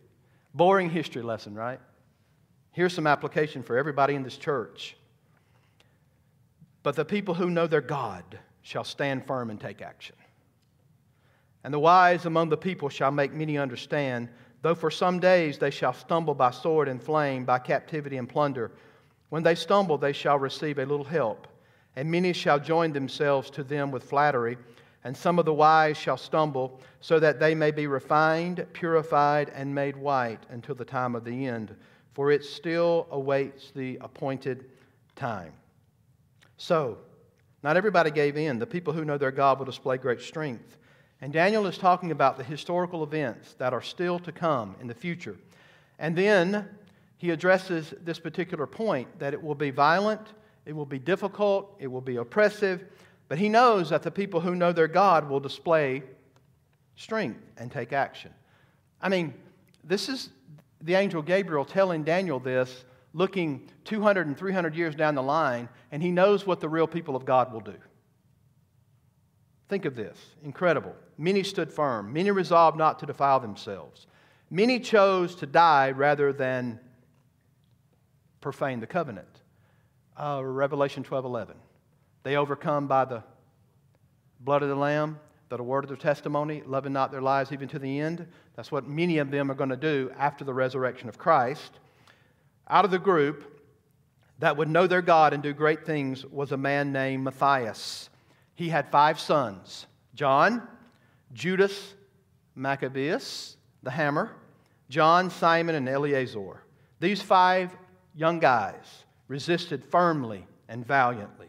Boring 0.55 0.91
history 0.91 1.23
lesson, 1.23 1.55
right? 1.55 1.79
Here's 2.73 2.95
some 2.95 3.07
application 3.07 3.63
for 3.63 3.77
everybody 3.77 4.15
in 4.15 4.25
this 4.25 4.37
church. 4.37 4.97
But 6.83 6.97
the 6.97 7.05
people 7.05 7.35
who 7.35 7.51
know 7.51 7.67
their 7.67 7.81
God 7.81 8.39
shall 8.63 8.85
stand 8.85 9.27
firm 9.27 9.51
and 9.51 9.61
take 9.61 9.83
action. 9.83 10.17
And 11.63 11.75
the 11.75 11.79
wise 11.79 12.25
among 12.25 12.49
the 12.49 12.57
people 12.57 12.89
shall 12.89 13.11
make 13.11 13.33
many 13.33 13.59
understand, 13.59 14.29
though 14.63 14.75
for 14.75 14.91
some 14.91 15.21
days 15.21 15.59
they 15.59 15.71
shall 15.71 15.93
stumble 15.93 16.35
by 16.35 16.51
sword 16.51 16.89
and 16.89 17.03
flame, 17.03 17.45
by 17.45 17.59
captivity 17.59 18.17
and 18.17 18.29
plunder. 18.29 18.73
When 19.31 19.43
they 19.43 19.55
stumble, 19.55 19.99
they 19.99 20.13
shall 20.13 20.39
receive 20.39 20.79
a 20.79 20.87
little 20.87 21.05
help, 21.05 21.47
and 21.97 22.11
many 22.11 22.33
shall 22.33 22.59
join 22.59 22.93
themselves 22.93 23.51
to 23.51 23.63
them 23.63 23.91
with 23.91 24.05
flattery, 24.05 24.57
and 25.05 25.17
some 25.17 25.39
of 25.39 25.45
the 25.45 25.55
wise 25.55 25.97
shall 25.97 26.17
stumble, 26.17 26.81
so 27.01 27.21
that 27.21 27.39
they 27.39 27.55
may 27.55 27.71
be 27.71 27.87
refined, 27.87 28.67
purified, 28.73 29.51
and 29.55 29.75
made 29.75 29.97
white 29.97 30.45
until 30.49 30.75
the 30.75 30.85
time 30.85 31.15
of 31.15 31.25
the 31.25 31.47
end, 31.47 31.75
for 32.15 32.31
it 32.31 32.45
still 32.45 33.07
awaits 33.11 33.71
the 33.71 33.99
appointed 34.01 34.71
time. 35.15 35.53
So, 36.57 36.99
not 37.63 37.77
everybody 37.77 38.11
gave 38.11 38.37
in. 38.37 38.59
The 38.59 38.67
people 38.67 38.93
who 38.93 39.05
know 39.05 39.19
their 39.19 39.31
God 39.31 39.59
will 39.59 39.67
display 39.67 39.97
great 39.99 40.21
strength. 40.21 40.77
And 41.21 41.33
Daniel 41.33 41.67
is 41.67 41.77
talking 41.77 42.13
about 42.13 42.37
the 42.37 42.45
historical 42.45 43.03
events 43.03 43.55
that 43.55 43.73
are 43.73 43.83
still 43.83 44.19
to 44.21 44.33
come 44.33 44.77
in 44.81 44.87
the 44.87 44.95
future. 44.95 45.37
And 45.99 46.17
then 46.17 46.69
he 47.19 47.31
addresses 47.31 47.93
this 48.03 48.19
particular 48.19 48.67
point 48.67 49.19
that 49.19 49.35
it 49.35 49.43
will 49.43 49.55
be 49.55 49.71
violent, 49.71 50.33
it 50.65 50.73
will 50.73 50.87
be 50.87 50.99
difficult, 50.99 51.77
it 51.79 51.89
will 51.89 52.01
be 52.01 52.17
oppressive, 52.17 52.85
but 53.29 53.39
he 53.39 53.49
knows 53.49 53.91
that 53.91 54.03
the 54.03 54.11
people 54.11 54.41
who 54.41 54.55
know 54.55 54.73
their 54.73 54.89
God 54.89 55.29
will 55.29 55.41
display 55.41 56.03
strength 56.97 57.41
and 57.59 57.71
take 57.71 57.93
action. 57.93 58.33
I 59.03 59.09
mean, 59.09 59.35
this 59.85 60.09
is 60.09 60.31
the 60.81 60.95
angel 60.95 61.23
Gabriel 61.23 61.65
telling 61.65 62.05
Daniel 62.05 62.39
this, 62.39 62.85
looking 63.13 63.69
200 63.85 64.27
and 64.27 64.37
300 64.37 64.75
years 64.75 64.95
down 64.95 65.15
the 65.15 65.23
line, 65.23 65.69
and 65.91 66.03
he 66.03 66.11
knows 66.11 66.47
what 66.47 66.61
the 66.61 66.69
real 66.69 66.87
people 66.87 67.17
of 67.17 67.25
God 67.25 67.53
will 67.53 67.61
do. 67.61 67.75
Think 69.69 69.85
of 69.85 69.97
this 69.97 70.19
incredible. 70.45 70.95
Many 71.19 71.43
stood 71.43 71.73
firm, 71.73 72.13
many 72.13 72.31
resolved 72.31 72.79
not 72.79 72.99
to 73.01 73.07
defile 73.07 73.41
themselves. 73.41 74.07
Many 74.51 74.81
chose 74.81 75.35
to 75.37 75.47
die 75.47 75.91
rather 75.91 76.33
than 76.33 76.81
profane 78.49 78.81
the 78.81 78.87
covenant. 78.87 79.43
Uh, 80.17 80.41
Revelation 80.43 81.03
12 81.03 81.27
11. 81.27 81.55
They 82.23 82.37
overcome 82.37 82.87
by 82.87 83.05
the 83.05 83.23
blood 84.41 84.63
of 84.63 84.71
the 84.71 84.75
Lamb, 84.75 85.21
the 85.51 85.63
word 85.63 85.85
of 85.85 85.89
their 85.89 85.99
testimony, 85.99 86.63
loving 86.65 86.95
not 86.95 87.13
their 87.13 87.21
lives 87.21 87.53
even 87.53 87.69
to 87.69 87.79
the 87.79 88.01
end. 88.01 88.27
That's 88.57 88.73
what 88.73 88.89
many 88.89 89.19
of 89.19 89.31
them 89.31 89.51
are 89.51 89.55
going 89.55 89.69
to 89.69 89.77
do 89.77 90.11
after 90.17 90.47
the 90.47 90.55
resurrection 90.55 91.11
of 91.11 91.19
Christ. 91.19 91.79
Out 92.71 92.87
of 92.87 92.91
the 92.91 92.99
group 92.99 93.61
that 94.39 94.57
would 94.57 94.71
know 94.71 94.87
their 94.87 95.03
God 95.03 95.35
and 95.35 95.43
do 95.43 95.53
great 95.53 95.85
things 95.85 96.25
was 96.25 96.51
a 96.51 96.57
man 96.57 96.91
named 96.91 97.25
Matthias. 97.25 98.09
He 98.55 98.71
had 98.71 98.91
five 98.91 99.21
sons 99.21 99.87
John, 100.15 100.67
Judas, 101.35 101.93
Maccabeus, 102.55 103.59
the 103.83 103.91
hammer, 103.91 104.31
John, 104.89 105.29
Simon, 105.29 105.75
and 105.75 105.87
Eleazar. 105.87 106.63
These 106.99 107.21
five 107.21 107.77
young 108.15 108.39
guys 108.39 109.05
resisted 109.29 109.85
firmly 109.85 110.47
and 110.69 110.87
valiantly. 110.87 111.49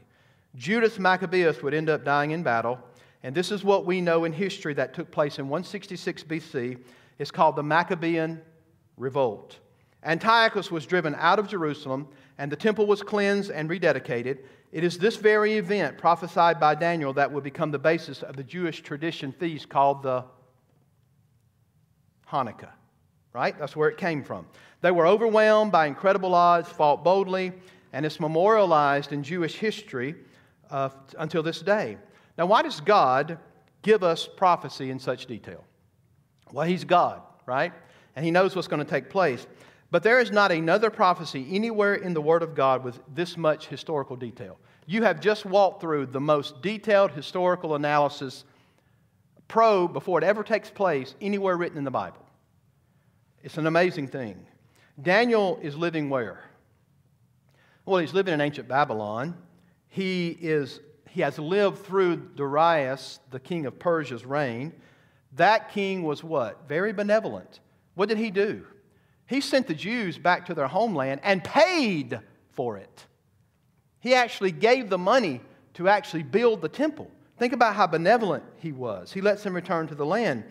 Judas 0.55 0.99
Maccabeus 0.99 1.61
would 1.61 1.73
end 1.73 1.89
up 1.89 2.03
dying 2.03 2.31
in 2.31 2.43
battle, 2.43 2.79
and 3.23 3.35
this 3.35 3.51
is 3.51 3.63
what 3.63 3.85
we 3.85 4.01
know 4.01 4.25
in 4.25 4.33
history 4.33 4.73
that 4.73 4.93
took 4.93 5.11
place 5.11 5.39
in 5.39 5.47
166 5.47 6.23
BC. 6.23 6.79
It's 7.17 7.31
called 7.31 7.55
the 7.55 7.63
Maccabean 7.63 8.41
Revolt. 8.97 9.59
Antiochus 10.03 10.71
was 10.71 10.85
driven 10.85 11.15
out 11.15 11.39
of 11.39 11.47
Jerusalem, 11.47 12.07
and 12.37 12.51
the 12.51 12.55
temple 12.55 12.85
was 12.87 13.03
cleansed 13.03 13.51
and 13.51 13.69
rededicated. 13.69 14.39
It 14.71 14.83
is 14.83 14.97
this 14.97 15.17
very 15.17 15.57
event 15.57 15.97
prophesied 15.97 16.59
by 16.59 16.75
Daniel 16.75 17.13
that 17.13 17.31
would 17.31 17.43
become 17.43 17.71
the 17.71 17.79
basis 17.79 18.23
of 18.23 18.37
the 18.37 18.43
Jewish 18.43 18.81
tradition 18.81 19.31
feast 19.31 19.67
called 19.67 20.03
the 20.03 20.23
Hanukkah, 22.29 22.71
right? 23.33 23.57
That's 23.57 23.75
where 23.75 23.89
it 23.89 23.97
came 23.97 24.23
from. 24.23 24.47
They 24.81 24.91
were 24.91 25.07
overwhelmed 25.07 25.71
by 25.71 25.87
incredible 25.87 26.33
odds, 26.33 26.69
fought 26.69 27.03
boldly, 27.03 27.53
and 27.93 28.05
it's 28.05 28.19
memorialized 28.19 29.11
in 29.11 29.23
Jewish 29.23 29.55
history 29.55 30.15
uh, 30.69 30.89
until 31.17 31.43
this 31.43 31.61
day. 31.61 31.97
Now, 32.37 32.45
why 32.45 32.61
does 32.61 32.79
God 32.79 33.37
give 33.81 34.03
us 34.03 34.27
prophecy 34.27 34.89
in 34.89 34.99
such 34.99 35.25
detail? 35.25 35.63
Well, 36.51 36.65
He's 36.65 36.83
God, 36.83 37.21
right? 37.45 37.73
And 38.15 38.23
He 38.23 38.31
knows 38.31 38.55
what's 38.55 38.67
going 38.67 38.83
to 38.83 38.89
take 38.89 39.09
place. 39.09 39.45
But 39.91 40.03
there 40.03 40.19
is 40.19 40.31
not 40.31 40.51
another 40.51 40.89
prophecy 40.89 41.47
anywhere 41.51 41.95
in 41.95 42.13
the 42.13 42.21
Word 42.21 42.43
of 42.43 42.53
God 42.53 42.83
with 42.83 42.99
this 43.13 43.35
much 43.37 43.67
historical 43.67 44.15
detail. 44.15 44.57
You 44.85 45.03
have 45.03 45.19
just 45.19 45.45
walked 45.45 45.81
through 45.81 46.07
the 46.07 46.19
most 46.19 46.61
detailed 46.61 47.11
historical 47.11 47.75
analysis 47.75 48.43
probe 49.47 49.93
before 49.93 50.19
it 50.19 50.23
ever 50.23 50.43
takes 50.43 50.69
place 50.69 51.15
anywhere 51.21 51.57
written 51.57 51.77
in 51.77 51.83
the 51.83 51.91
Bible. 51.91 52.23
It's 53.43 53.57
an 53.57 53.67
amazing 53.67 54.07
thing. 54.07 54.45
Daniel 55.01 55.59
is 55.61 55.75
living 55.75 56.09
where? 56.09 56.43
Well, 57.85 57.99
he's 57.99 58.13
living 58.13 58.33
in 58.33 58.41
ancient 58.41 58.67
Babylon. 58.67 59.35
He, 59.87 60.37
is, 60.41 60.81
he 61.09 61.21
has 61.21 61.39
lived 61.39 61.85
through 61.85 62.17
Darius, 62.35 63.19
the 63.31 63.39
king 63.39 63.65
of 63.65 63.79
Persia's 63.79 64.25
reign. 64.25 64.73
That 65.33 65.71
king 65.71 66.03
was 66.03 66.23
what? 66.23 66.67
Very 66.67 66.93
benevolent. 66.93 67.61
What 67.95 68.09
did 68.09 68.17
he 68.17 68.29
do? 68.29 68.65
He 69.25 69.41
sent 69.41 69.67
the 69.67 69.73
Jews 69.73 70.17
back 70.17 70.45
to 70.47 70.53
their 70.53 70.67
homeland 70.67 71.21
and 71.23 71.43
paid 71.43 72.19
for 72.51 72.77
it. 72.77 73.05
He 73.99 74.13
actually 74.15 74.51
gave 74.51 74.89
the 74.89 74.97
money 74.97 75.41
to 75.75 75.87
actually 75.87 76.23
build 76.23 76.61
the 76.61 76.69
temple. 76.69 77.09
Think 77.37 77.53
about 77.53 77.75
how 77.75 77.87
benevolent 77.87 78.43
he 78.57 78.71
was. 78.71 79.13
He 79.13 79.21
lets 79.21 79.43
them 79.43 79.53
return 79.53 79.87
to 79.87 79.95
the 79.95 80.05
land. 80.05 80.43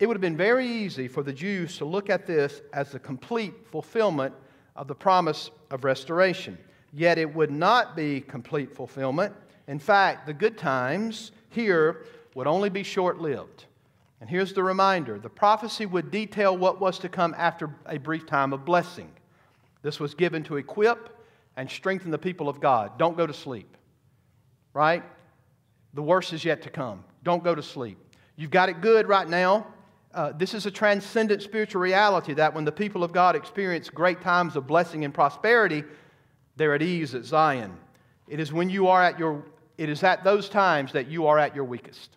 It 0.00 0.06
would 0.06 0.16
have 0.16 0.20
been 0.20 0.36
very 0.36 0.66
easy 0.66 1.06
for 1.08 1.22
the 1.22 1.32
Jews 1.32 1.78
to 1.78 1.84
look 1.84 2.10
at 2.10 2.26
this 2.26 2.62
as 2.72 2.90
the 2.90 2.98
complete 2.98 3.54
fulfillment 3.70 4.34
of 4.74 4.88
the 4.88 4.94
promise 4.94 5.50
of 5.70 5.84
restoration. 5.84 6.58
Yet 6.92 7.18
it 7.18 7.32
would 7.32 7.50
not 7.50 7.96
be 7.96 8.20
complete 8.20 8.74
fulfillment. 8.74 9.34
In 9.66 9.78
fact, 9.78 10.26
the 10.26 10.34
good 10.34 10.58
times 10.58 11.32
here 11.50 12.04
would 12.34 12.46
only 12.46 12.70
be 12.70 12.82
short 12.82 13.20
lived. 13.20 13.66
And 14.20 14.28
here's 14.28 14.52
the 14.52 14.62
reminder 14.62 15.18
the 15.18 15.28
prophecy 15.28 15.86
would 15.86 16.10
detail 16.10 16.56
what 16.56 16.80
was 16.80 16.98
to 17.00 17.08
come 17.08 17.34
after 17.36 17.70
a 17.86 17.98
brief 17.98 18.26
time 18.26 18.52
of 18.52 18.64
blessing. 18.64 19.10
This 19.82 20.00
was 20.00 20.14
given 20.14 20.42
to 20.44 20.56
equip 20.56 21.10
and 21.56 21.70
strengthen 21.70 22.10
the 22.10 22.18
people 22.18 22.48
of 22.48 22.60
God. 22.60 22.98
Don't 22.98 23.16
go 23.16 23.26
to 23.26 23.34
sleep, 23.34 23.76
right? 24.72 25.02
The 25.92 26.02
worst 26.02 26.32
is 26.32 26.44
yet 26.44 26.62
to 26.62 26.70
come. 26.70 27.04
Don't 27.22 27.44
go 27.44 27.54
to 27.54 27.62
sleep. 27.62 27.98
You've 28.36 28.50
got 28.50 28.68
it 28.68 28.80
good 28.80 29.06
right 29.06 29.28
now. 29.28 29.66
Uh, 30.14 30.32
this 30.32 30.54
is 30.54 30.64
a 30.64 30.70
transcendent 30.70 31.42
spiritual 31.42 31.82
reality 31.82 32.34
that 32.34 32.54
when 32.54 32.64
the 32.64 32.70
people 32.70 33.02
of 33.02 33.12
God 33.12 33.34
experience 33.34 33.90
great 33.90 34.20
times 34.20 34.54
of 34.54 34.64
blessing 34.64 35.04
and 35.04 35.12
prosperity, 35.12 35.82
they're 36.54 36.72
at 36.74 36.82
ease 36.82 37.16
at 37.16 37.24
Zion. 37.24 37.76
It 38.28 38.38
is 38.38 38.52
when 38.52 38.70
you 38.70 38.86
are 38.86 39.02
at 39.02 39.18
your 39.18 39.44
it 39.76 39.88
is 39.88 40.04
at 40.04 40.22
those 40.22 40.48
times 40.48 40.92
that 40.92 41.08
you 41.08 41.26
are 41.26 41.36
at 41.36 41.52
your 41.56 41.64
weakest. 41.64 42.16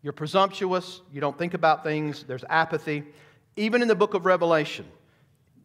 You're 0.00 0.12
presumptuous, 0.12 1.00
you 1.12 1.20
don't 1.20 1.36
think 1.36 1.54
about 1.54 1.82
things, 1.82 2.22
there's 2.22 2.44
apathy. 2.48 3.02
Even 3.56 3.82
in 3.82 3.88
the 3.88 3.96
book 3.96 4.14
of 4.14 4.24
Revelation, 4.24 4.86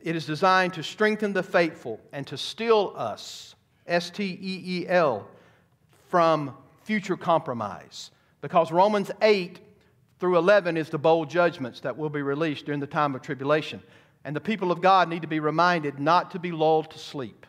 it 0.01 0.15
is 0.15 0.25
designed 0.25 0.73
to 0.73 0.81
strengthen 0.81 1.33
the 1.33 1.43
faithful 1.43 1.99
and 2.13 2.25
to 2.25 2.35
steel 2.35 2.93
us, 2.95 3.53
S 3.85 4.09
T 4.09 4.23
E 4.23 4.63
E 4.65 4.87
L, 4.87 5.27
from 6.07 6.55
future 6.83 7.17
compromise. 7.17 8.09
Because 8.41 8.71
Romans 8.71 9.11
8 9.21 9.59
through 10.19 10.37
11 10.37 10.77
is 10.77 10.89
the 10.89 10.97
bold 10.97 11.29
judgments 11.29 11.79
that 11.81 11.97
will 11.97 12.09
be 12.09 12.21
released 12.21 12.65
during 12.65 12.79
the 12.79 12.87
time 12.87 13.15
of 13.15 13.21
tribulation. 13.21 13.81
And 14.25 14.35
the 14.35 14.41
people 14.41 14.71
of 14.71 14.81
God 14.81 15.07
need 15.09 15.21
to 15.21 15.27
be 15.27 15.39
reminded 15.39 15.99
not 15.99 16.31
to 16.31 16.39
be 16.39 16.51
lulled 16.51 16.91
to 16.91 16.99
sleep. 16.99 17.45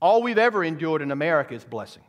All 0.00 0.22
we've 0.22 0.38
ever 0.38 0.62
endured 0.62 1.02
in 1.02 1.10
America 1.10 1.54
is 1.54 1.64
blessing. 1.64 2.04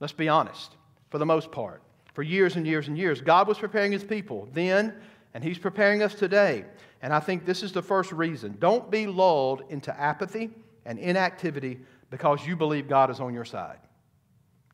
Let's 0.00 0.12
be 0.12 0.28
honest, 0.28 0.76
for 1.10 1.18
the 1.18 1.26
most 1.26 1.50
part. 1.50 1.80
for 2.14 2.22
years 2.22 2.56
and 2.56 2.66
years 2.66 2.88
and 2.88 2.96
years. 2.96 3.20
God 3.20 3.46
was 3.46 3.58
preparing 3.58 3.92
his 3.92 4.04
people 4.04 4.48
then, 4.52 4.94
and 5.34 5.44
he's 5.44 5.58
preparing 5.58 6.02
us 6.02 6.14
today. 6.14 6.64
And 7.02 7.12
I 7.12 7.20
think 7.20 7.44
this 7.44 7.62
is 7.62 7.72
the 7.72 7.82
first 7.82 8.12
reason. 8.12 8.56
Don't 8.58 8.90
be 8.90 9.06
lulled 9.06 9.64
into 9.68 9.94
apathy 10.00 10.50
and 10.86 10.98
inactivity 10.98 11.80
because 12.10 12.46
you 12.46 12.56
believe 12.56 12.88
God 12.88 13.10
is 13.10 13.20
on 13.20 13.34
your 13.34 13.44
side. 13.44 13.78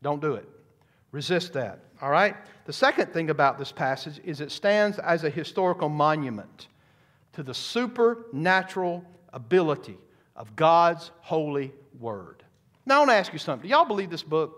Don't 0.01 0.21
do 0.21 0.35
it. 0.35 0.47
Resist 1.11 1.53
that. 1.53 1.79
All 2.01 2.09
right? 2.09 2.35
The 2.65 2.73
second 2.73 3.13
thing 3.13 3.29
about 3.29 3.59
this 3.59 3.71
passage 3.71 4.19
is 4.23 4.41
it 4.41 4.51
stands 4.51 4.97
as 4.99 5.23
a 5.23 5.29
historical 5.29 5.89
monument 5.89 6.67
to 7.33 7.43
the 7.43 7.53
supernatural 7.53 9.03
ability 9.33 9.97
of 10.35 10.55
God's 10.55 11.11
holy 11.19 11.73
word. 11.99 12.43
Now, 12.85 12.95
I 12.95 12.99
want 12.99 13.11
to 13.11 13.15
ask 13.15 13.33
you 13.33 13.39
something. 13.39 13.67
Do 13.67 13.71
y'all 13.73 13.85
believe 13.85 14.09
this 14.09 14.23
book? 14.23 14.57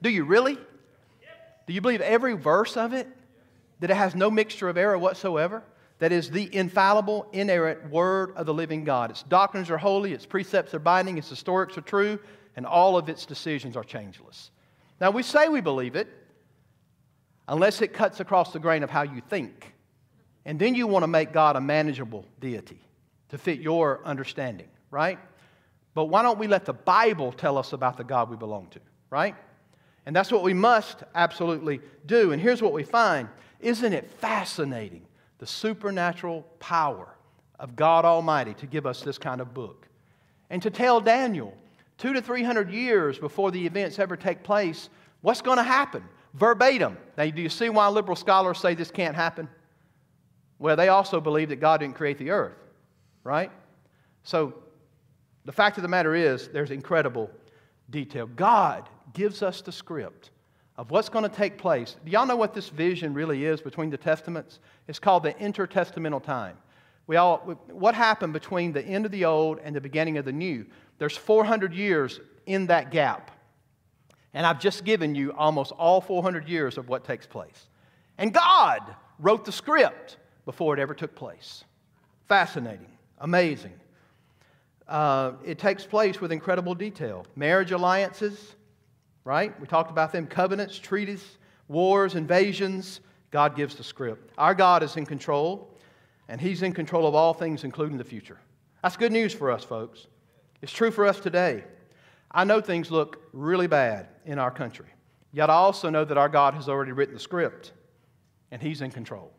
Do 0.00 0.10
you 0.10 0.24
really? 0.24 0.58
Do 1.66 1.72
you 1.72 1.80
believe 1.80 2.00
every 2.00 2.34
verse 2.34 2.76
of 2.76 2.92
it? 2.92 3.06
That 3.80 3.90
it 3.90 3.96
has 3.96 4.14
no 4.14 4.30
mixture 4.30 4.68
of 4.68 4.76
error 4.76 4.98
whatsoever? 4.98 5.62
That 5.98 6.10
is 6.10 6.30
the 6.30 6.52
infallible, 6.54 7.28
inerrant 7.32 7.90
word 7.90 8.32
of 8.34 8.46
the 8.46 8.54
living 8.54 8.82
God. 8.82 9.10
Its 9.10 9.22
doctrines 9.22 9.70
are 9.70 9.78
holy, 9.78 10.12
its 10.12 10.26
precepts 10.26 10.74
are 10.74 10.80
binding, 10.80 11.18
its 11.18 11.30
historics 11.30 11.76
are 11.76 11.82
true, 11.82 12.18
and 12.56 12.66
all 12.66 12.96
of 12.96 13.08
its 13.08 13.24
decisions 13.24 13.76
are 13.76 13.84
changeless. 13.84 14.50
Now, 15.02 15.10
we 15.10 15.24
say 15.24 15.48
we 15.48 15.60
believe 15.60 15.96
it 15.96 16.06
unless 17.48 17.82
it 17.82 17.92
cuts 17.92 18.20
across 18.20 18.52
the 18.52 18.60
grain 18.60 18.84
of 18.84 18.90
how 18.90 19.02
you 19.02 19.20
think. 19.28 19.74
And 20.44 20.60
then 20.60 20.76
you 20.76 20.86
want 20.86 21.02
to 21.02 21.08
make 21.08 21.32
God 21.32 21.56
a 21.56 21.60
manageable 21.60 22.24
deity 22.38 22.78
to 23.30 23.36
fit 23.36 23.58
your 23.58 24.00
understanding, 24.04 24.68
right? 24.92 25.18
But 25.94 26.04
why 26.04 26.22
don't 26.22 26.38
we 26.38 26.46
let 26.46 26.66
the 26.66 26.72
Bible 26.72 27.32
tell 27.32 27.58
us 27.58 27.72
about 27.72 27.96
the 27.96 28.04
God 28.04 28.30
we 28.30 28.36
belong 28.36 28.68
to, 28.68 28.80
right? 29.10 29.34
And 30.06 30.14
that's 30.14 30.30
what 30.30 30.44
we 30.44 30.54
must 30.54 31.02
absolutely 31.16 31.80
do. 32.06 32.30
And 32.30 32.40
here's 32.40 32.62
what 32.62 32.72
we 32.72 32.84
find 32.84 33.28
Isn't 33.58 33.92
it 33.92 34.08
fascinating 34.08 35.04
the 35.38 35.48
supernatural 35.48 36.42
power 36.60 37.12
of 37.58 37.74
God 37.74 38.04
Almighty 38.04 38.54
to 38.54 38.66
give 38.66 38.86
us 38.86 39.00
this 39.02 39.18
kind 39.18 39.40
of 39.40 39.52
book? 39.52 39.88
And 40.48 40.62
to 40.62 40.70
tell 40.70 41.00
Daniel 41.00 41.56
two 41.98 42.12
to 42.12 42.22
three 42.22 42.42
hundred 42.42 42.70
years 42.70 43.18
before 43.18 43.50
the 43.50 43.64
events 43.66 43.98
ever 43.98 44.16
take 44.16 44.42
place, 44.42 44.88
what's 45.20 45.42
going 45.42 45.58
to 45.58 45.62
happen? 45.62 46.04
Verbatim. 46.34 46.96
Now, 47.16 47.28
do 47.28 47.42
you 47.42 47.48
see 47.48 47.68
why 47.68 47.88
liberal 47.88 48.16
scholars 48.16 48.58
say 48.58 48.74
this 48.74 48.90
can't 48.90 49.14
happen? 49.14 49.48
Well, 50.58 50.76
they 50.76 50.88
also 50.88 51.20
believe 51.20 51.48
that 51.50 51.56
God 51.56 51.80
didn't 51.80 51.96
create 51.96 52.18
the 52.18 52.30
earth, 52.30 52.56
right? 53.24 53.50
So, 54.22 54.54
the 55.44 55.52
fact 55.52 55.76
of 55.76 55.82
the 55.82 55.88
matter 55.88 56.14
is, 56.14 56.48
there's 56.48 56.70
incredible 56.70 57.28
detail. 57.90 58.26
God 58.26 58.88
gives 59.12 59.42
us 59.42 59.60
the 59.60 59.72
script 59.72 60.30
of 60.76 60.90
what's 60.90 61.08
going 61.08 61.28
to 61.28 61.36
take 61.36 61.58
place. 61.58 61.96
Do 62.04 62.10
y'all 62.10 62.26
know 62.26 62.36
what 62.36 62.54
this 62.54 62.68
vision 62.68 63.12
really 63.12 63.44
is 63.44 63.60
between 63.60 63.90
the 63.90 63.96
testaments? 63.96 64.60
It's 64.88 64.98
called 64.98 65.24
the 65.24 65.34
intertestamental 65.34 66.22
time. 66.22 66.56
We 67.06 67.16
all, 67.16 67.38
what 67.68 67.94
happened 67.94 68.32
between 68.32 68.72
the 68.72 68.82
end 68.82 69.06
of 69.06 69.12
the 69.12 69.24
old 69.24 69.58
and 69.62 69.74
the 69.74 69.80
beginning 69.80 70.18
of 70.18 70.24
the 70.24 70.32
new? 70.32 70.66
There's 70.98 71.16
400 71.16 71.74
years 71.74 72.20
in 72.46 72.66
that 72.66 72.90
gap. 72.90 73.30
And 74.34 74.46
I've 74.46 74.60
just 74.60 74.84
given 74.84 75.14
you 75.14 75.32
almost 75.32 75.72
all 75.72 76.00
400 76.00 76.48
years 76.48 76.78
of 76.78 76.88
what 76.88 77.04
takes 77.04 77.26
place. 77.26 77.68
And 78.18 78.32
God 78.32 78.94
wrote 79.18 79.44
the 79.44 79.52
script 79.52 80.16
before 80.44 80.74
it 80.74 80.80
ever 80.80 80.94
took 80.94 81.14
place. 81.14 81.64
Fascinating, 82.28 82.86
amazing. 83.18 83.74
Uh, 84.88 85.32
it 85.44 85.58
takes 85.58 85.84
place 85.84 86.20
with 86.20 86.32
incredible 86.32 86.74
detail. 86.74 87.26
Marriage 87.36 87.72
alliances, 87.72 88.54
right? 89.24 89.58
We 89.60 89.66
talked 89.66 89.90
about 89.90 90.12
them 90.12 90.26
covenants, 90.26 90.78
treaties, 90.78 91.38
wars, 91.68 92.14
invasions. 92.14 93.00
God 93.30 93.56
gives 93.56 93.74
the 93.74 93.84
script. 93.84 94.32
Our 94.36 94.54
God 94.54 94.82
is 94.82 94.96
in 94.96 95.06
control, 95.06 95.71
and 96.32 96.40
He's 96.40 96.62
in 96.62 96.72
control 96.72 97.06
of 97.06 97.14
all 97.14 97.34
things, 97.34 97.62
including 97.62 97.98
the 97.98 98.04
future. 98.04 98.38
That's 98.82 98.96
good 98.96 99.12
news 99.12 99.34
for 99.34 99.50
us, 99.50 99.62
folks. 99.62 100.06
It's 100.62 100.72
true 100.72 100.90
for 100.90 101.04
us 101.04 101.20
today. 101.20 101.62
I 102.30 102.44
know 102.44 102.62
things 102.62 102.90
look 102.90 103.22
really 103.34 103.66
bad 103.66 104.08
in 104.24 104.38
our 104.38 104.50
country, 104.50 104.86
yet 105.32 105.50
I 105.50 105.52
also 105.52 105.90
know 105.90 106.06
that 106.06 106.16
our 106.16 106.30
God 106.30 106.54
has 106.54 106.70
already 106.70 106.92
written 106.92 107.12
the 107.12 107.20
script, 107.20 107.72
and 108.50 108.62
He's 108.62 108.80
in 108.80 108.90
control. 108.90 109.30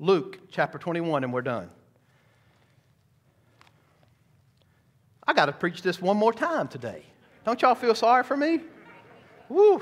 Luke 0.00 0.40
chapter 0.50 0.78
21, 0.78 1.22
and 1.22 1.32
we're 1.32 1.42
done. 1.42 1.70
I 5.28 5.32
got 5.32 5.46
to 5.46 5.52
preach 5.52 5.80
this 5.80 6.02
one 6.02 6.16
more 6.16 6.32
time 6.32 6.66
today. 6.66 7.04
Don't 7.44 7.62
y'all 7.62 7.76
feel 7.76 7.94
sorry 7.94 8.24
for 8.24 8.36
me? 8.36 8.62
Woo! 9.48 9.80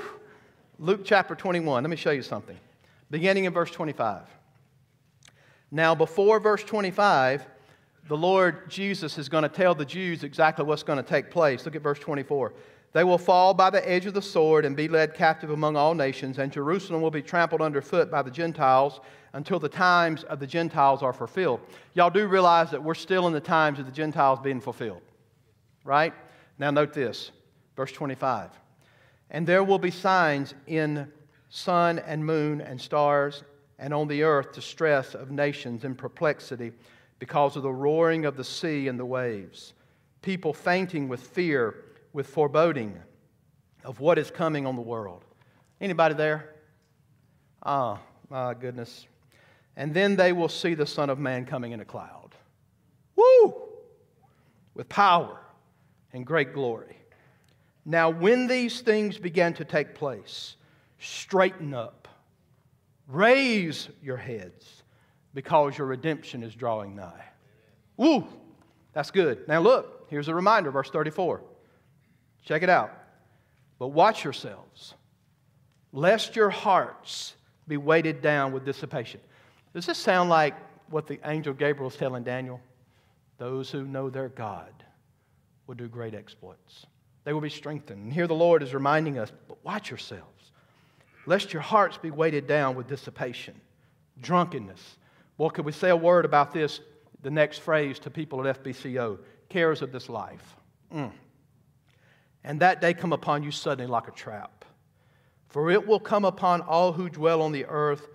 Luke 0.77 1.01
chapter 1.03 1.33
21. 1.33 1.81
Let 1.81 1.89
me 1.89 1.95
show 1.95 2.11
you 2.11 2.21
something. 2.21 2.59
Beginning 3.09 3.45
in 3.45 3.53
verse 3.53 3.71
25. 3.71 4.36
Now, 5.71 5.93
before 5.95 6.39
verse 6.39 6.63
25, 6.63 7.45
the 8.07 8.17
Lord 8.17 8.69
Jesus 8.69 9.17
is 9.17 9.27
going 9.27 9.43
to 9.43 9.49
tell 9.49 9.75
the 9.75 9.85
Jews 9.85 10.23
exactly 10.23 10.63
what's 10.63 10.83
going 10.83 10.97
to 10.97 11.03
take 11.03 11.29
place. 11.29 11.65
Look 11.65 11.75
at 11.75 11.81
verse 11.81 11.99
24. 11.99 12.53
They 12.93 13.03
will 13.03 13.17
fall 13.17 13.53
by 13.53 13.69
the 13.69 13.87
edge 13.87 14.05
of 14.05 14.13
the 14.13 14.21
sword 14.21 14.63
and 14.63 14.75
be 14.75 14.87
led 14.87 15.13
captive 15.13 15.49
among 15.49 15.75
all 15.75 15.93
nations, 15.93 16.39
and 16.39 16.51
Jerusalem 16.51 17.01
will 17.01 17.11
be 17.11 17.21
trampled 17.21 17.61
underfoot 17.61 18.09
by 18.09 18.21
the 18.21 18.31
Gentiles 18.31 19.01
until 19.33 19.59
the 19.59 19.69
times 19.69 20.23
of 20.23 20.39
the 20.39 20.47
Gentiles 20.47 21.03
are 21.03 21.13
fulfilled. 21.13 21.59
Y'all 21.93 22.09
do 22.09 22.27
realize 22.27 22.71
that 22.71 22.81
we're 22.81 22.95
still 22.95 23.27
in 23.27 23.33
the 23.33 23.41
times 23.41 23.77
of 23.77 23.85
the 23.85 23.91
Gentiles 23.91 24.39
being 24.39 24.61
fulfilled, 24.61 25.01
right? 25.83 26.13
Now, 26.57 26.71
note 26.71 26.93
this 26.93 27.31
verse 27.75 27.91
25. 27.91 28.51
And 29.29 29.45
there 29.45 29.63
will 29.63 29.79
be 29.79 29.91
signs 29.91 30.53
in 30.65 31.11
sun 31.49 31.99
and 31.99 32.25
moon 32.25 32.61
and 32.61 32.79
stars, 32.79 33.43
and 33.79 33.93
on 33.93 34.07
the 34.07 34.23
earth 34.23 34.53
distress 34.53 35.13
of 35.13 35.31
nations 35.31 35.83
in 35.83 35.95
perplexity 35.95 36.71
because 37.19 37.55
of 37.55 37.63
the 37.63 37.71
roaring 37.71 38.25
of 38.25 38.37
the 38.37 38.43
sea 38.43 38.87
and 38.87 38.99
the 38.99 39.05
waves, 39.05 39.73
people 40.21 40.53
fainting 40.53 41.07
with 41.07 41.21
fear, 41.21 41.75
with 42.13 42.27
foreboding 42.27 42.97
of 43.83 43.99
what 43.99 44.17
is 44.17 44.31
coming 44.31 44.65
on 44.65 44.75
the 44.75 44.81
world. 44.81 45.23
Anybody 45.79 46.15
there? 46.15 46.55
Ah, 47.63 47.99
my 48.29 48.53
goodness. 48.53 49.07
And 49.75 49.93
then 49.93 50.15
they 50.15 50.33
will 50.33 50.49
see 50.49 50.73
the 50.73 50.85
Son 50.85 51.09
of 51.09 51.19
Man 51.19 51.45
coming 51.45 51.71
in 51.71 51.79
a 51.79 51.85
cloud. 51.85 52.35
Woo! 53.15 53.53
With 54.73 54.89
power 54.89 55.39
and 56.13 56.25
great 56.25 56.53
glory. 56.53 56.97
Now, 57.85 58.09
when 58.09 58.47
these 58.47 58.81
things 58.81 59.17
began 59.17 59.53
to 59.55 59.65
take 59.65 59.95
place, 59.95 60.55
straighten 60.99 61.73
up, 61.73 62.06
raise 63.07 63.89
your 64.01 64.17
heads 64.17 64.83
because 65.33 65.77
your 65.77 65.87
redemption 65.87 66.43
is 66.43 66.53
drawing 66.55 66.95
nigh. 66.95 67.25
Woo! 67.95 68.27
That's 68.93 69.11
good. 69.11 69.47
Now 69.47 69.61
look, 69.61 70.07
here's 70.09 70.27
a 70.27 70.35
reminder, 70.35 70.71
verse 70.71 70.89
34. 70.89 71.41
Check 72.43 72.63
it 72.63 72.69
out. 72.69 72.91
But 73.79 73.89
watch 73.89 74.23
yourselves, 74.23 74.95
lest 75.91 76.35
your 76.35 76.49
hearts 76.49 77.35
be 77.67 77.77
weighted 77.77 78.21
down 78.21 78.51
with 78.51 78.65
dissipation. 78.65 79.19
Does 79.73 79.85
this 79.85 79.97
sound 79.97 80.29
like 80.29 80.55
what 80.89 81.05
the 81.05 81.19
angel 81.25 81.53
Gabriel 81.53 81.89
is 81.89 81.95
telling 81.95 82.23
Daniel? 82.23 82.59
Those 83.37 83.69
who 83.69 83.83
know 83.85 84.09
their 84.09 84.29
God 84.29 84.71
will 85.67 85.75
do 85.75 85.87
great 85.87 86.15
exploits. 86.15 86.87
They 87.23 87.33
will 87.33 87.41
be 87.41 87.49
strengthened. 87.49 88.05
And 88.05 88.13
here 88.13 88.25
the 88.25 88.33
Lord 88.33 88.63
is 88.63 88.73
reminding 88.73 89.19
us, 89.19 89.31
but 89.47 89.63
watch 89.63 89.91
yourselves, 89.91 90.36
lest 91.27 91.53
your 91.53 91.61
hearts 91.61 91.97
be 91.97 92.09
weighted 92.09 92.47
down 92.47 92.75
with 92.75 92.87
dissipation, 92.87 93.53
drunkenness, 94.21 94.97
well, 95.37 95.51
could 95.51 95.65
we 95.65 95.71
say 95.71 95.89
a 95.89 95.95
word 95.95 96.25
about 96.25 96.51
this, 96.51 96.79
the 97.21 97.29
next 97.29 97.59
phrase 97.59 97.99
to 97.99 98.09
people 98.09 98.45
at 98.47 98.63
FBCO? 98.63 99.19
Cares 99.49 99.81
of 99.81 99.91
this 99.91 100.09
life. 100.09 100.55
Mm. 100.93 101.11
And 102.43 102.59
that 102.61 102.81
day 102.81 102.93
come 102.93 103.13
upon 103.13 103.43
you 103.43 103.51
suddenly 103.51 103.89
like 103.89 104.07
a 104.07 104.11
trap. 104.11 104.65
For 105.49 105.69
it 105.69 105.85
will 105.85 105.99
come 105.99 106.25
upon 106.25 106.61
all 106.61 106.91
who 106.91 107.09
dwell 107.09 107.41
on 107.41 107.51
the 107.51 107.65
earth, 107.65 108.07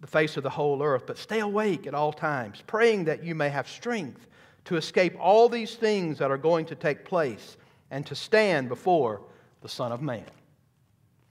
the 0.00 0.06
face 0.06 0.36
of 0.36 0.42
the 0.42 0.50
whole 0.50 0.82
earth. 0.82 1.04
But 1.06 1.18
stay 1.18 1.40
awake 1.40 1.86
at 1.86 1.94
all 1.94 2.12
times, 2.12 2.62
praying 2.66 3.04
that 3.04 3.22
you 3.22 3.34
may 3.34 3.48
have 3.48 3.68
strength 3.68 4.26
to 4.64 4.76
escape 4.76 5.14
all 5.20 5.48
these 5.48 5.76
things 5.76 6.18
that 6.18 6.30
are 6.30 6.38
going 6.38 6.66
to 6.66 6.74
take 6.74 7.04
place 7.04 7.56
and 7.90 8.04
to 8.06 8.14
stand 8.14 8.68
before 8.68 9.22
the 9.60 9.68
Son 9.68 9.92
of 9.92 10.02
Man. 10.02 10.24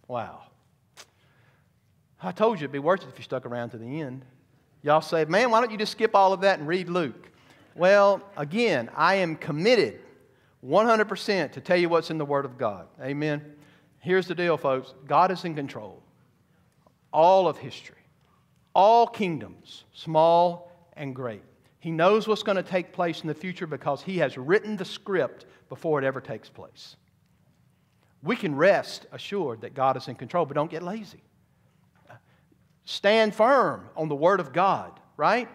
Wow. 0.07 0.43
I 2.25 2.31
told 2.31 2.59
you 2.59 2.63
it'd 2.65 2.71
be 2.71 2.79
worth 2.79 3.03
it 3.03 3.09
if 3.09 3.17
you 3.17 3.23
stuck 3.23 3.45
around 3.45 3.69
to 3.69 3.77
the 3.77 4.01
end. 4.01 4.25
Y'all 4.81 5.01
say, 5.01 5.25
man, 5.25 5.51
why 5.51 5.61
don't 5.61 5.71
you 5.71 5.77
just 5.77 5.91
skip 5.91 6.15
all 6.15 6.33
of 6.33 6.41
that 6.41 6.59
and 6.59 6.67
read 6.67 6.89
Luke? 6.89 7.29
Well, 7.75 8.21
again, 8.35 8.89
I 8.95 9.15
am 9.15 9.35
committed 9.35 9.99
100% 10.65 11.51
to 11.51 11.61
tell 11.61 11.77
you 11.77 11.89
what's 11.89 12.09
in 12.09 12.17
the 12.17 12.25
Word 12.25 12.45
of 12.45 12.57
God. 12.57 12.87
Amen. 13.01 13.43
Here's 13.99 14.27
the 14.27 14.35
deal, 14.35 14.57
folks 14.57 14.93
God 15.05 15.31
is 15.31 15.45
in 15.45 15.55
control. 15.55 16.01
All 17.11 17.47
of 17.47 17.57
history, 17.57 18.01
all 18.73 19.07
kingdoms, 19.07 19.83
small 19.93 20.71
and 20.93 21.15
great. 21.15 21.43
He 21.79 21.91
knows 21.91 22.27
what's 22.27 22.43
going 22.43 22.57
to 22.57 22.63
take 22.63 22.91
place 22.91 23.21
in 23.21 23.27
the 23.27 23.35
future 23.35 23.67
because 23.67 24.01
He 24.01 24.17
has 24.17 24.37
written 24.37 24.77
the 24.77 24.85
script 24.85 25.45
before 25.69 25.99
it 25.99 26.05
ever 26.05 26.21
takes 26.21 26.49
place. 26.49 26.95
we 28.23 28.35
can 28.35 28.55
rest 28.55 29.05
assured 29.11 29.61
that 29.61 29.75
God 29.75 29.95
is 29.97 30.07
in 30.07 30.15
control, 30.15 30.45
but 30.45 30.55
don't 30.55 30.71
get 30.71 30.81
lazy. 30.81 31.21
Stand 32.85 33.35
firm 33.35 33.89
on 33.95 34.07
the 34.09 34.15
Word 34.15 34.39
of 34.39 34.53
God, 34.53 34.99
right? 35.17 35.49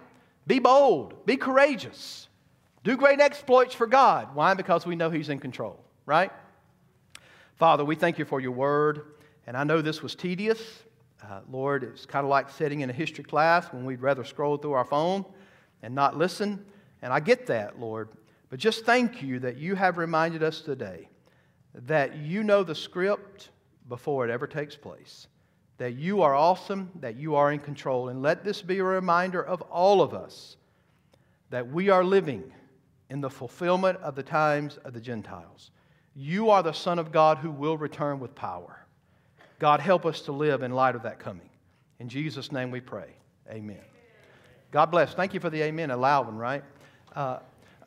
Be 0.46 0.58
bold, 0.58 1.26
be 1.26 1.36
courageous, 1.36 2.28
do 2.82 2.96
great 2.96 3.20
exploits 3.20 3.74
for 3.74 3.86
God. 3.86 4.34
Why? 4.34 4.54
Because 4.54 4.84
we 4.86 4.96
know 4.96 5.10
He's 5.10 5.28
in 5.28 5.38
control, 5.38 5.82
right? 6.06 6.32
Father, 7.54 7.84
we 7.84 7.94
thank 7.94 8.18
you 8.18 8.24
for 8.24 8.40
your 8.40 8.52
Word, 8.52 9.12
and 9.46 9.56
I 9.56 9.64
know 9.64 9.80
this 9.80 10.02
was 10.02 10.14
tedious. 10.14 10.82
Uh, 11.22 11.40
Lord, 11.50 11.84
it's 11.84 12.06
kind 12.06 12.24
of 12.24 12.30
like 12.30 12.50
sitting 12.50 12.80
in 12.80 12.90
a 12.90 12.92
history 12.92 13.24
class 13.24 13.66
when 13.72 13.84
we'd 13.84 14.00
rather 14.00 14.24
scroll 14.24 14.56
through 14.56 14.72
our 14.72 14.84
phone 14.84 15.24
and 15.82 15.94
not 15.94 16.16
listen. 16.16 16.64
And 17.02 17.12
I 17.12 17.20
get 17.20 17.46
that, 17.46 17.78
Lord. 17.78 18.08
But 18.48 18.58
just 18.58 18.84
thank 18.84 19.22
you 19.22 19.38
that 19.40 19.56
you 19.56 19.74
have 19.74 19.98
reminded 19.98 20.42
us 20.42 20.60
today 20.60 21.08
that 21.74 22.16
you 22.16 22.42
know 22.42 22.64
the 22.64 22.74
script 22.74 23.50
before 23.88 24.24
it 24.26 24.30
ever 24.30 24.46
takes 24.46 24.74
place, 24.74 25.28
that 25.80 25.94
you 25.94 26.20
are 26.20 26.34
awesome, 26.34 26.90
that 27.00 27.16
you 27.16 27.36
are 27.36 27.50
in 27.52 27.58
control. 27.58 28.10
And 28.10 28.20
let 28.20 28.44
this 28.44 28.60
be 28.60 28.80
a 28.80 28.84
reminder 28.84 29.42
of 29.42 29.62
all 29.62 30.02
of 30.02 30.12
us 30.12 30.58
that 31.48 31.72
we 31.72 31.88
are 31.88 32.04
living 32.04 32.52
in 33.08 33.22
the 33.22 33.30
fulfillment 33.30 33.98
of 34.02 34.14
the 34.14 34.22
times 34.22 34.76
of 34.84 34.92
the 34.92 35.00
Gentiles. 35.00 35.70
You 36.14 36.50
are 36.50 36.62
the 36.62 36.74
Son 36.74 36.98
of 36.98 37.10
God 37.10 37.38
who 37.38 37.50
will 37.50 37.78
return 37.78 38.20
with 38.20 38.34
power. 38.34 38.84
God, 39.58 39.80
help 39.80 40.04
us 40.04 40.20
to 40.22 40.32
live 40.32 40.62
in 40.62 40.70
light 40.70 40.96
of 40.96 41.02
that 41.04 41.18
coming. 41.18 41.48
In 41.98 42.10
Jesus' 42.10 42.52
name 42.52 42.70
we 42.70 42.82
pray. 42.82 43.14
Amen. 43.48 43.80
God 44.72 44.90
bless. 44.90 45.14
Thank 45.14 45.32
you 45.32 45.40
for 45.40 45.48
the 45.48 45.62
amen, 45.62 45.90
a 45.90 45.96
loud 45.96 46.26
one, 46.26 46.36
right? 46.36 46.62
Uh, 47.16 47.38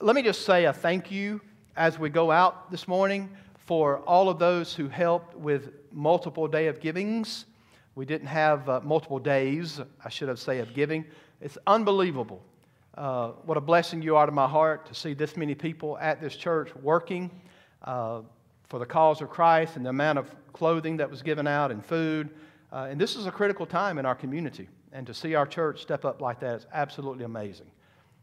let 0.01 0.15
me 0.15 0.23
just 0.23 0.47
say 0.47 0.65
a 0.65 0.73
thank 0.73 1.11
you 1.11 1.41
as 1.75 1.99
we 1.99 2.09
go 2.09 2.31
out 2.31 2.71
this 2.71 2.87
morning 2.87 3.29
for 3.67 3.99
all 3.99 4.29
of 4.29 4.39
those 4.39 4.73
who 4.73 4.87
helped 4.87 5.37
with 5.37 5.69
multiple 5.91 6.47
day 6.47 6.65
of 6.65 6.79
givings. 6.79 7.45
We 7.95 8.05
didn't 8.05 8.27
have 8.27 8.67
uh, 8.67 8.81
multiple 8.83 9.19
days, 9.19 9.79
I 10.03 10.09
should 10.09 10.27
have 10.27 10.39
said, 10.39 10.59
of 10.59 10.73
giving. 10.73 11.05
It's 11.41 11.57
unbelievable 11.67 12.41
uh, 12.97 13.29
what 13.45 13.57
a 13.57 13.61
blessing 13.61 14.01
you 14.01 14.15
are 14.15 14.25
to 14.25 14.31
my 14.31 14.47
heart 14.47 14.85
to 14.85 14.93
see 14.93 15.13
this 15.13 15.35
many 15.35 15.55
people 15.55 15.97
at 15.97 16.21
this 16.21 16.35
church 16.35 16.75
working 16.75 17.31
uh, 17.83 18.21
for 18.69 18.79
the 18.79 18.85
cause 18.85 19.21
of 19.21 19.29
Christ 19.29 19.77
and 19.77 19.85
the 19.85 19.89
amount 19.89 20.19
of 20.19 20.33
clothing 20.53 20.97
that 20.97 21.09
was 21.09 21.23
given 21.23 21.47
out 21.47 21.71
and 21.71 21.83
food. 21.83 22.29
Uh, 22.71 22.87
and 22.89 23.01
this 23.01 23.15
is 23.15 23.25
a 23.25 23.31
critical 23.31 23.65
time 23.65 23.97
in 23.97 24.05
our 24.05 24.15
community. 24.15 24.69
And 24.91 25.07
to 25.07 25.13
see 25.13 25.33
our 25.33 25.47
church 25.47 25.81
step 25.81 26.05
up 26.05 26.21
like 26.21 26.39
that 26.41 26.55
is 26.55 26.67
absolutely 26.71 27.25
amazing. 27.25 27.71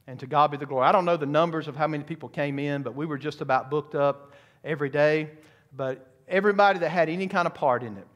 And 0.07 0.21
to 0.21 0.27
God 0.27 0.53
be 0.53 0.57
the 0.57 0.67
glory. 0.67 0.87
I 0.87 0.93
don't 0.93 1.05
know 1.05 1.17
the 1.17 1.27
numbers 1.27 1.67
of 1.67 1.75
how 1.75 1.89
many 1.89 2.05
people 2.05 2.29
came 2.29 2.59
in, 2.61 2.83
but 2.83 2.95
we 2.95 3.07
were 3.07 3.19
just 3.19 3.41
about 3.41 3.71
booked 3.71 3.97
up 3.97 4.33
every 4.65 4.89
day. 4.89 5.31
But 5.77 6.07
everybody 6.29 6.79
that 6.79 6.91
had 6.91 7.09
any 7.09 7.27
kind 7.27 7.47
of 7.47 7.55
part 7.55 7.83
in 7.83 7.97
it, 7.97 8.07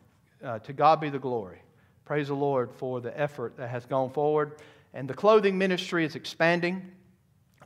uh, 0.44 0.58
to 0.60 0.72
God 0.72 1.00
be 1.00 1.10
the 1.10 1.18
glory. 1.18 1.62
Praise 2.04 2.28
the 2.28 2.34
Lord 2.34 2.70
for 2.72 3.00
the 3.00 3.18
effort 3.18 3.56
that 3.56 3.70
has 3.70 3.86
gone 3.86 4.10
forward. 4.10 4.56
And 4.92 5.08
the 5.08 5.14
clothing 5.14 5.56
ministry 5.56 6.04
is 6.04 6.14
expanding 6.14 6.92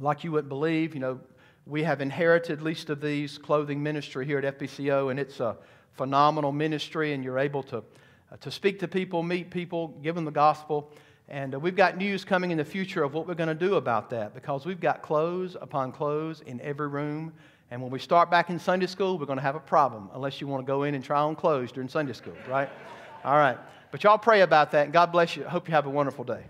like 0.00 0.24
you 0.24 0.32
wouldn't 0.32 0.48
believe. 0.48 0.94
You 0.94 1.00
know, 1.00 1.20
we 1.66 1.82
have 1.82 2.00
inherited 2.00 2.62
least 2.62 2.88
of 2.88 3.00
these 3.00 3.36
clothing 3.36 3.82
ministry 3.82 4.24
here 4.24 4.38
at 4.38 4.58
FBCO, 4.58 5.10
and 5.10 5.18
it's 5.18 5.40
a 5.40 5.56
phenomenal 5.92 6.52
ministry, 6.52 7.12
and 7.12 7.24
you're 7.24 7.38
able 7.38 7.62
to 7.64 7.82
uh, 8.30 8.36
to 8.40 8.50
speak 8.50 8.78
to 8.78 8.88
people, 8.88 9.22
meet 9.22 9.50
people, 9.50 9.88
give 10.02 10.14
them 10.14 10.24
the 10.24 10.30
gospel. 10.30 10.92
And 11.28 11.54
uh, 11.54 11.58
we've 11.58 11.76
got 11.76 11.96
news 11.96 12.24
coming 12.24 12.50
in 12.50 12.58
the 12.58 12.64
future 12.64 13.02
of 13.02 13.14
what 13.14 13.26
we're 13.26 13.34
going 13.34 13.48
to 13.48 13.54
do 13.54 13.76
about 13.76 14.10
that 14.10 14.34
because 14.34 14.66
we've 14.66 14.80
got 14.80 15.02
clothes 15.02 15.56
upon 15.60 15.92
clothes 15.92 16.42
in 16.42 16.60
every 16.60 16.88
room. 16.88 17.32
And 17.70 17.82
when 17.82 17.90
we 17.90 17.98
start 17.98 18.30
back 18.30 18.48
in 18.48 18.58
Sunday 18.58 18.86
school, 18.86 19.18
we're 19.18 19.26
going 19.26 19.38
to 19.38 19.42
have 19.42 19.56
a 19.56 19.60
problem 19.60 20.08
unless 20.14 20.40
you 20.40 20.46
want 20.46 20.64
to 20.64 20.66
go 20.66 20.84
in 20.84 20.94
and 20.94 21.04
try 21.04 21.20
on 21.20 21.36
clothes 21.36 21.70
during 21.70 21.88
Sunday 21.88 22.14
school, 22.14 22.36
right? 22.48 22.68
All 23.24 23.36
right. 23.36 23.58
But 23.90 24.04
y'all 24.04 24.18
pray 24.18 24.40
about 24.40 24.70
that, 24.72 24.84
and 24.84 24.92
God 24.92 25.12
bless 25.12 25.36
you. 25.36 25.44
Hope 25.44 25.68
you 25.68 25.74
have 25.74 25.86
a 25.86 25.90
wonderful 25.90 26.24
day. 26.24 26.44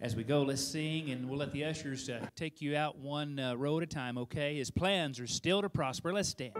As 0.00 0.14
we 0.14 0.22
go, 0.22 0.42
let's 0.42 0.62
sing, 0.62 1.10
and 1.10 1.28
we'll 1.28 1.40
let 1.40 1.52
the 1.52 1.64
ushers 1.64 2.08
uh, 2.08 2.24
take 2.36 2.62
you 2.62 2.76
out 2.76 2.98
one 2.98 3.38
uh, 3.38 3.54
row 3.54 3.78
at 3.78 3.82
a 3.82 3.86
time, 3.86 4.16
okay? 4.16 4.56
His 4.56 4.70
plans 4.70 5.18
are 5.18 5.26
still 5.26 5.60
to 5.60 5.68
prosper. 5.68 6.12
Let's 6.12 6.28
stand. 6.28 6.54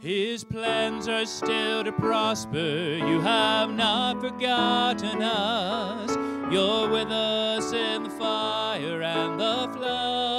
His 0.00 0.44
plans 0.44 1.08
are 1.08 1.24
still 1.26 1.84
to 1.84 1.92
prosper. 1.92 2.56
You 2.56 3.20
have 3.20 3.70
not 3.70 4.20
forgotten 4.20 5.22
us. 5.22 6.16
You're 6.52 6.88
with 6.88 7.08
us 7.08 7.72
in 7.72 8.04
the 8.04 8.10
fire 8.10 9.02
and 9.02 9.40
the 9.40 9.70
flood. 9.72 10.37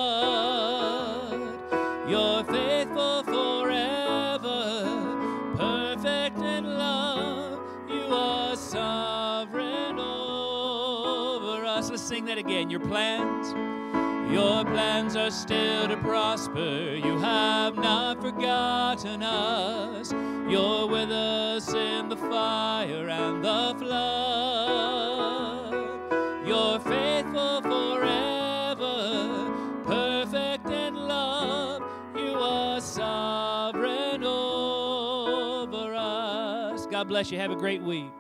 That 12.30 12.38
again. 12.38 12.70
Your 12.70 12.80
plans. 12.80 13.54
Your 14.32 14.64
plans 14.64 15.16
are 15.16 15.32
still 15.32 15.88
to 15.88 15.98
prosper. 15.98 16.96
You 17.04 17.18
have 17.18 17.76
not 17.76 18.22
forgotten 18.22 19.24
us. 19.24 20.12
You're 20.12 20.86
with 20.86 21.10
us 21.10 21.74
in 21.74 22.08
the 22.08 22.16
fire 22.16 23.10
and 23.10 23.44
the 23.44 23.74
flood. 23.80 25.74
You're 26.48 26.80
faithful 26.82 27.64
forever, 27.64 29.52
perfect 29.86 30.70
in 30.70 30.94
love. 30.94 31.82
You 32.16 32.36
are 32.36 32.80
sovereign 32.80 34.24
over 34.24 35.96
us. 35.96 36.86
God 36.86 37.08
bless 37.08 37.32
you. 37.32 37.40
Have 37.40 37.50
a 37.50 37.56
great 37.56 37.82
week. 37.82 38.19